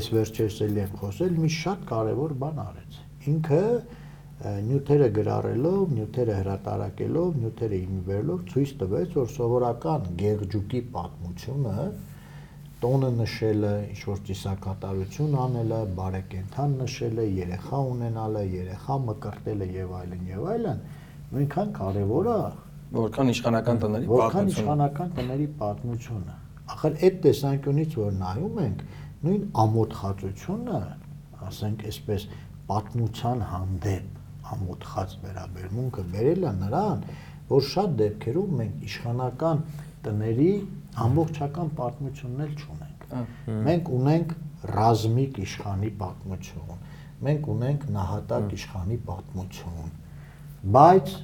[0.00, 3.00] այս վերջերս էլ եմ խոսել, մի շատ կարևոր բան արեց։
[3.30, 3.64] Ինքը
[4.40, 11.90] նյութերը գրառելով, նյութերը հրատարակելով, նյութերը ինվերելով ցույց տվեց, որ սովորական գեղջուկի պատմությունը
[12.80, 20.46] տոնը նշելը, ինչ որ ծիսակատարություն անելը, բարեկենթան նշելը, երեխա ունենալը, երեխա մկրտելը եւ այլն եւ
[20.54, 20.80] այլն,
[21.34, 22.38] նույնքան կարեւոր է,
[22.90, 26.36] որքան իշխանական տների որքան պատմություն։ իշխանական տների պատմությունը։
[26.70, 28.82] Ախր այդ տեսանկյունից որ նայում ենք,
[29.20, 30.80] նույն ամոթխածությունը,
[31.50, 32.26] ասենք այսպես
[32.70, 34.20] պատմության հանդեպ
[34.50, 37.02] ամոթխած վերաբերմունքը բերել է նրան,
[37.50, 39.62] որ շատ դեպքերում մենք իշխանական
[40.06, 40.52] տների
[41.04, 43.06] ամբողջական պատմությունն էլ չունենք։
[43.70, 44.34] Մենք ունենք
[44.70, 46.80] ռազմիկ իշխանի պատմություն,
[47.26, 49.90] մենք ունենք նահատակ իշխանի պատմություն,
[50.76, 51.14] բայց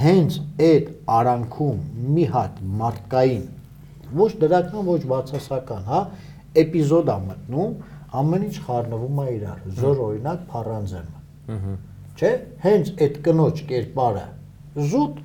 [0.00, 1.82] հենց այդ արանքում
[2.16, 3.44] մի հատ մարդկային
[4.16, 6.00] ոչ դրական, ոչ բացասական, հա,
[6.62, 7.76] էպիզոդ է մտնում,
[8.20, 11.76] ամեն ինչ խառնվում է իրար, զոր օրինակ փառանձեմը։
[12.16, 12.32] Չէ,
[12.64, 14.26] հենց այդ կնոջ կերպարը
[14.76, 15.18] զուտ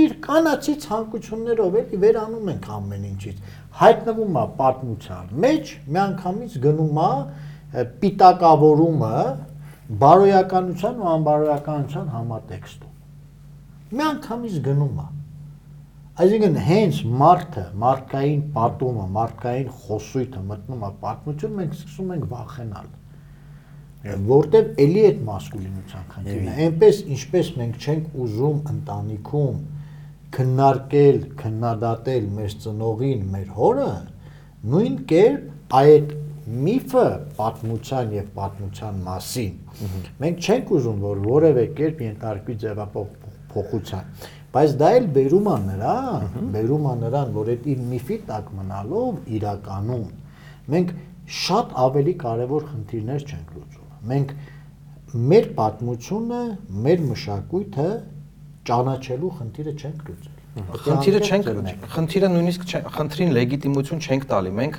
[0.00, 3.40] իր կանացի ցանկություններով էլի վերանում ենք ամեն ինչից
[3.80, 9.16] հայտնվում է պատմության մեջ միանգամից գնում է պիտակավորումը
[10.04, 12.89] բարոյականության ու անբարոյականության համատեքստում
[13.90, 15.08] միանգամից գնում է
[16.20, 22.88] այսինքն հենց մարդը մարդկային պատումը մարդկային խոսույթը մտնում է պատմություն մենք սկսում ենք վախենալ
[24.30, 29.58] որտեվ էլի այդ մասկուլինության խնդիրն է այնպես ինչպես մենք չենք ուզում ընտանիքում
[30.34, 33.92] քննարկել, քննադատել մեր ծնողին, մեր հորը,
[34.70, 36.12] նույն կերպ այդ
[36.50, 37.06] միֆը
[37.38, 39.58] պատմության եւ պատմության մասին
[40.22, 42.56] մենք չենք ուզում որ որևէ կերպ ենթարկվի
[43.50, 44.04] ձևափոխության
[44.54, 46.24] բայց դա էլ բերում է նրան
[46.54, 50.08] բերում է նրան որ այդ իր միֆի տակ մնալով իրականում
[50.74, 50.88] մենք
[51.40, 54.34] շատ ավելի կարևոր խնդիրներ չենք լուծում մենք
[55.30, 56.42] մեր պատմությունը
[56.86, 57.88] մեր մշակույթը
[58.70, 61.48] ճանաչելու խնդիրը չենք լուծել Խնդիրը չենք
[61.94, 62.64] խնդիրը նույնիսկ
[62.96, 64.78] խնդրին լեգիտիմություն չենք տալի։ Մենք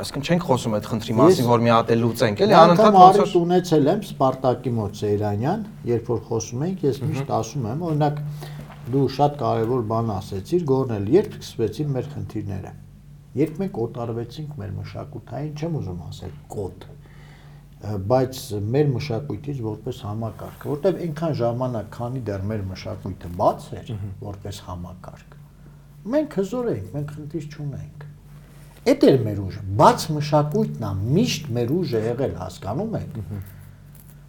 [0.00, 3.34] այսինքն չենք խոսում այդ խնդրի մասին, որ մի հատ է լուծենք, էլի անընդհատ ոնց որ
[3.40, 8.18] ունեցել եմ Սպարտակի մոտ Սեյրանյան, երբ որ խոսում ենք, ես միշտ ասում եմ, օրինակ
[8.94, 12.72] դու շատ կարևոր բան ասեցիր, գորնել, երբ սկսվեցին մեր խնդիրները։
[13.34, 16.84] Երբ մենք օտարվեցինք մեր մշակութային, չեմ ուզում ասել կոտ,
[17.84, 18.40] բայց
[18.74, 23.90] մեր մշակույթից որպես համակարգ, որտեվ այնքան ժամանակ, քանի դեռ մեր մշակույթը բաց էր
[24.24, 25.36] որպես համակարգ,
[26.14, 28.03] մենք հզոր էինք, մենք խնդիր չունենք։
[28.84, 33.18] Էդ էր մեր ուժը, բաց մշակույթն է, միշտ մեր ուժը եղել, հասկանում եք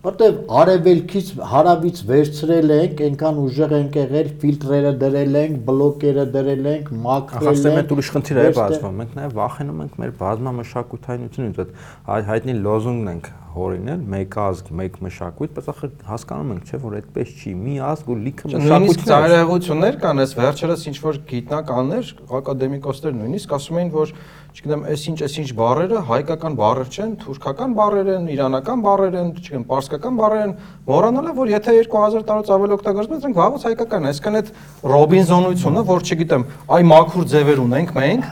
[0.06, 6.92] որտեվ արևելքից հարավից վերցրել ենք, այնքան ուժեղ ենք եղել, ֆիլտրերը դրել ենք, բլոկերը դրել ենք,
[7.06, 11.74] մաքրել ենք։ Ահա այդ ուրիշ խնդիր է բացվում։ Մենք նաև վախենում ենք մեր բազմամշակութայնությունից,
[12.16, 16.96] այդ հայտնի լոզունգն ենք հորինել մեկ ազգ, մեկ մշակույթ, բայց ախր հասկանում ենք, չէ, որ
[17.00, 23.16] այդպես չի։ Մի ազգ ու լիքը մշակույթներ։ Ծայրահեղություններ կան, այս վերջերս ինչ որ գիտնականներ, ակադեմիկոսներ
[23.16, 24.14] նույնիսկ ասում էին, որ
[24.56, 30.20] չգիտեմ, այսինչ, այսինչ բառերը հայկական բառեր չեն, թուրքական բառեր են, իրանական բառեր են, չգիտեմ, պարսկական
[30.22, 30.54] բառեր են,
[30.88, 34.54] մոռանալը, որ եթե 2000 տարուց ավելի օգտագործում են, դրանք վաղուց հայկական են։ Այսինքն այդ
[34.96, 38.32] Ռոբինզոնությունը, որ չգիտեմ, այ մաքուր ձևեր ունենք մենք,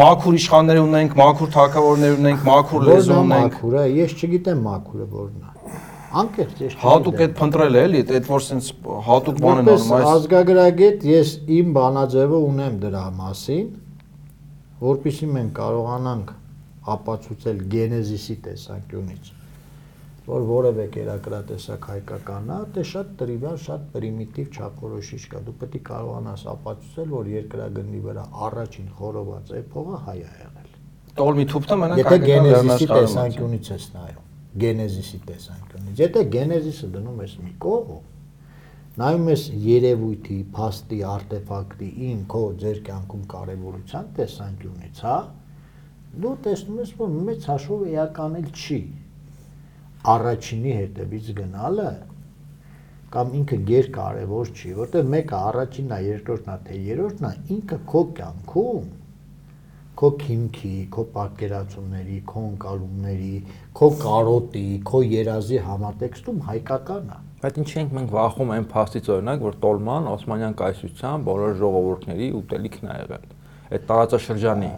[0.00, 5.50] մաքուր իշխաններ ունենք, մաքուր թակավորներ ունենք, մաքուր լեզու ունենք։ Մաքուրը, ես չգիտեմ մաքուրը որն է։
[6.10, 8.70] Անկեղծ ես չգիտեմ։ Հատուկ այդ փնտրել է էլի, այդ որ sense
[9.06, 13.68] հատուկ բան են անում այս ազգագրագետ ես իմ բանաձևը ունեմ դրա մասին,
[14.80, 16.30] որpիսի մենք կարողանանք
[16.94, 19.30] ապացուցել գենեզիսի տեսանկյունից,
[20.30, 26.44] որ որևէ կերակրատեսակ հայկականա, դե շատ տրիվիալ, շատ պրիմիտիվ չափորոշիչ կա։ Դու պետք է կարողանաս
[26.54, 30.68] ապացուցել, որ երկրագնդի վրա առաջին խորոված էփողը հայ է եղել։
[31.20, 34.28] Տոլմի թուփտը մենակ Եթե գենեզիսի է։ տեսանկյունից ես նայում,
[34.64, 38.00] գենեզիսի տեսանկյունից, եթե գենեզիսը դնում ես մի կողմ,
[38.98, 45.18] նայում ես երևույթի, փաստի, արտեֆակտի, ին քո ձեր կյանքում կարևորության տեսանկյունից, հա,
[46.24, 48.80] դու տեսնում ես, որ մեծ հաշվով էական էլ չի
[50.10, 51.90] առաջինի հետևից գնալը
[53.14, 57.78] կամ ինքը գեր կարևոր չի, որտեղ մեկը առաջինն է, երկրորդն է, թե երրորդն է, ինքը
[57.90, 58.90] քո կյանքում
[60.00, 63.34] քո քիմքի, քո պատկերացումների, քո ընկալումների,
[63.76, 69.44] քո կարոտի, քո երազի համատեքստում հայկական է։ Բայց ինչի ենք մենք վախում այն փաստից օրինակ,
[69.46, 73.22] որ Տոլման Օսմանյան կայսրության բոլոր ժողովուրդների ուտելիքն է եղել։
[73.70, 74.68] Այդ տարածաշրջանի։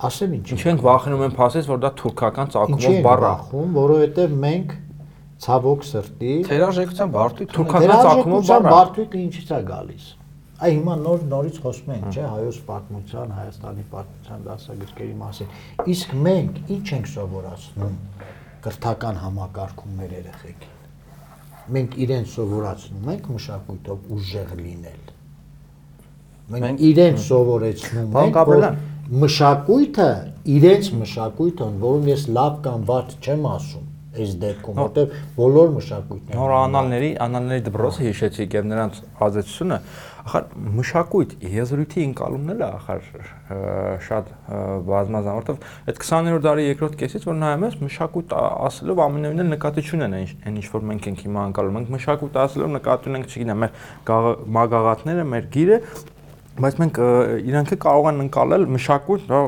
[0.00, 4.34] Ասեմ ինչ։ Ինչի ենք վախենում այն փաստից, որ դա թուրքական ծագումով բառ է։ բախում, որովհետև
[4.44, 4.74] մենք
[5.44, 10.08] ցավոք սրտի Թերաժեկության բարդույթ Թուրքական ծագումով բառ է։ բարդույթը ինչից է գալիս։
[10.60, 15.54] Այ հիմա նոր նորից խոսում ենք, չէ, հայոց պատմության, Հայաստանի պատմության դասագրքերի մասին։
[15.94, 17.96] Իսկ մենք ինչ ենք սովորացնում
[18.68, 20.79] կրթական համակարգում մեր երեխեքին։
[21.70, 25.10] Մենք իրեն սովորացնում ենք մշակույթով ուժեղ լինել։
[26.50, 28.66] Մենք իրեն սովորեցնում ենք, որ
[29.10, 30.08] մշակույթը,
[30.54, 33.86] իրենց մշակույթն, որում ես լավ կամ վատ չեմ ասում,
[34.20, 39.78] այս դեպքում, որտեղ բոլոր մշակույթներն Նոր են անալների, անալների դպրոցը հիշեցիք եւ նրանց ազդեցությունը,
[40.30, 40.44] ախր
[40.78, 43.00] մշակույթ, եզրույթի ընկալումն էլ է ախր
[43.50, 43.58] ը,
[44.06, 44.28] շատ
[44.86, 48.34] բազմազան, որովհետեւ այդ 20-րդ դարի երկրորդ կեսից որ նայում ես, մշակույթ
[48.70, 52.72] ասելով ամենևին էլ նկատի չունեն այն ինչ որ մենք ենք հիմա ընկալում։ Մենք մշակույթ ասելով
[52.78, 53.74] նկատի ունենք, չգիտեմ, մեր
[54.10, 55.78] գաղ- մագաղատները, մեր գիրը,
[56.60, 57.10] բայց մենք ը,
[57.50, 59.40] իրանքը կարող են ընկալել մշակույթ, դա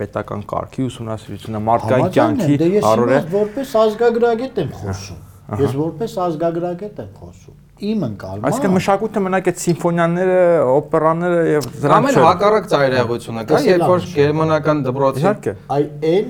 [0.00, 5.22] պետական կարգի ուսումնասիրությունը, մարդկային կյանքի դե առօրյա որպես ազգագրագետ եմ խոսում։
[5.64, 10.36] Ես որպես ազգագրագետ եմ խոսում։ Իմ ընկալումը Այսինքն մշակույթը մենակ այդ սիմֆոնիաները,
[10.74, 16.28] օպերաները եւ դրանք չէ։ հակառակ ծայրահեղությունը կա, երբ որ գերմանական դպրոցի Իհարկե։ այ այն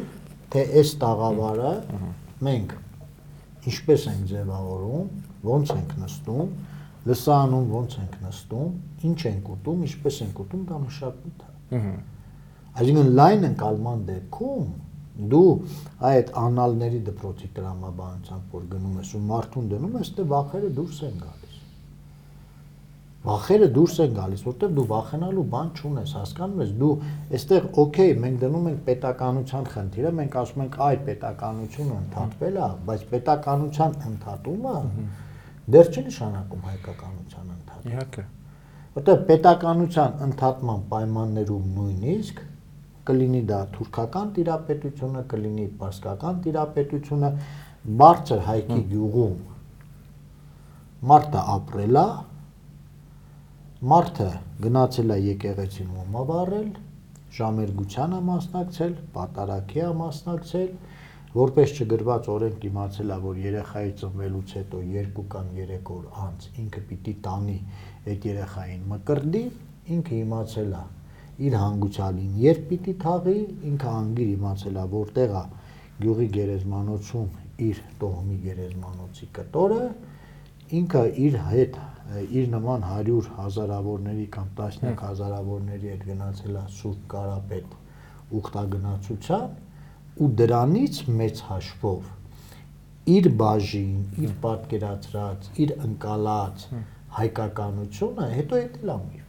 [0.55, 1.73] թե այս տաղավարը
[2.49, 2.73] մենք
[3.69, 5.05] ինչպես ենք ձևավորում,
[5.45, 6.49] ոնց ենք նստում,
[7.05, 8.73] լսանում ոնց ենք նստում,
[9.05, 11.83] ինչ ենք ուտում, ինչպես ենք ուտում, դա մշակույթ է։
[12.75, 14.69] Այսինքն լայն ընկալման դեպքում
[15.15, 15.49] դու
[16.11, 21.19] այդ անալների դպրոցի տրամաբանությամբ որ գնում ես ու մարդուն դնում ես, դե վախերը դուրս են
[21.23, 21.59] գալիս։
[23.25, 26.91] Վախերը դուրս են գալիս, որտեղ դու վախենալու բան չունես, հասկանում ես, դու
[27.39, 33.07] այստեղ օքեյ, մենք դնում ենք պետականության խնդիրը, մենք ասում ենք այ պետականությունը ընդհատվել է, բայց
[33.15, 34.75] պետականության ընդհատումը
[35.65, 38.25] դեռ չի նշանակում հայկականության ընդհատումը։ Իհարկե։
[38.95, 42.43] Որտեղ պետականության ընդհատման պայմաններում նույնիսկ
[43.09, 47.33] կլինի դա թուրքական տիրապետությունը, կլինի պարսկական տիրապետությունը,
[48.05, 49.43] բարձր հայքի գյուղում
[51.05, 52.03] մարդը ապրել է,
[53.91, 54.29] մարդը
[54.65, 56.71] գնացել է եկեղեցին մոմավառել,
[57.39, 60.71] ժամերգության է մասնակցել, պատարակի է մասնակցել,
[61.35, 66.83] որպես չգրված օրենք իմացել է, որ երեխայի ծնվելուց հետո 2 կամ 3 օր անց ինքը
[66.89, 67.59] պիտի տանի
[68.15, 69.45] այդ երեխային մկրդի,
[69.99, 70.85] ինքը իմացել է
[71.45, 73.39] իր հանգուցալին երբ պիտի թաղի,
[73.71, 75.45] ինքը անգիր իմացել է որտեղ է
[76.05, 77.29] գյուղի գերեզմանոցում
[77.69, 79.83] իր տոհմի գերեզմանոցի կտորը,
[80.81, 81.79] ինքը իր հետ
[82.39, 87.77] իր նման 100 հազարավորների կամ տասնյակ հազարավորների հետ գնացել է Սուրբ Կարապետ
[88.41, 89.47] ուխտագնացության
[90.25, 92.13] ու դրանից մեծ հաշվով
[93.15, 96.67] իր բաժին, իր պատկերացրած, իր ընկալած
[97.19, 99.24] հայկականությունը հետո էտել ամիր։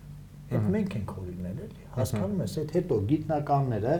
[0.56, 3.95] Այդ մենք ենք հորինել էլի։ Հասկանում ես, այդ հետո գիտնականները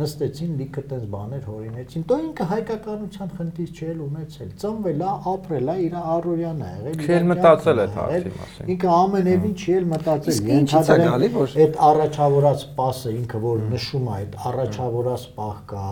[0.00, 5.70] նստեցին լիքը տես բաներ հորինեցին։ Դո ինքը հայկականության խնդիր չի էլ ունեցել։ Ծնվել է, ապրել
[5.72, 10.30] է, իր առօրյան է եղել։ իր մտածել այդ հարցի մասին։ Ինքը ամենևին չի էլ մտածել։
[10.30, 15.26] Իսկ ինչից է Ենթադրեմ, գալի, որ- այդ առաջավորած սպասը ինքը որ նշում է այդ առաջավորած
[15.40, 15.86] պահ կա,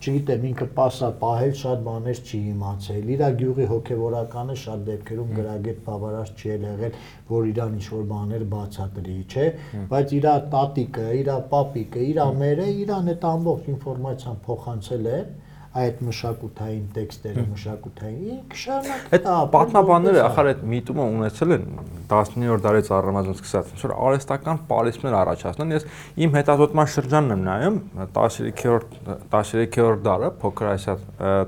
[0.00, 6.30] չգիտեմ ինքը սպասա պահել շատ բաներ չի իմացել։ Իրա գյուղի հոգևորականը շատ դեպքերում գրագետ բավարար
[6.40, 6.96] չի եղել,
[7.32, 9.46] որ իրան ինչ որ բաներ բացատրի, չէ,
[9.92, 15.30] բայց իրա տատիկը, իրա պապիկը, իրա մերը իրան այդ ամբողջ ինֆորմացիան փոխանցել են
[15.70, 21.66] այդ մշակութային տեքստերը, մշակութային ինքը շարունակ Այդ պատմաբանները ախր այդ միտումը ունեցել են
[22.10, 25.86] 19-րդ դարից առնվազն սկսած, ինչ որ արհեստական պարիսպներ առաջացնեն։ Ես
[26.26, 27.78] իմ հետազոտման շրջանն եմ նայում
[28.18, 28.98] 13-րդ
[29.30, 30.96] 13-րդ դարը փոքր Ասիա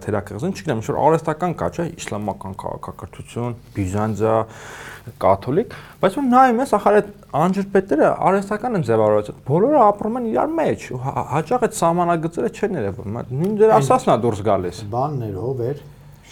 [0.06, 4.36] թերակղզին, չգիտեմ, ինչ որ արհեստական կա, չէ, իսլամական քաղաքակրթություն, Բյուզանդիա,
[5.22, 7.09] կաթոլիկ, բայց որ նայում ես ախր այդ
[7.42, 13.18] անջրպետերը արհեստական են ձևավորված։ Բոլորը ապրում են իրար մեջ։ հա- Հաճախ այդ սահմանագծերը չեն երևում։
[13.32, 15.82] Նույն դեր ասածն է դուրս գալիս։ բաններ ով էր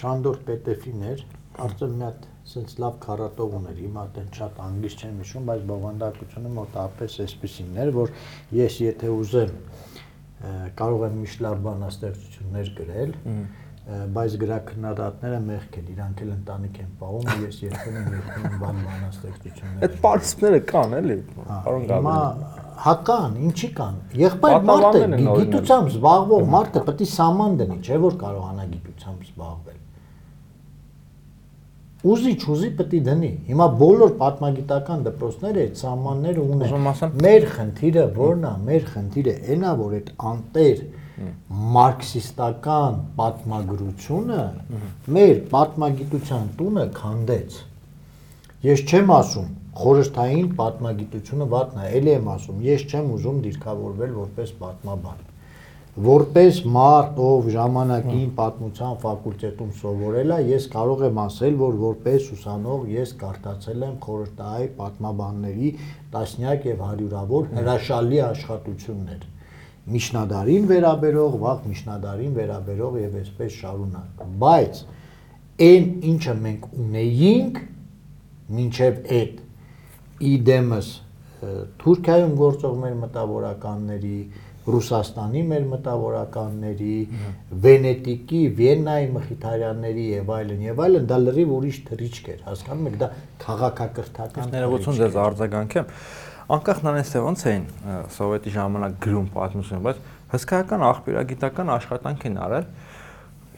[0.00, 1.24] Շանդոր Պետեֆին էր,
[1.60, 6.50] կարծեմ մի հատ sense լավ քարատող ուներ, հիմա դեն շատ անգլիս չեմ հիշում, բայց բովանդակությունը
[6.56, 8.08] մոտավորապես այսպեսին էր, որ
[8.58, 9.52] ես եթե ուզեմ
[10.80, 13.34] կարող եմ միշտ լավ բանաստեղծություններ գրել, ը,
[13.90, 19.86] բայց գրաքննադատները մեղք են, իրանք էլ ընտանիք են պահում, ու ես երբեմն երբեմն բան բանաստեղծություններ
[19.86, 21.16] Այդ պարսպները կան էլի,
[21.50, 22.44] Հա, պարոն Գաբրիել։
[22.84, 27.58] հական, ինչի կան։ Եղբայր մարդ է, Պատմաբաններն են օրինակ։ գիտությամբ զբաղվող մարդը պետք է սաման
[27.60, 29.78] դնի, չէ՞ որ կարողանա գիտությամբ զբաղվել։
[32.00, 38.04] Ուզի չուզի պետք է դնի։ Հիմա բոլոր պատմագիտական դպրոցները այդ սամանները Ուզում ունեն։ Մեր խնդիրը
[38.08, 40.80] ո՞րն է։ Մեր խնդիրը այն է, որ այդ անտեր
[41.76, 44.42] մարքսիստական պատմագրությունը
[45.16, 47.58] մեր պատմագիտության տունը քանդեց։
[48.66, 49.50] Ես չեմ ասում
[49.80, 55.26] խորհրդային պատմագիտությունը վատն է, ելի եմ ասում, ես չեմ ուզում դիրքավորվել որպես պատմաբան։
[56.06, 62.84] Որպես մարդ, ով ժամանակին պատմության ֆակուլտետում սովորել է, ես կարող եմ ասել, որ որպես ուսանող
[62.94, 65.72] ես կարդացել եմ խորհրդային պատմաբանների
[66.14, 69.26] տասնյակ եւ հարյուրավոր հրաշալի աշխատություններ։
[69.90, 74.82] Միջնադարին վերաբերող, վաղ միջնադարին վերաբերող եւ այսպես շարունակ։ Բայց
[75.66, 77.62] այն ինչը մենք ունեինք,
[78.60, 79.40] մինչև այդ
[80.30, 80.90] իդեմս
[81.80, 84.16] Թուրքիայում գործող մեր մտավորականների,
[84.70, 86.96] Ռուսաստանի մեր մտավորականների,
[87.64, 93.08] Վենետիկի, Վիեննայի մխիթարյանների եւ այլն եւ այլն դա լրիվ ուրիշ թրիչք էր, հասկանում եք, դա
[93.46, 95.94] քաղաքակրթական Ներողություն ձեզ արձագանքեմ։
[96.50, 97.66] Անկախ նրանից թե ոնց էին
[98.14, 100.00] սովետի ժամանակ գրում պատմություն, բայց
[100.34, 102.66] հսկայական աղբյուրագիտական աշխատանք են արել։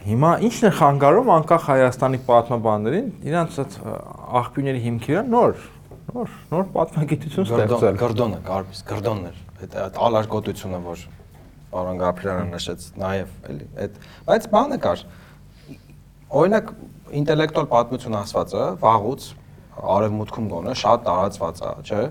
[0.03, 3.77] Հիմա ի՞նչն է խանգարում անկախ Հայաստանի պատմաբաններին իրանց այդ
[4.43, 5.63] աղբյուրների հիմքի վրա նոր
[6.13, 11.05] նոր նոր պատմագիտություն ստեղծել։ գրդոնը, կարպիս, գրդոնն էր։ Այդ այդ ալարկոտությունը, որ
[11.73, 15.05] պարոն Գաբրիելյանը նշեց, նաև էլի, այդ բայց բանը կար։
[16.43, 16.73] Օրինակ
[17.23, 19.29] ինտելեկտուալ պատմություն ասվածը վաղուց
[19.93, 22.03] արևմուտքում գոնը շատ տարածված է, չէ՞։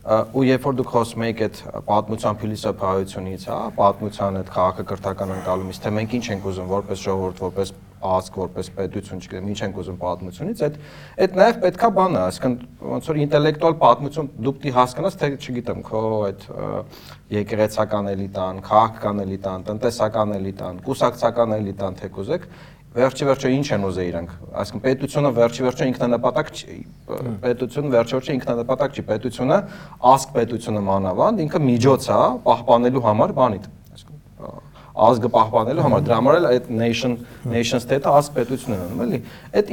[0.00, 1.58] ու երբ որ դուք խոսում եք այդ
[1.90, 7.72] պատմության փիլիսոփայությունից, հա, պատմության այդ քաղաքակրթական ընկալումից, թե մենք ինչ ենք ուզում որպես ժողովուրդ, որպես
[8.00, 10.78] ազգ, որպես պետություն, չգիտեմ, ինչ ենք ուզում պատմությունից, այդ
[11.20, 12.54] այդ նաև պետքա բան է, այսինքն
[12.90, 16.46] ոնց որ ինտելեկտուալ պատմություն դուք պիտի հասկանաս, թե չգիտեմ, քո այդ
[17.36, 22.48] եկեղեցական էլիտան, քաղաքական էլիտան, տնտեսական էլիտան, կուսակցական էլիտան, թե կուզեք,
[22.90, 24.30] վերջի վերջո ինչ են ուզե իրանք
[24.60, 26.78] այսինքն պետությունը վերջի վերջո ինքնանպատակ չի
[27.44, 29.58] պետությունը վերջի վերջո ինքնանպատակ չի պետությունը
[30.10, 32.18] ազգ պետությունը մանավանդ ինքը միջոց է
[32.50, 33.78] պահպանելու համար այսինքն
[35.00, 37.12] ազգը պահպանելու համար դրա համար էլ այդ nation
[37.48, 39.20] nation state-ը ազգ պետություն են անում էլի
[39.60, 39.70] այդ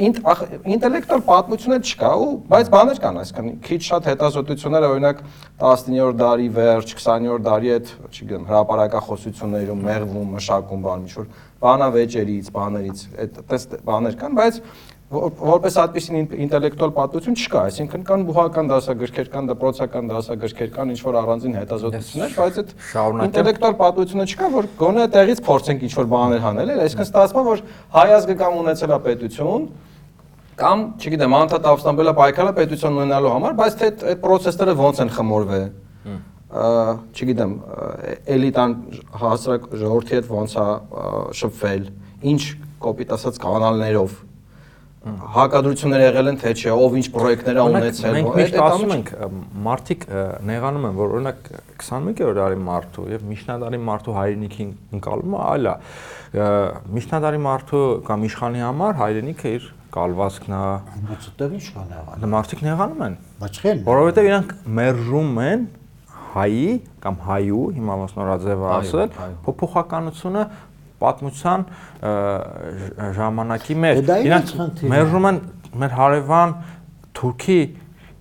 [0.74, 5.22] ինտելեկտուալ պատմությունը չկա ու բայց բաներ կան այսինքն քիչ շատ հետազոտությունները օրինակ
[5.58, 11.28] 19-րդ դարի վերջ 20-րդ դարի այդ չգիտեմ հրապարակախոսություններում մեղվում մշակում բան ինչ որ
[11.62, 14.60] բանավեճերից բաներից այդ տես բաներ կան բայց
[15.08, 21.00] որ- որպես այդպեսին ինտելեկտուալ պատմություն չկա, այսինքն կան բուհական դասագրքեր, կան դպրոցական դասագրքեր, կան ինչ
[21.08, 22.74] որ առանձին հետազոտություններ, բայց այդ
[23.28, 27.48] ինտելեկտուալ պատմությունը չկա, որ գոնե տեղից փորձենք ինչ որ բաներ հանել, էլ այսինքն ստացվում է,
[27.48, 27.62] որ
[27.96, 29.62] հայ ազգը կամ ունեցել է պետություն,
[30.58, 35.66] կամ, չգիտեմ, անդադ ավստամբելա պայքարը պետություն ունենալու համար, բայց թե այդ process-ները ոնց են խմորվել։
[36.48, 37.50] չգիտեմ,
[38.38, 38.74] էլիտան
[39.20, 40.64] հասարակ ժողովրդի հետ ոնց է
[41.42, 41.84] շփվել,
[42.32, 42.40] ինչ
[42.84, 44.16] կոպիտ ասած կանալներով
[45.08, 49.12] հակադրություններ եղել են թե չէ, ով ինչ պրոյեկտներ ա ունեցել, Մենք միշտ ասում ենք
[49.68, 50.04] մարդիկ
[50.48, 54.66] նեղանում են, որ օրինակ 21-րդ դարի մարդու եւ միջնադարի մարդու հայրենիքի
[54.98, 55.76] ընկալումը այլ է։
[56.98, 60.62] Միջնադարի մարդու կամ իշխանի համար հայրենիքը իր կալվածքն է։
[61.08, 65.62] Բայց այդտեղ ինչ կան եղան։ Դա մարդիկ նեղանում են, Բայց խեն։ որովհետեւ իրանք մերժում են
[66.34, 66.70] հայի
[67.04, 69.08] կամ հայու, հիմա ոնց նորաձև Հայու, ասել,
[69.48, 70.46] փոփոխականությունը
[71.02, 71.66] պատմության
[73.18, 75.42] ժամանակի մեջ։ Իրանք մերժում են
[75.82, 76.56] մեր հարևան
[77.18, 77.60] Թուրքի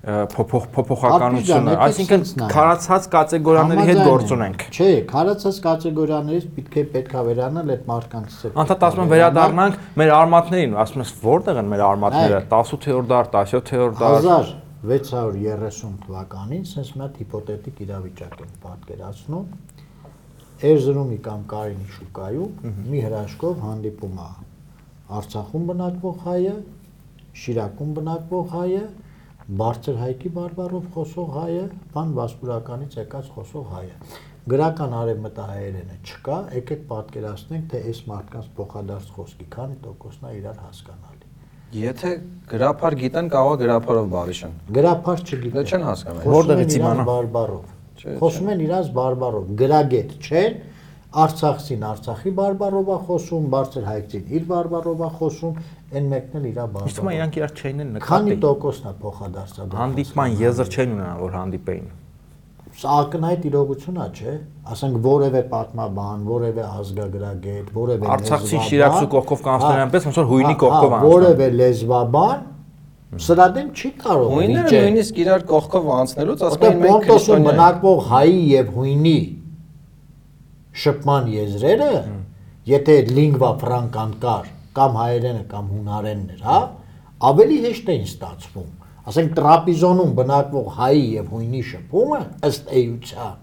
[0.07, 7.73] փոփոխ փոփոխականությունը, այսինքն քարացած կատեգորիաների հետ գործ ունենք։ Չէ, քարացած կատեգորիաներից պետք է պետքա վերանալ
[7.75, 12.39] այդ մարդկանց հետ։ Անդադ ասում են վերադառնանք մեր արմատներին, ասում ես որտեղ են մեր արմատները,
[12.53, 14.55] 18-րդ դար, 17-րդ դար։
[14.85, 19.47] 1630 թվականին sense մի հատ հիպոթետիկ իրավիճակ են պատկերացնում։
[20.69, 24.29] Էրզրումի կամ Կարինի շուկայում մի հրաշքով հանդիպում է
[25.17, 26.55] Արցախում բնակվող հայը,
[27.41, 28.85] Շիրակում բնակվող հայը,
[29.47, 31.61] Բարձր հայքի բարբառով խոսող հայը,
[31.93, 33.93] բան վասպուրականից եկած խոսող հայը։
[34.53, 41.16] Գրական արևմտահայերենը չկա, եկեք պատկերացնենք, թե այս մարդկանց փոխադարձ խոսքի քանի տոկոսն է իրար հասկանալի։
[41.75, 42.11] Եթե
[42.47, 47.65] գրափար գիտեն, կարող է գրափարով բարիշան։ Գրափար չգիտեն։ Դա չեն հասկանում։ Որտեղից իմանա։ բարբառով։
[47.97, 50.43] Չէ, Խոսում են իրանց բարբառով։ Գրագետ չէ,
[51.17, 55.61] Արցախցին Արցախի բարբարով է խոսում, բարձր հայկցին իր բարբարով է խոսում,
[55.97, 58.93] այն մեկն էլ իր Իսկ մա բարբարով։ իրանք իրար չէին էլ Քանի նկատի։ տոկոսն է
[59.03, 61.87] փոխադարձաբար։ Հանդիպման եզր չէին ունենա, որ հանդիպեին։
[62.77, 64.33] Սա ակնհայտ իրողությունա, չէ։
[64.69, 70.51] Ասենք որևէ պատմաբան, որևէ ազգագրագետ, որևէ Արցախցի Շիրակցու կողքով կանցնել Հա, այնպես, ոնց որ հույնի
[70.51, 72.45] հա, կողքով հա, անցնել։ Որևէ լեզվաբան
[73.23, 77.49] սրա դեմ չի կարող Հույները նույնիսկ իրար կողքով անցնելուց ասում Որտեղ են մենք քրիստոնյա ենք։
[77.49, 79.19] բնակվող հայի եւ հույնի
[80.77, 81.91] շփման եզրերը,
[82.67, 86.59] եթե lingua franca-ն կար, կամ հայերենը կամ հունարենն էր, հա,
[87.31, 88.76] ավելի հեշտ էին ստացվում։
[89.07, 93.37] Ասենք տրապիզոնում բնակվող հայի եւ հույնի շփումը ըստ էության,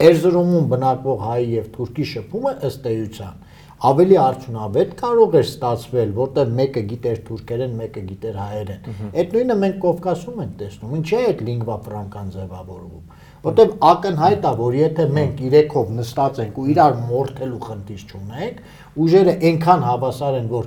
[0.00, 3.40] Էրզրումում բնակվող հայի եւ թուրքի շփումը ըստ էության
[3.80, 8.88] ավելի արդյունավետ կարող էր ստացվել, որտեղ մեկը գիտեր թուրքերեն, մեկը գիտեր հայերեն։
[9.22, 14.50] Այդ նույնը մենք Կովկասում ենք տեսնում։ Ինչի է այդ lingua franca-ն ձևավորվում։ Որտեղ ակնհայտ է,
[14.58, 18.58] որ եթե մենք իրեքով նստած ենք ու իրար մորթելու խնդիր չունենք,
[19.00, 20.66] ուժերը այնքան հավասար են, որ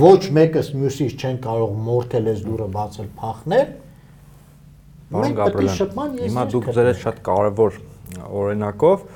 [0.00, 3.68] ոչ մեկս մյուսից չեն կարող մորթել այս դուրը բացել, փախնել,
[5.14, 7.78] մենք պետք է շփման հիմա եզրեր դուք ձեր այդ շատ կարևոր
[8.24, 9.06] օրինակով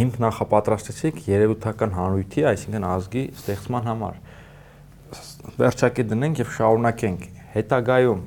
[0.00, 4.18] հիմք նախապատրաստեցիք երևութական հանրույթի, այսինքն ազգի ստեղծման համար։
[5.60, 7.24] Վերջակի դնենք եւ շարունակենք։
[7.56, 8.20] Հետագայում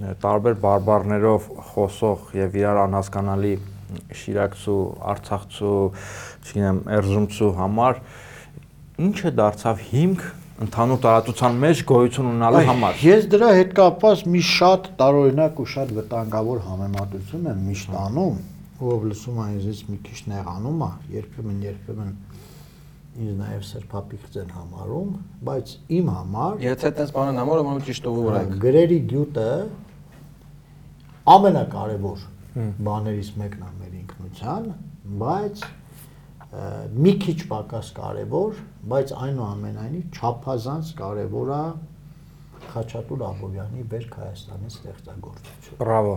[0.00, 3.54] տարբեր բարբարներով խոսող եւ իրար անհասկանալի
[4.20, 4.82] շիրակցու,
[5.12, 5.78] արցախցու,
[6.46, 8.00] չգիտեմ, էրզումցու համար
[9.00, 10.24] ինչը դարձավ հիմք
[10.60, 15.92] ընդհանուր տարածության մեջ գոյություն ունենալու համար։ Ես դրա հետ կապված մի շատ տարօրինակ ու շատ
[15.98, 18.40] վտանգավոր համեմատություն եմ միշտ անում,
[18.80, 22.12] ով լսում է ինձից մի քիչ նեղանում է, երբեմն երբեմն
[23.20, 25.14] ինձ նաև սրբապիղծ են համարում,
[25.48, 29.48] բայց իմ համար Եթե այդպես բան են համար, ուրեմն ճիշտ ուղու վրա եք։ գրերի գյուտը
[31.30, 32.26] ամենակարևոր
[32.86, 34.68] բաներից մեկն է մեր ինքնության,
[35.20, 35.64] բայց
[37.04, 38.60] մի քիչ պակաս կարևոր,
[38.90, 41.62] բայց այնուամենայնիվ չափազանց կարևոր է
[42.70, 46.16] Խաչատուր Աբովյանի Բերք Հայաստանի ստեղծագործությունը Բրավո։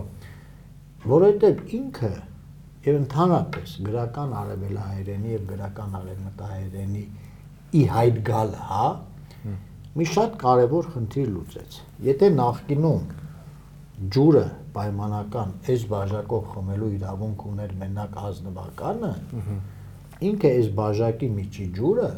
[1.14, 2.10] որովհետև ինքը
[2.84, 7.04] եւ ընդհանրապես գրական արևելահայերենի եւ գրական արևմտահայերենի
[7.74, 8.86] ի հայտ գալը, հա,
[9.94, 13.04] մի շատ կարևոր խնդիր լուծեց։ Եթե նախկինում
[14.14, 19.10] ջուրը պայմանական այս բաժակով խմելու իրավունք ուներ մենակ ազնվականը,
[20.28, 22.08] ինքը այս բաժակի միջի ջուրը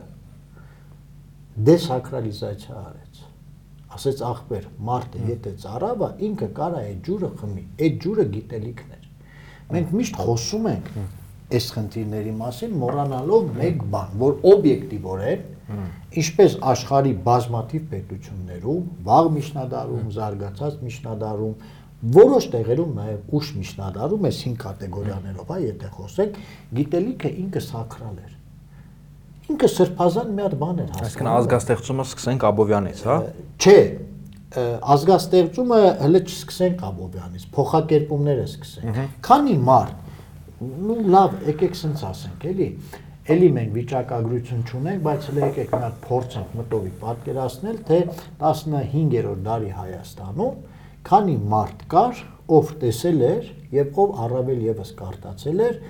[1.67, 3.21] դեսակրալիզացիա արեց
[3.97, 9.07] ասեց ախպեր մարդը եթե ծարավ է ինքը կարա այդ ջուրը խմի այդ ջուրը գիտելիքն էր
[9.77, 10.91] մենք միշտ խոսում ենք
[11.57, 15.47] այս խնդիրների մասին մոռանալով մեկ բան որ օբյեկտիվորեն
[16.23, 21.55] ինչպես աշխարի բազմաթիվ պետություններում վաղ միջնադարում զարգացած միջնադարում
[22.17, 26.41] որոշ տեղերում նաև ուշ միջնադարում այս 5 կատեգորիաներով հա եթե խոսենք
[26.77, 28.35] գիտելիքը ինքը սակրալ էր
[29.47, 33.17] ինքը սրբազան մի հատ բան էր Այսինքն հասկանում ազգաստեղծումը սկսենք Աբովյանից, հա։
[33.63, 33.77] Չէ,
[34.97, 40.11] ազգաստեղծումը հələ չսկսենք Աբովյանից, փոխակերպումները սկսենք։ Քանի մարդ,
[40.87, 42.69] ну լավ, եկեք սենց ասենք, էլի,
[43.27, 47.99] էլի մենք վիճակագրություն չունենք, բայց հələ եկեք մի հատ փորձենք մտովի պատկերացնել, թե
[48.43, 50.61] 15-րդ դարի Հայաստանում
[51.07, 52.21] քանի մարդ կար,
[52.57, 55.81] ով տեսել էր եւ ով առավել եւս կարտացել էր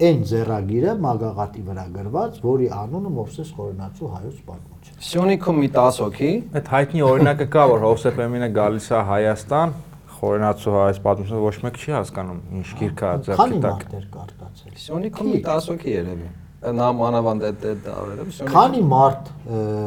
[0.00, 6.30] այն ձեռագիրը մագաղատի վրա գրված, որի անունը Մովսես Խորենացու հայոց պատմություն։ Սյունիքում մի 10 հոգի
[6.60, 9.74] Այդ հայտնի օրինակը կա, որ Հովսեփ Էմինը գալիս է Հայաստան,
[10.20, 14.06] խորենացու հայ պատմությունը ոչ մեկ չի հասկանում, ինչ գիրք է ձեռքի Քանի տակ։ մարդ էր
[14.16, 16.30] կարտացել։ Սյունիքում մի 10 հոգի երևի։
[16.60, 19.28] Նա մանավանդ այդ այդ դավերը Սյունիքում Քանի մարդ,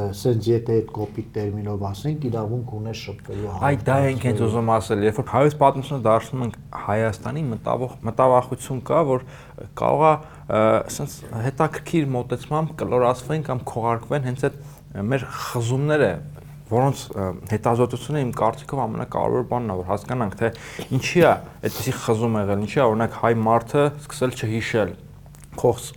[0.10, 5.04] ասենց եթե այդ կոպիտ տերմինով ասենք, իրավունք ունես շփվելու Այ դա ենք հենց ուզում ասել,
[5.06, 9.26] երբ որ հայոց պատմությունը դարձնում ենք Հայաստանի մտավող մտավախություն կա, որ
[9.84, 10.14] կարող է
[10.90, 14.58] ասենց հետաքրքիր մոտեցմամբ կլորացվեն կամ քողարկվեն հենց այդ
[15.14, 16.12] մեր խզումները
[16.74, 17.02] որոնց
[17.54, 20.52] հետազոտությունը իմ կարծիքով ամենակարևոր բանն է որ հասկանանք թե
[20.98, 21.32] ինչի է
[21.70, 24.94] այդպեսի խզում եղել ինչի է օրինակ հայ մարդը սկսել չհիշել
[25.60, 25.90] Խոս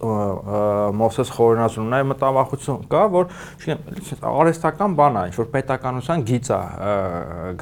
[0.97, 6.61] Մովսես Խորենացուն նաև մտավախություն կա, որ չգիտեմ, արհեստական բան է, ինչ որ պետականության գիծ է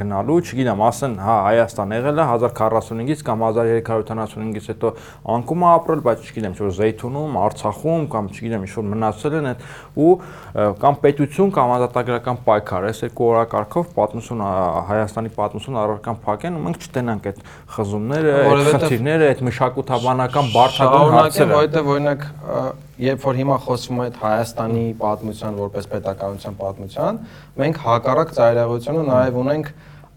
[0.00, 4.92] գնալու, չգիտեմ, ասեն, հա, Հայաստան եղել է 1045-ից կամ 1375-ից հետո
[5.34, 9.48] անկում է ապրել, բայց չգիտեմ, ինչ որ Զեյթունում, Արցախում կամ չգիտեմ, ինչ որ մնացել են
[9.54, 9.64] այդ
[10.04, 10.12] ու
[10.84, 14.42] կամ պետություն կամ ազատագրական պայքար, այս երկու օրակարգով պատմություն
[14.90, 17.40] Հայաստանի պատմություն առարկան փակեն ու մենք չտենանք այդ
[17.74, 22.60] խզումները, այդ խնդիրները, այդ մշակութաբանական բարթագույն հարցերը։ որովհետև օրինակ ա,
[23.04, 27.18] երբ որ հիմա խոսվում է Հայաստանի պատմության որպես պետականության պատմության,
[27.62, 29.72] մենք հակառակ ծայրահեղությունը նաև ունենք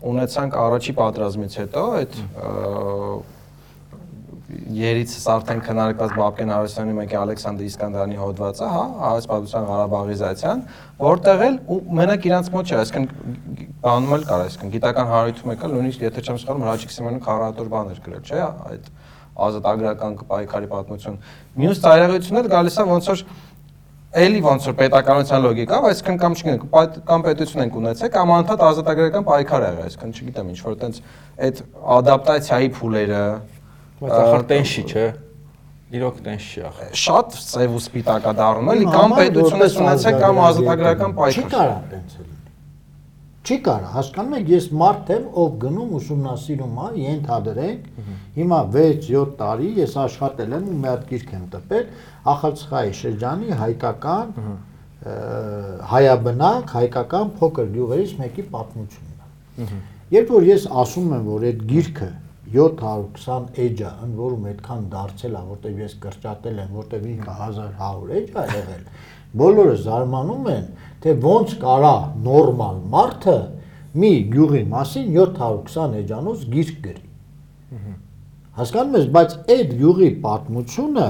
[0.08, 2.22] ունեցանք առաջի պատերազմից հետո այդ
[4.48, 10.62] երիցս արդեն քննարկված Բաբկեն Արասյանի մեկի Ալեքսանդր Իսկանդարյանի հոդվածը, հա, Հայոց պատմության Ղարաբաղիզացիան,
[11.04, 15.72] որտեղ էլ ու մենակ իրանց մոտ չէ, այսինքն բանում էլ կար, այսինքն գիտական հարույթում եկա,
[15.74, 18.42] նույնիսկ եթե չեմ սխալվում, Հրաչիկ Սիմոնյանը քարատոր բաներ գրել, չէ,
[18.72, 18.90] այդ
[19.38, 21.20] ազատ ագրական պայքարի պատմություն։
[21.62, 23.24] Մյուս ծայրահեղությունն էլ գալիս է ոնց որ
[24.18, 26.70] էլի ոնց որ պետականության լոգիկա, այսինքն կամ չգիտեմ,
[27.08, 31.02] կամ պետություն ենք ունեցել, կամ անդադ ազատագրական պայքար ա եղել, այսինքն չգիտեմ, ինչ որ տենց
[31.48, 31.62] այդ
[31.98, 33.24] ադապտացիայի փուլերը
[33.98, 35.06] Բայց ախր տենշի չէ։
[35.98, 40.42] Իրոք տենշի ախր։ շատ ծև ու սպիտակ է դառնում, էլի կամ պետություն ես ունեցել, կամ
[40.48, 42.37] ազատագրական Չի պայքար։ կարա տենց լինի։
[43.48, 47.86] Չի կարա, հասկանում եք, ես մարդ եմ, ով գնում ուսումնասիրում է, ենթադրենք,
[48.36, 51.86] հիմա 6-7 տարի ես աշխատել եմ ու մի հատ գիրք եմ տպել
[52.34, 54.34] Ախալցխայի շրջանի հայկական
[55.94, 59.70] հայաբնակ հայկական փոքր գյուղերից մեկի պատմությունն է։
[60.18, 62.10] Երբ որ ես ասում եմ, որ այդ գիրքը
[62.52, 68.14] 720 էջ է, ընդ որում այդքան դարձել է, որտեղ ես կրճատել եմ, որտեղ ինքը 1100
[68.18, 68.84] էջ է եղել։
[69.38, 70.70] Բոլորը զարմանում են,
[71.04, 71.96] թե ոնց կարա
[72.28, 73.38] նորմալ մարդը
[74.02, 77.06] մի գյուղի մասին 720 էջանոց գիրք գրի։
[78.58, 81.10] Հասկանում ես, բայց այդ յուղի պատմությունը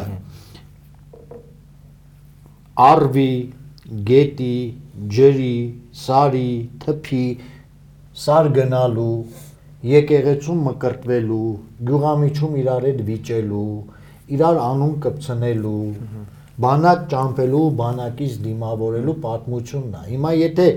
[2.87, 3.31] արվի,
[4.07, 4.55] գետի,
[5.17, 5.59] ջրի,
[6.05, 6.49] սարի,
[6.83, 7.27] թփի,
[8.23, 9.15] սար գնալու,
[9.87, 11.47] եկեղեցում մկրտվելու,
[11.87, 13.69] գյուղամիջում իրար հետ վիճելու,
[14.37, 15.87] իրար անուն կպցնելու,
[16.63, 20.67] բանակ ճամփելու, բանակից դիմավորելու պատմությունն է։ Հիմա եթե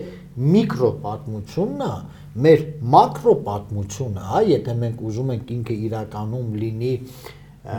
[0.40, 1.92] միկրո պատմությունն է,
[2.30, 2.62] մեր
[2.94, 7.78] մակրո պատմությունը, հա, եթե մենք ուզում ենք ինքը իրականում լինի ը,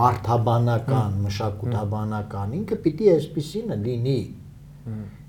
[0.00, 4.18] մարդաբանական, մշակութաբանական, ինքը պիտի այսպեսին լինի։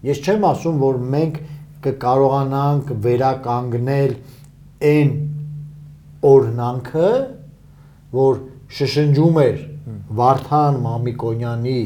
[0.07, 1.41] Ես չեմ ասում, որ մենք
[1.87, 4.15] կկարողանանք վերականգնել
[4.87, 5.11] այն
[6.31, 7.11] օրնանքը,
[8.17, 8.39] որ
[8.77, 11.81] շշնջում էր Վարդան Մամիկոնյանի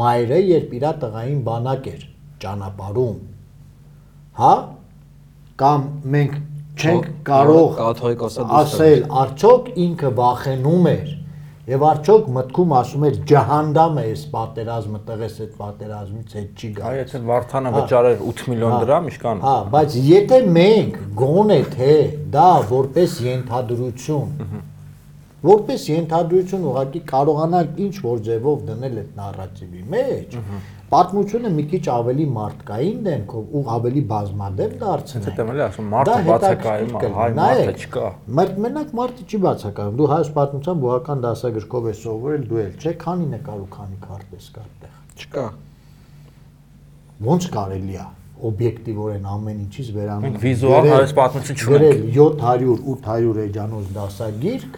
[0.00, 2.04] մայրը, երբ իր տղային բանակ էր
[2.44, 3.18] ճանապարհում։
[4.38, 4.52] Հա?
[5.58, 6.34] Կամ մենք
[6.78, 7.80] չենք կարող
[8.62, 11.08] ասել, արդյոք ինքը վախենում էր
[11.68, 16.92] եւ արդյոք մտքում ասում էր ջահանդամ է այս պատերազմը, տղես այդ պատերազմից հետ չի գա։
[16.96, 21.92] եթե Վարդանը վճարեր 8 միլիոն դրամ, իշքան։ Հա, բայց եթե մենք գոնե թե
[22.38, 24.32] դա որպես ենթադրություն
[25.38, 30.34] որպես ենթադրություն ուղղակի կարողանանք ինչ որ ձևով դնել այդ նարատիվի մեջ,
[30.88, 36.98] պատմությունը մի քիչ ավելի մարդկային դեմքով ու ավելի բազմադեմ դարձնել։ Եթե մելի ասում մարդը բացակայում
[36.98, 38.06] է, հայ մարդը չկա։
[38.38, 42.94] Մարդ մենակ մարդը չի բացակայում։ Դու հայոց պատմության բուհական դասագրքով ես սովորել, դու էլ չէ,
[43.04, 45.46] քանի նկար ու քանի քարտեզ կա այդտեղ։ Չկա։
[47.28, 48.08] Ոնց կարելի է
[48.48, 54.76] օբյեկտիվորեն ամեն ինչից վերանում։ Մենք վիզուալ հայոց պատմություն չունենք։ գրել 700-800 էջանոց դասագիրք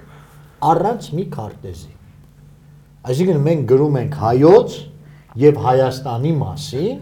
[0.70, 1.92] առանց մի քարտեզի։
[3.10, 4.74] Այսինքն մենք գրում ենք հայոց
[5.40, 6.96] եւ Հայաստանի մասին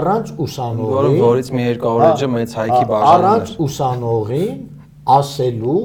[0.00, 4.58] առանց Որը ուսանողի, որից մի 200 էջը մեծ հայքի ա- բաժանումն առանց ուսանողին
[5.16, 5.82] ասելու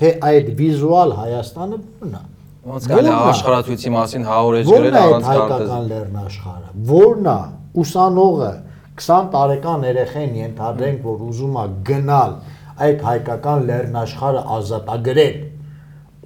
[0.00, 2.22] թե այդ վիզուալ Հայաստանը ո՞րն է։
[2.66, 5.50] Ոնց կարելի է Ո՞րն է։ աշխարհացույցի մասին 100 էջ Ո՞րն գրել է այդ առանց կարտեզ։
[5.66, 7.38] հայկական լեռնաշխարհը։ Ո՞րն է
[7.82, 8.52] ուսանողը
[8.96, 12.30] 20 տարեկան երեխեն ենթադրենք, որ ուզում է գնալ
[12.86, 15.36] այդ հայկական լեռնաշխարհը ազատագրել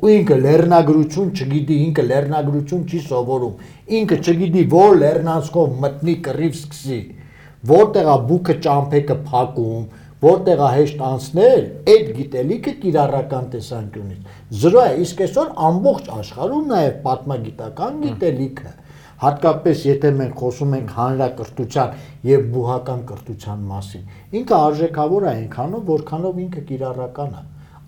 [0.01, 3.65] ու ինքը լեռնագրություն չգիտի, ինքը լեռնագրություն չի սովորում։
[3.99, 7.01] Ինքը չգիտի, որ լեռնանցքով մտնի կռիվ սկսի,
[7.73, 9.85] որտեղ է բուքը ճամփեկը փակում,
[10.25, 11.63] որտեղ է հեշտ անցնել,
[11.93, 18.75] այդ գիտելիքը կիրառական տեսանկյունից։ Զրո է, իսկ այսօր ամբողջ աշխարհում նաև պատմագիտական գիտելիքը
[19.21, 21.97] հատկապես եթե մենք խոսում ենք հանրակրթության
[22.31, 24.07] եւ բուհական կրթության մասին,
[24.41, 27.43] ինքը արժեքավոր է այնքանով, որքանով ինքը կիրառական է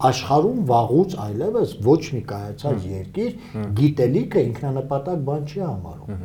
[0.09, 3.31] աշխարհում վաղուց այլևս ոչ մի կայացած երկիր
[3.79, 6.25] գիտելիքը ինքնանպատակ բան չի համարում։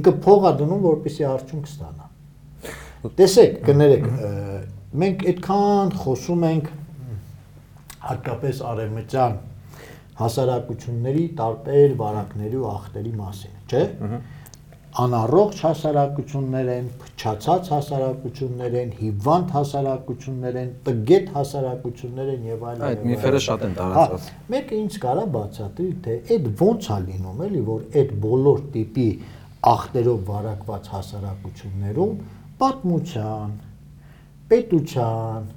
[0.00, 2.08] Ինքը փող է դնում, որպեսի արդյունք ստանա։
[3.20, 4.04] Տեսեք, կներեք,
[5.00, 6.66] մենք այդքան խոսում ենք
[8.10, 9.38] հատկապես արևմտյան
[10.20, 13.84] հասարակությունների տարբեր վարակների ու ախտերի մասին, չէ՞։
[14.98, 23.04] Անառողջ հասարակություններ են, փչացած հասարակություններ են, հիվանդ հասարակություններ են, տգետ հասարակություններ են եւ այլն։ Այդ
[23.10, 27.62] միֆերը շատ են Հա, տարածված։ Մեկը ինձ կարա բացատրի, թե այդ ո՞նց է լինում, էլի,
[27.70, 29.08] որ այդ բոլոր տիպի
[29.70, 32.20] ախտերով վարակված հասարակություններում
[32.60, 33.56] պատմության,
[34.50, 35.48] պետության,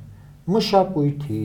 [0.54, 1.44] մշակույթի,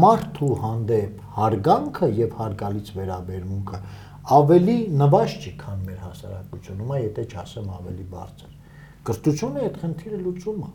[0.00, 3.80] մարդու հանդեպ հարգանքը եւ հարգալից վերաբերմունքը
[4.36, 8.56] ավելի նվաշ չի, քան մեր հասարակությունում, այ եթե չասեմ ավելի բարձր։
[9.10, 10.72] Կրթությունը այդ խնդիրը լուծում է։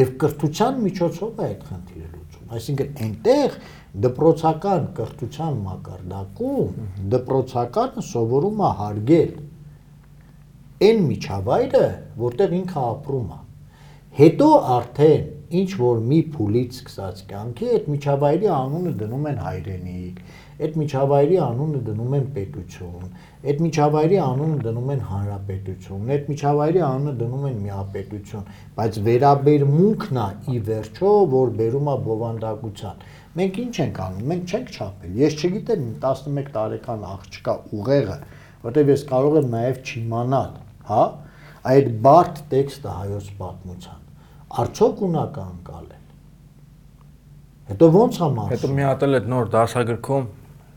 [0.00, 3.56] եւ կրթության միջոցով է այդ խնդիրը լուծում այսինքն այնտեղ
[4.04, 9.32] դպրոցական կրթության մակարդակում դպրոցականը սովորում է հարգել
[10.80, 11.86] այն միջավայրը,
[12.20, 13.40] որտեղ ինքը ապրում է։
[14.20, 15.26] Հետո արդեն
[15.60, 20.22] ինչ որ մի փուլից սկսած կյանքի այդ միջավայրի անունը դնում են հայրենիք,
[20.60, 23.06] այդ միջավայրի անունը դնում են պետություն,
[23.50, 28.50] այդ միջավայրի անունը դնում են հանրապետություն, այդ միջավայրի անունը դնում են միապետություն,
[28.80, 33.06] բայց վերաբերմունքն է ի վերջո, որ բերում է բովանդակության։
[33.40, 38.18] Մենք ինչ ենք անում։ Մենք չենք չափել։ Ես չգիտեմ 11 տարեկան աղջկա ուղեղը,
[38.68, 40.52] որտեղ ես կարող եմ նաև չիմանալ,
[40.90, 41.02] հա,
[41.70, 44.00] այդ բարդ տեքստը հայոց պատմության
[44.50, 46.06] արդյոք ունակ անցալել։
[47.70, 50.24] Հետո ո՞նց է մասը։ Հետո մի հատ էլ այդ նոր դասագրքում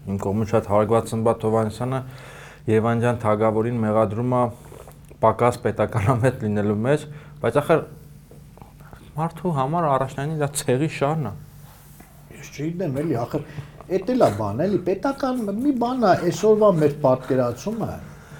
[0.03, 1.99] իմ կողմից շատ հարգված Սմբատ Հովանեսյանը
[2.73, 4.43] Եվանջան Թագավորին մեղադրում է
[5.23, 7.05] պակաս պետականամետ լինելու մեջ,
[7.43, 7.83] բայց ախր
[9.17, 11.33] մարդու համար առաջնային դա ցեղի շարն է։
[12.33, 13.45] Ես չգիտեմ էլի, ախր
[13.93, 17.91] էդ էլ է բան, էլի պետական մի բան է այսօրվա մեր պատկերացումը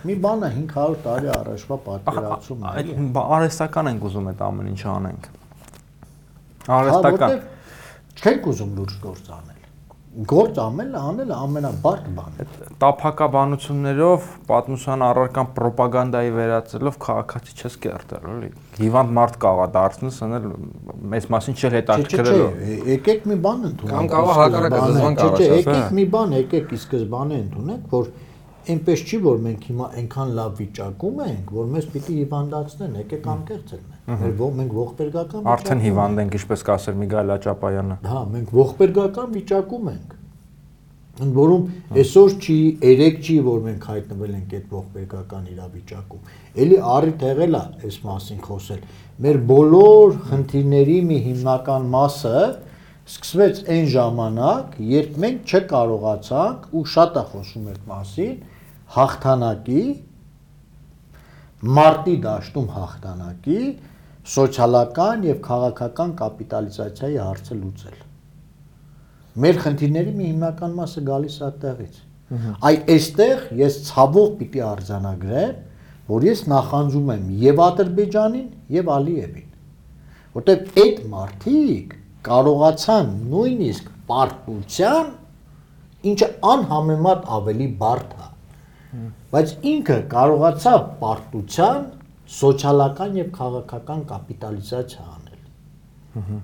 [0.03, 5.29] մի բան է 500 տարի առաջվա պատկերացումը։ Այդ արհեստական ենք ուզում այդ ամեն ինչը անենք։
[6.67, 7.37] Հա, Արհեստական։
[8.19, 9.52] Չենք ուզում լուրջ գործ անել։
[10.13, 18.49] Գործ ամենը անելը ամենաբարդ բանն է։ տափակաբանություններով պատմության առարկան ռոպագանդայի վերածելով քաղաքացի չես կերտել, էլի։
[18.77, 20.45] Հիվանդ մարդ կաղա դարձնես, անել
[21.13, 22.51] մեծ մասին չէ հետաքրքրելու։
[22.93, 26.81] Եկեք մի բան ընդունենք։ Կամ կարող հակառակը դժվար Չէ, չէ, եկեք մի բան, եկեք ի
[26.83, 28.13] սկզբանե ընդունենք, որ
[28.73, 33.75] այնպես չի որ մենք հիմա այնքան լավ վիճակում ենք, որ մեզ պիտի հիվանդացնեն, եկեք անկեղծ
[33.79, 39.29] ենք։ Մեր ո- մենք ողբերգական Արդեն հիվանդ ենք, ինչպես կասեր Միգայել Աճապայանը։ Հա, մենք ողբերգական
[39.37, 40.15] վիճակում ենք։
[41.23, 41.63] Ընդ որում
[42.01, 46.31] այսօր չի, երեք չի, որ մենք հայտնվել ենք այդ ողբերգական իրավիճակում։
[46.63, 48.79] Էլի առիթ եղել է այս մասին խոսել։
[49.23, 52.33] Մեր բոլոր խնդիրների մի հիմնական մասը
[53.13, 58.33] սկսվեց այն ժամանակ, երբ մենք չկարողացանք ու շատ է խոսում այդ մասին,
[58.97, 59.83] հաղթանակի
[61.77, 63.59] մարտի դաշտում հաղթանակի
[64.23, 67.97] սոցիալական եւ քաղաքական կապիտալիզացիայի հարցը լուծել։
[69.43, 71.97] Մեր խնդիրների մի հիմնական մասը գալիս է այդտեղից։
[72.69, 75.57] Այ այստեղ ես ցավով պիտի արձանագրեմ,
[76.13, 78.47] որ ես նախանձում եմ եւ Ադրբեջանին
[78.77, 79.49] եւ Ալիևին։
[80.33, 81.97] Որտեւ այդ մարտիկ
[82.27, 85.11] կարողացան նույնիսկ պարտության,
[86.13, 88.29] ինչը անհամեմատ ավելի բարդ է,
[89.33, 91.85] բայց ինքը կարողացավ պարտության
[92.31, 96.41] սոցիալական եւ քաղաքական կապիտալիզացիա անել։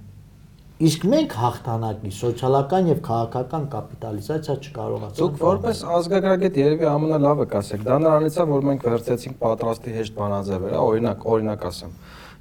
[0.79, 7.97] Իսկ մենք հաղթանակի սոցիալական եւ քաղաքական կապիտալիզացիա չկարողացանք։ Դուք որպես ազգագրագետ երևի ամենալավը կասեք։ Դա
[8.05, 11.93] նրանից է, որ մենք վերցեցինք պատրաստի հեշտ բանաձևերը, օրինակ, օրինակ ասեմ։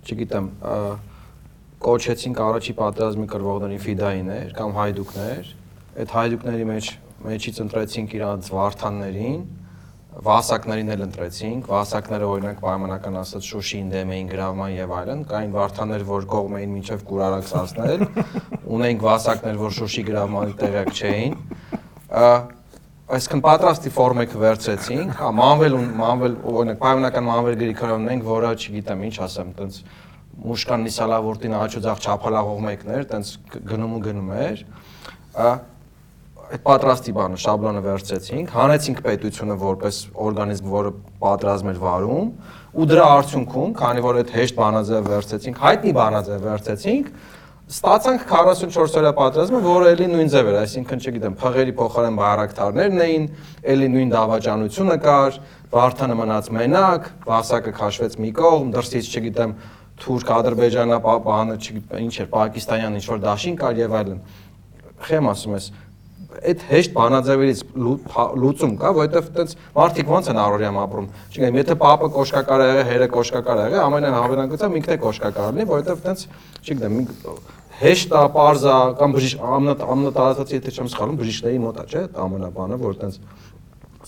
[0.08, 0.46] Չգիտեմ,
[1.88, 5.50] կոչեցինք առաջի պատերազմի կրվողներին ֆիդայիներ կամ հայդուկներ։
[5.98, 6.88] Այդ հայդուկների մեջ
[7.18, 9.40] մեջից ընտրեցինք իրանց վարդաններին,
[10.18, 16.04] վասակներին էլ ընտրեցինք, վասակները օրինակ պայմանական ասած Շուշիին դեմ էին գրավման եւ այլն, կային վարդաններ,
[16.08, 18.02] որ կողմ էին մինչեւ Կուրարաքս հասնել,
[18.78, 21.38] ունեինք վասակներ, որ Շուշի գրավմանի տեղյակ չէին։
[23.08, 29.04] Այսինքն պատրաստի ֆորմեքը վերցրեցինք, հա մանվել ու մանվել օրինակ պայմանական մանվել գրիքով ունենք, որը չգիտեմ
[29.08, 29.78] ինչ ասեմ, տենց
[30.44, 33.32] մուշկան նիսալավորտին աչուձախ չափալաղող մեկներ, տենց
[33.70, 34.62] գնում ու գնում էր։
[36.48, 42.30] այդ պատրաստի բանը շաբլոնը վերցրեցինք, հանեցինք պետությունը որպես օրգանիզմ, որը պատրաստ էր վարում,
[42.72, 47.10] ու դրա արդյունքում, քանի որ այդ հեշտ բանաձև վերցրեցինք, հայտնի բանաձև վերցրեցինք,
[47.68, 53.26] ստացանք 44 օրյա պատերազմը, որը էլի նույն ձև էր, այսինքն չգիտեմ, փղերի փոխարեն բայրակտարներն էին,
[53.68, 59.52] էլի նույն դավաճանությունը կար, Վարդանը մնաց մենակ, Վասակը քաշվեց մի կողմ, դրսից չգիտեմ,
[60.00, 64.22] թուրք, ադրբեջանա, բանը, չգիտեմ, ինչ էր, պակիստանյան ինչ որ դաշին կար եւ այլն։
[65.08, 65.66] Խեմ ասում ես,
[66.38, 67.60] այդ հեշտ բանաձևերից
[68.42, 72.88] լուծում կա, որովհետև այդպես մարդիկ ոնց են առօրյամ ապրում։ Չգիտեմ, եթե պապը կոշկակար է եղել,
[72.88, 76.26] հերը կոշկակար է եղել, ամենահավանագծա ինքն է կոշկակար լինի, որովհետև այդպես,
[76.68, 76.94] չգիտեմ,
[77.78, 78.22] հեշտ է,
[78.68, 83.20] է կամ բժիշկ ամնատարածացի եթե չեմ սխալվում, բժիշկների մոտ է, չէ՞, ամենաբանը, որ այդպես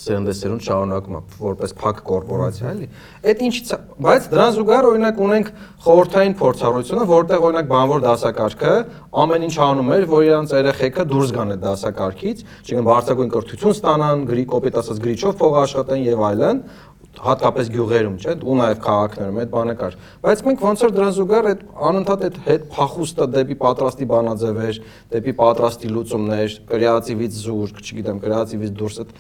[0.01, 2.87] սերնդեսերուն շարունակում է որպես փակ կորպորացիա էլի
[3.31, 3.73] այդ ինչից
[4.07, 5.51] բայց դրան զուգահեռ օրինակ ունենք
[5.85, 8.75] խորհրդային փորձառությունը որտեղ օրինակ բանվոր դասակարգը
[9.21, 14.25] ամեն ինչ անում էր որ իրանց երեխեքը դուրս գան այդ դասակարգից չգիտեմ բարձրագույն կրթություն ստանան
[14.31, 16.63] գրի կոպիտ ասած գրիչով փող աշխատեն եւ այլն
[17.11, 21.49] հատկապես գյուղերում, չէ՞, ու նաև քաղաքներում այդ բանը կար։ Բայց մենք ոնց որ դրան զուգահեռ
[21.51, 24.79] այդ անընդհատ այդ հետ փախուստը դեպի պատրաստի բանաձևեր,
[25.11, 29.11] դեպի պատրաստի լուծումներ, կրեատիվից զուրկ, չգիտեմ, կրեատիվից դուրս այդ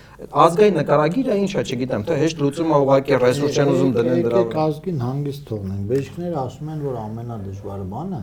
[0.41, 4.67] ազգային նկարագիրը ինչա, չգիտեմ, թե հեշտ լուծումը ուղղակի ռեսուրս չեն ուզում դնել դրա Եկեք վրա։
[4.71, 8.21] ազգին հանգիստ թողնենք։ Բժիշկները ասում են, որ ամենադժվար բանը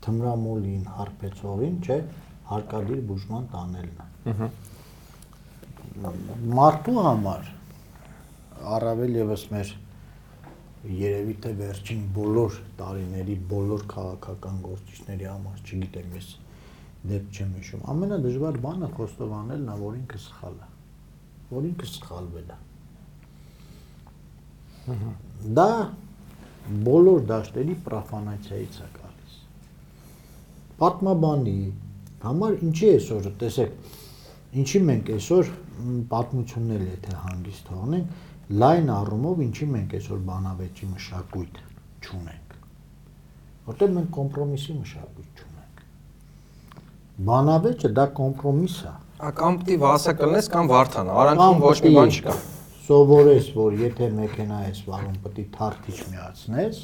[0.00, 1.98] թմրամոլին, հարբեցողին, չէ,
[2.50, 4.50] հարկադիր բուժման տանելն է։
[5.98, 7.48] Մարդու համար
[8.76, 9.72] առավել եւս մեր
[11.00, 16.28] երևի թե վերջին բոլոր տարիների բոլոր քաղաքական գործիչների համար, չգիտեմ, ես
[17.10, 20.68] դեպք չեմ հիշում։ Ամենադժվար բանը խոստովանելն է, որ ինքը սխալ է։
[21.50, 22.58] Որ ինքը սխալվել է։
[25.60, 25.70] Դա
[26.86, 29.38] բոլոր դաշտերի պրոֆանացիայից է գալիս։
[30.80, 31.58] Պատմաբանի
[32.24, 33.72] համար ինչի այսօր, տեսեք,
[34.60, 35.52] ինչի մենք այսօր
[36.10, 38.14] պատմություններ եթե հանգիստ թողնենք,
[38.60, 41.60] լայն առումով ինչի մենք այսօր բանավեճի մշակույթ
[42.04, 42.54] չունենք։
[43.70, 45.82] Որտեղ մենք կոմպրոմիսի մշակույթ չունենք։
[47.30, 48.94] Բանավեճը դա կոմպրոմիս է։
[49.40, 52.36] Կամ պիտի վասա կլնես կամ վարդան։ Արանքում ոչ մի բան չկա։
[52.90, 56.80] Սովորես, որ եթե մեքենա ես վարում, է թարթիչ միացնես,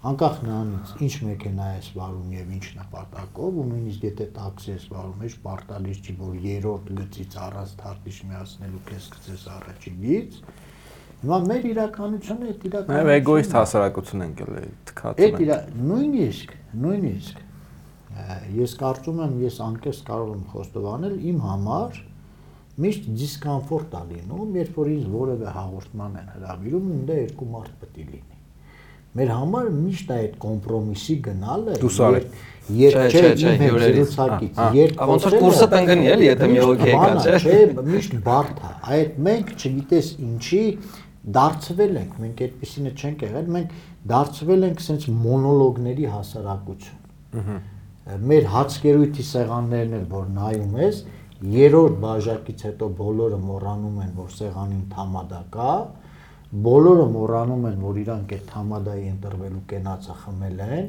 [0.00, 5.24] անկախ նրանից ինչ մեքենա ես վարում եւ ինչ նպատակով, ու նույնիսկ եթե տաքսի ես վարում,
[5.26, 10.40] ես պարտադիր չի որ երրորդ գծից առած թարթիչ միացնելու քեզ գծես առաջինից,
[11.20, 15.58] Հիմա մեր իրականությունը այդ իրականությունը։ Նաև էգոիստ հասարակություն ենք ելել, թքած Այդ իրա
[15.90, 17.42] նույնիսկ, նույնիսկ
[18.56, 22.00] ես կարծում եմ, ես անկես կարող եմ խոստովանել իմ համար
[22.80, 28.00] միշտ դիսկոմֆորտ է լինում, երբ որ ինձ որևէ հաղորդման են հրավիրում, ինձ երկու մարդ պետք
[28.00, 28.29] է լինի։
[29.10, 31.72] Մեր համար միշտ այդ կոմպրոմիսի գնալը
[32.78, 34.12] երբ չէ չէ հյուրերից
[34.76, 37.56] երբ ոնց որ կուրսը տնգնի էլի եթե մի հոգի եկա չէ չէ
[37.88, 40.62] միշտ բարդ է այդ մենք չգիտես ինչի
[41.40, 43.74] դարձվել ենք մենք այդպեսինը չենք եղել մենք
[44.12, 47.58] դարձվել ենք sense մոնոլոգների հասարակություն
[48.30, 51.02] մեր հացկերույթի սեղաններն էլ որ նայում ես
[51.50, 55.74] երրորդ բաժակից հետո բոլորը մոռանում են որ սեղանին թամադա կա
[56.50, 60.88] բոլորը մոռանում են որ իրանք այդ թամադայի ընտրվելու կենացը խմել են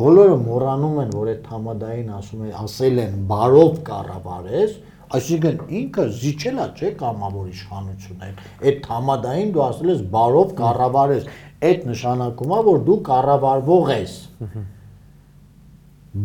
[0.00, 4.78] բոլորը մոռանում են որ այդ թամադային ասում են ասել են բարով կառավարես
[5.12, 8.38] Այսինքն ինքը զիջելա չէ կամավոր իշխանությունն
[8.70, 11.26] այդ թամադային դու ասել ես բարով կառավարես
[11.68, 14.14] այդ նշանակում է որ դու կառավարվող ես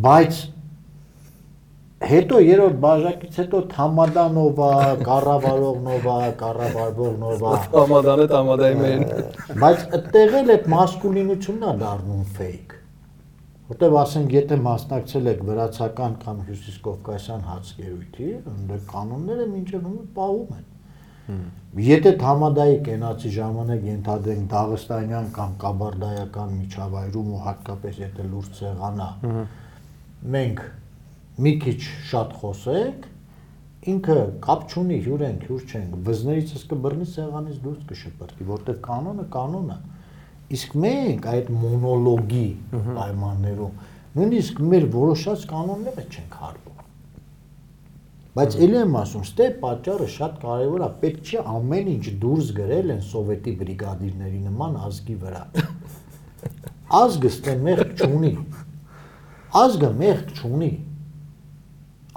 [0.08, 0.40] բայց
[1.98, 4.72] հետո երրորդ բաժակից հետո թամադանովա,
[5.08, 9.06] կառավարողնովա, կառավարվողնովա։ Թամադանը թամադայի մեր։
[9.66, 12.78] Բայց այդտեղ էլ այդ մասկուլինությունն է դառնում fake
[13.68, 20.54] որտեվ ասենք եթե մասնակցել եք վրացական կամ հյուսիս կովկասյան հացկերույթի, ընդ կանոնները մինչև հիմա պահում
[20.58, 20.68] են։
[21.84, 29.10] Եթե թամադայի կենացի ժամանակ ենթադրենք դաղստանյան կամ կաբարդայական միջավայրում ու հատկապես եթե լուրջ սեղանա,
[30.38, 30.64] մենք
[31.38, 31.78] մի քիչ
[32.12, 33.06] շատ խոսենք,
[33.94, 39.78] ինքը կապ չունի հյուր ենք, հյուր չենք, վզներիցս կբռնի սեղանից դուրս կշպրտի, որտեղ կանոնը կանոնը
[39.78, 39.96] կանոն
[40.48, 43.80] Իսկ մենք այդ մոնոլոգի պայմաններում
[44.18, 46.78] նույնիսկ մեր որոշած կանոնները չենք հարվում։
[48.38, 52.94] Բայց ելի եմ ասում, ստե պատճառը շատ կարևոր է, պետք չի ամեն ինչ դուրս գրել
[52.96, 55.44] են սովետի բրիգադիրների նման ազգի վրա։
[57.02, 58.34] Ազգը ստե մեղք չունի։
[59.68, 60.72] Ազգը մեղք չունի։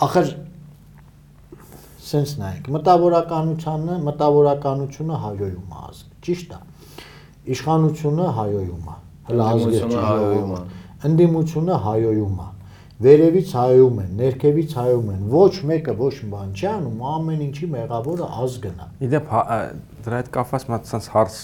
[0.00, 0.30] Ախր
[2.10, 6.60] սենց նայեք, մտավորականությունը, մտավորականությունը հայոյում է ազգ, ճիշտ է
[7.54, 8.96] իշխանությունը հայոյում է,
[9.28, 10.62] հələ ազգը հայոյում է,
[11.10, 12.48] ընդդիմությունը հայոյում է,
[13.00, 17.68] վերևից հայոյում են, ներքևից հայոյում են, ոչ մեկը ոչ մի բան չի անում, ամեն ինչի
[17.76, 19.44] մեղավորը ազգն է։ Իդեպ հա,
[20.04, 21.38] դրա հետ կապված մի հատ հարց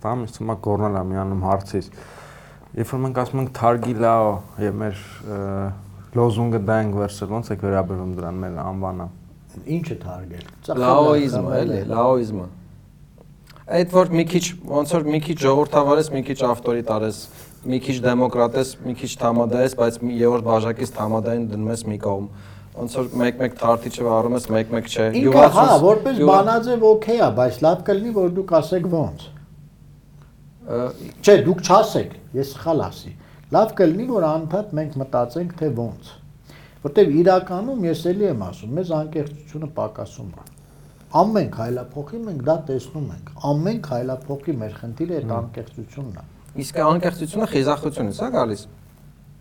[0.00, 1.92] տամ, ինձ թվում է կորնալ է միանում հարցից։
[2.80, 4.16] Երբ որ մենք ասում ենք Թարգիլա
[4.64, 5.00] եւ մեր
[6.18, 9.06] լոզունգը դա ենք վերցրել, ո՞նց եք վերաբերում դրան մեր անվանը։
[9.76, 12.48] Ինչը թարգել։ Լաոիզմը, էլի, լաոիզմը
[13.70, 17.18] այդ որ մի քիչ ոնց որ մի քիչ ժողովրդավար ես, մի քիչ ավտորիտար ես,
[17.70, 21.84] մի քիչ դեմոկրատ ես, մի քիչ թամադա ես, բայց մի երրորդ բաժակից թամադային դնում ես
[21.90, 22.26] մի կողմ
[22.80, 27.58] ոնց որ մեկ-մեկ թարթիչը վարում ես, մեկ-մեկ չէ։ Ինքը հա, որպես բանաձև օքեյ է, բայց
[27.66, 29.24] լավ կլինի որ դուք ասեք ոնց։
[31.20, 33.12] Չէ, դուք չասեք, ես սխալ ասի։
[33.50, 36.14] Լավ կլինի որ անդադ մենք մտածենք թե ոնց։
[36.86, 40.48] Որտեվ իրականում ես էլի եմ ասում, մեզ անկեղծությունը պակասում է
[41.10, 46.22] ամեն քայլափոխի մենք դա տեսնում ենք։ Ամեն քայլափոխի մեր խնդիրը այդ անկեղծությունն է։
[46.62, 48.62] Իսկ անկեղծությունը խիզախությունից է գալիս։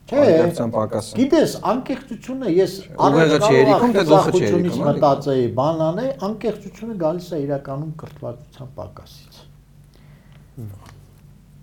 [0.10, 2.74] Չէ։ Անկեղծության պակասը։ Գիտես, անկեղծությունը ես
[3.06, 8.74] առաջ չի երիկում, թե դուխը չի երիկում։ Մտածեի, բանան է, անկեղծությունը գալիս է իրականում կրթվածության
[8.80, 9.40] պակասից։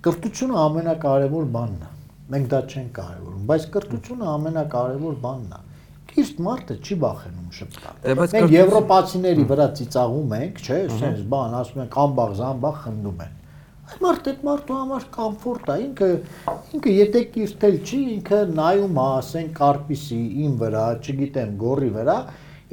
[0.06, 1.95] Կրթությունը ամենակարևոր բանն է։
[2.26, 5.64] Մենք դա չենք կարևորում, բայց կրթությունը ամենակարևոր բանն է
[6.16, 11.82] իսկ մարդը չի վախենում շփտալ։ դե, Մենք եվրոպացիների վրա ծիծաղում ենք, չէ, sense բան, ասում
[11.84, 13.34] ենք ամբաղ, զամբաղ խնդում են։
[13.86, 16.08] Այդ մարդը այդ մարդու համար կոմֆորտ է, ինքը
[16.76, 22.16] ինքը եթե կիրթել չի, ինքը նայում է, ասեն կարպիսի ին վրա, չգիտեմ, գորի վրա,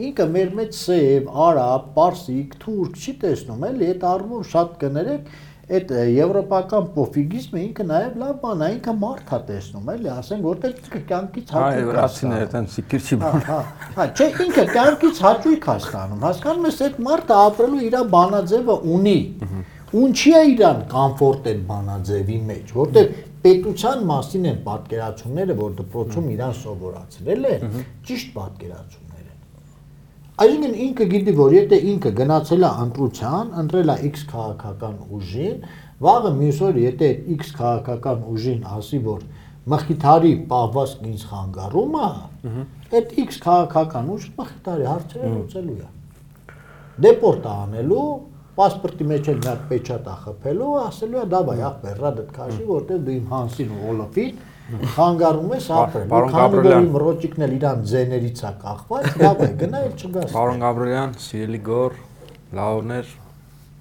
[0.07, 5.29] ինքը մեր մեջ սև, արաբ, պարսիկ, թուրք չի տեսնում, էլի, այդ առումով շատ կներեք,
[5.63, 10.73] այդ եվրոպական պոֆիգիզմը ինքը նաև լավ բան է, ինքը մարդ է տեսնում, էլի, ասենք, որտեղ
[11.11, 13.59] կյանքից հաճույք է վրացիները ստանում։ այդեն սիկիր չի Հա, բան։ հա,
[13.95, 19.19] հա, չէ, ինքը կյանքից հաճույք է ստանում։ Հասկանում ես, այդ մարդը ապրելու իր բանաձևը ունի։
[19.93, 23.09] Ունչի է իրան կոմֆորտ այդ բանաձևի մեջ, որտեղ
[23.43, 27.75] պետության մասին են պատկերացումները, որ դպրոցում իրան սովորացրել են,
[28.07, 29.12] ճիշտ պատկերացումներ են։
[30.33, 35.57] Այսինքն ինքը գիտի, որ եթե ինքը գնացել է ընտրության, ընտրել է X քաղաքական ուժին,
[36.01, 39.27] վաղը մյուս օր եթե X քաղաքական ուժին ասի, որ
[39.73, 42.09] մխիթարի պահվածք ինձ խանգարում է,
[42.97, 45.91] այդ X քաղաքական ուժը մխիթարի հարցերը լուծելու է։
[47.05, 48.07] Դեպորտ անելու,
[48.57, 53.05] պասպորտի մեջ էլ մի հատ պեչատ է խփելու, ասելու է դավայ ախպեր, ռադդ քաշի, որտեղ
[53.05, 58.39] դու իմ հանսին ու ոլոֆին խանգարում ես ապրել։ որ Գաբրելյան։ իմ ռոճիկն էլ իրան ձեներից
[58.43, 61.97] է կախված, դավայ գնա էլ չգաս։ Պարոն Գաբրելյան, սիրելի գոր,
[62.59, 63.11] լավներ,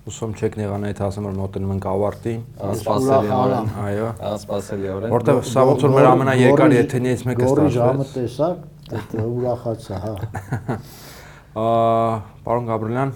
[0.02, 5.84] ուսում չեք նեղան այդ ասեմ որ մոտենում ենք ավարտին։ Անսպասելիորեն։ Այո։ Անսպասելիորեն։ Որտեղ սա ոնց
[5.86, 8.56] որ մեր ամենաերկար եթերներից մեկը Գորի ժամը ստացվեց։ տեսակ,
[9.12, 10.14] դա ուրախացա, հա։
[11.62, 11.68] Ա,
[12.42, 13.10] Պարոն Գաբրելյան,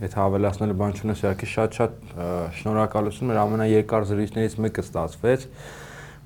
[0.00, 5.46] այդ հավելացնելու բան չունես, իհարկե շատ-շատ ա, շնորհակալություն, մեր ամենաերկար զրույցներից մեկը ստացվեց,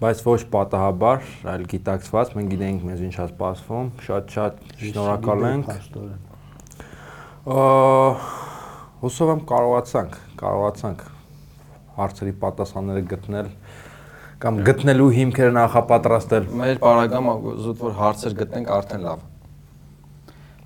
[0.04, 5.70] բայց ոչ պատահաբար, այլ գիտակցված, մենք գիտենք մեզ ինչա սպասվում։ Շատ-շատ շնորհակալ ենք։
[9.04, 11.04] Հուսով եմ կարողացանք, կարողացանք
[11.94, 13.48] հարցերի պատասխանները գտնել
[14.44, 19.24] կամ գտնելու հիմքերը նախապատրաստել։ Մեր բարագամը զուտ որ հարցեր գտնենք արդեն լավ։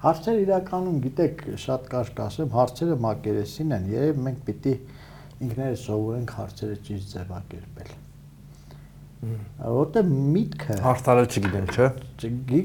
[0.03, 4.75] Հարցերը իրականում գիտեք, շատ կարճ կասեմ, հարցերը մակերեսին են, երբ մենք պիտի
[5.49, 7.97] ինքները սովորենք հարցերը ճիշտ ձևակերպել։
[9.19, 11.87] Որտեղ միտքը Հարցալը չգիտեմ, չէ՞։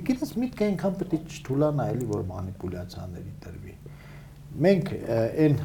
[0.10, 3.74] Գիտես միտքը այնքան պետք է չթուլանա էլի որ մանիպուլյացիաների տրվի։
[4.66, 4.92] Մենք
[5.46, 5.58] այն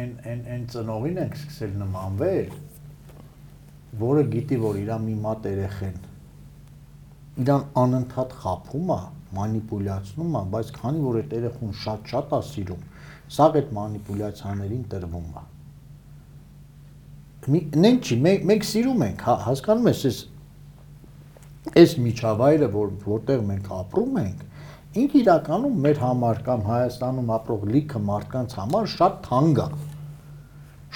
[0.00, 2.56] այն այն այն ծնողին ենք սկսել նմանվել,
[4.04, 6.02] որը գիտի որ իր մի մատ երեխեն
[7.44, 9.00] իրան անընդհատ խափում է,
[9.34, 12.84] մանիպուլյացնում է, բայց քանի որ այդ երեխուն շատ-շատ է սիրում,
[13.36, 15.42] սա այդ մանիպուլյացիաներին տրվում է։
[17.52, 20.20] նենք չի, մենք մենք սիրում ենք, հա, հասկանում ես, այս
[21.72, 24.40] այս միջավայրը, որ որտեղ մենք ապրում ենք,
[25.00, 29.66] ինքը իրականում մեր համար կամ Հայաստանում ապրող լիքը մարդկանց համար շատ թանկ է։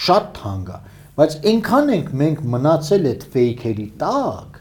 [0.09, 0.79] Շատ թանկ է,
[1.19, 4.61] բայց այնքան ենք մենք մնացել այդ ֆեյքերի տակ,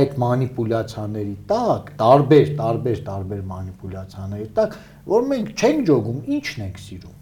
[0.00, 4.76] այդ մանիպուլյացիաների տակ, տարբեր, տարբեր, տարբեր մանիպուլյացիաների տակ,
[5.10, 7.19] որ մենք չենք ճոգում, ինչն ենք սիրում։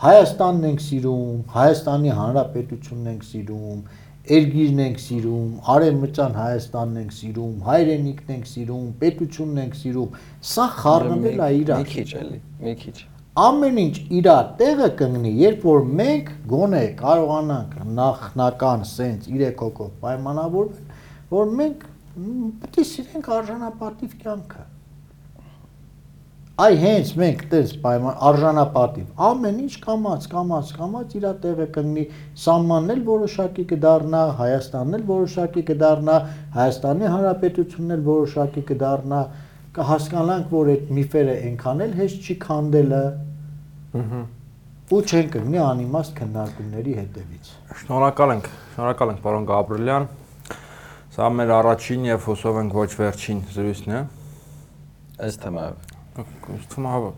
[0.00, 3.80] Հայաստանն ենք սիրում, Հայաստանի Հանրապետությունն ենք սիրում,
[4.36, 10.16] Էրգիրն ենք սիրում, Արևմտյան Հայաստանն ենք սիրում, հայրենիքն ենք սիրում, պետությունն ենք սիրում։
[10.52, 12.96] Սա խառնվել է Մի իրար։ քիչ էլի, մի քիչ։
[13.44, 20.84] Ամեն ինչ իրար տեղը կանգնի, երբ որ մենք գոնե կարողանանք նախնական սենց 3 հոգով պայմանավորվել,
[21.36, 21.88] որ մենք
[22.64, 24.69] պետք է սիրենք արժանապատիվ կյանքը։
[26.60, 32.02] Այ հենց մենք տես պայման արժանապատիվ ամեն ինչ կամած, կամած, կամած իր տեղը կգնի,
[32.42, 36.16] սահմանն էլ որոշակի կդառնա, Հայաստանն էլ որոշակի կդառնա,
[36.56, 39.20] Հայաստանի Հանրապետությունն էլ որոշակի կդառնա,
[39.78, 43.02] կհասկանանք, որ այդ միֆերը այնքան էլ հեշտ չի քանդելը։
[44.90, 47.52] Ու չեն կգնի անիմաստ քննարկումների հետևից։
[47.84, 50.08] Շնորհակալ ենք, շնորհակալ ենք պարոն Գաբրելյան։
[51.14, 54.02] Սա մեր առաջին եւ հուսով ենք ոչ վերջին զրույցն է։
[55.30, 55.89] Այս թեմայով։
[56.70, 57.12] Թվում է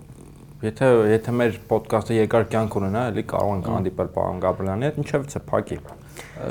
[0.62, 5.42] եթե եթե մեր ոդկասթը երկար կյանք ունենա, էլի կարող ենք հանդիպել պարոն Գաբրելյանի հետ, ինչևիցե
[5.48, 5.78] փակի։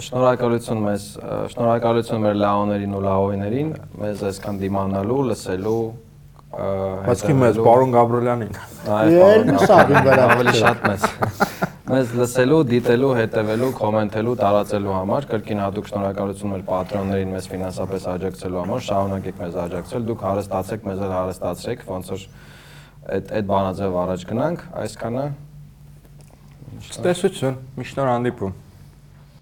[0.08, 1.06] Շնորհակալություն մեզ,
[1.54, 3.70] շնորհակալություն մեր լաոներին ու լաոյներին,
[4.02, 5.84] մեզ այսքան դիմանալու, լսելու,
[6.52, 8.58] Բայց კი մեզ պարոն Գաբրելյանին։
[8.92, 11.06] Էլ սաղին վրա ավելի շատ մեզ։
[11.92, 18.62] Մեզ լսելու, դիտելու, հետևելու, կոմենտելու, տարածելու համար կրկին հատուկ շնորհակալություն մեր պատրոններին մեզ ֆինանսապես աջակցելու
[18.62, 22.26] համար։ Շարունակեք մեզ աջակցել, դուք հարստացեք, մեզ էլ հարստացրեք, ոնց որ
[23.12, 25.26] այդ այդ բանաձև առաջ գնանք, այսքանը
[26.92, 28.54] Ցտեսություն, միշտ նոր հանդիպում։